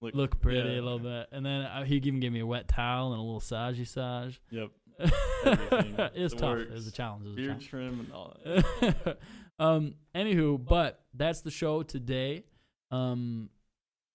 Look, 0.00 0.14
look 0.14 0.40
pretty 0.40 0.58
yeah. 0.60 0.78
a 0.78 0.80
little 0.80 1.00
bit, 1.00 1.26
and 1.32 1.44
then 1.44 1.62
uh, 1.62 1.82
he 1.82 1.96
even 1.96 2.20
gave 2.20 2.30
me 2.30 2.38
a 2.38 2.46
wet 2.46 2.68
towel 2.68 3.10
and 3.12 3.18
a 3.18 3.22
little 3.22 3.40
saggy 3.40 3.84
sage. 3.84 4.40
Yep. 4.52 4.68
Everything. 4.98 5.94
it 6.14 6.20
was 6.22 6.32
It 6.32 6.38
tough. 6.38 6.50
It 6.58 6.58
works. 6.58 6.72
was 6.74 6.86
a 6.86 6.92
challenge. 6.92 7.22
It 7.24 7.28
was 7.28 7.32
a 7.34 7.36
Beard 7.36 7.48
challenge. 7.48 7.68
trim 7.68 8.00
and 8.00 8.12
all 8.12 8.36
that. 8.44 9.18
um 9.60 9.94
anywho 10.14 10.62
but 10.64 11.02
that's 11.14 11.40
the 11.40 11.50
show 11.50 11.82
today 11.82 12.44
um 12.92 13.50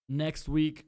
next 0.08 0.48
week 0.48 0.86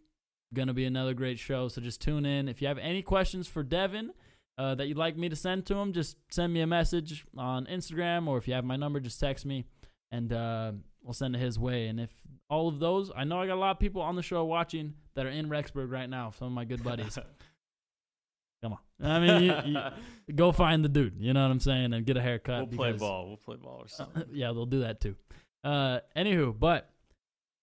gonna 0.54 0.74
be 0.74 0.86
another 0.86 1.14
great 1.14 1.38
show 1.38 1.68
so 1.68 1.82
just 1.82 2.00
tune 2.02 2.26
in 2.26 2.48
if 2.48 2.62
you 2.62 2.68
have 2.70 2.78
any 2.78 3.02
questions 3.02 3.48
for 3.50 3.64
devin 3.64 4.12
uh, 4.58 4.74
that 4.74 4.88
you'd 4.88 4.96
like 4.96 5.18
me 5.18 5.28
to 5.28 5.36
send 5.36 5.66
to 5.66 5.76
him 5.76 5.92
just 5.92 6.16
send 6.32 6.54
me 6.54 6.62
a 6.62 6.68
message 6.68 7.26
on 7.38 7.66
instagram 7.66 8.28
or 8.28 8.38
if 8.38 8.48
you 8.48 8.54
have 8.54 8.64
my 8.64 8.78
number 8.78 9.02
just 9.02 9.20
text 9.20 9.46
me 9.46 9.66
and 10.14 10.32
uh, 10.32 10.72
we'll 11.04 11.12
send 11.14 11.36
it 11.36 11.40
his 11.40 11.60
way 11.60 11.88
and 11.88 12.00
if 12.00 12.12
all 12.50 12.70
of 12.70 12.80
those 12.80 13.12
i 13.18 13.26
know 13.26 13.42
i 13.42 13.46
got 13.48 13.56
a 13.56 13.60
lot 13.60 13.72
of 13.72 13.80
people 13.80 14.02
on 14.02 14.16
the 14.16 14.24
show 14.24 14.46
watching 14.46 14.94
that 15.16 15.26
are 15.26 15.30
in 15.30 15.50
rexburg 15.50 15.92
right 15.92 16.10
now 16.10 16.32
some 16.32 16.48
of 16.48 16.54
my 16.54 16.64
good 16.64 16.82
buddies 16.82 17.18
come 18.64 18.74
on 18.74 18.80
i 19.02 19.20
mean 19.20 19.44
you, 19.44 19.54
you, 19.66 19.80
go 20.36 20.52
find 20.52 20.84
the 20.84 20.90
dude 20.90 21.16
you 21.20 21.34
know 21.34 21.42
what 21.42 21.52
i'm 21.52 21.60
saying 21.60 21.94
and 21.94 22.06
get 22.06 22.18
a 22.18 22.22
haircut 22.22 22.68
we'll 22.68 22.78
play 22.78 22.92
ball. 22.94 23.28
We'll 23.28 23.38
play 23.38 23.56
ball 23.58 23.80
or 23.82 23.86
uh, 23.86 23.88
something. 23.88 24.24
yeah, 24.34 24.48
they'll 24.48 24.66
do 24.66 24.82
that 24.82 25.00
too. 25.02 25.16
Uh, 25.64 26.00
anywho, 26.16 26.58
but 26.58 26.90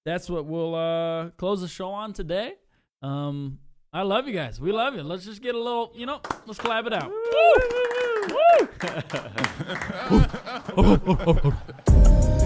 that's 0.05 0.29
what 0.29 0.47
we'll 0.47 0.75
uh, 0.75 1.31
close 1.31 1.61
the 1.61 1.69
show 1.69 1.91
on 1.91 2.13
today. 2.13 2.55
Um, 3.03 3.59
I 3.93 4.03
love 4.03 4.27
you 4.27 4.35
guys. 4.35 4.61
We 4.61 4.73
love 4.73 4.95
you. 4.95 5.03
Let's 5.03 5.25
just 5.25 5.43
get 5.43 5.55
a 5.55 5.59
little, 5.59 5.93
you 5.95 6.07
know, 6.07 6.21
let's 6.47 6.59
clap 6.59 6.87
it 6.87 6.93
out. 6.93 7.11
Woo! 7.11 7.19
Woo! 10.77 10.99
Woo! 11.37 12.39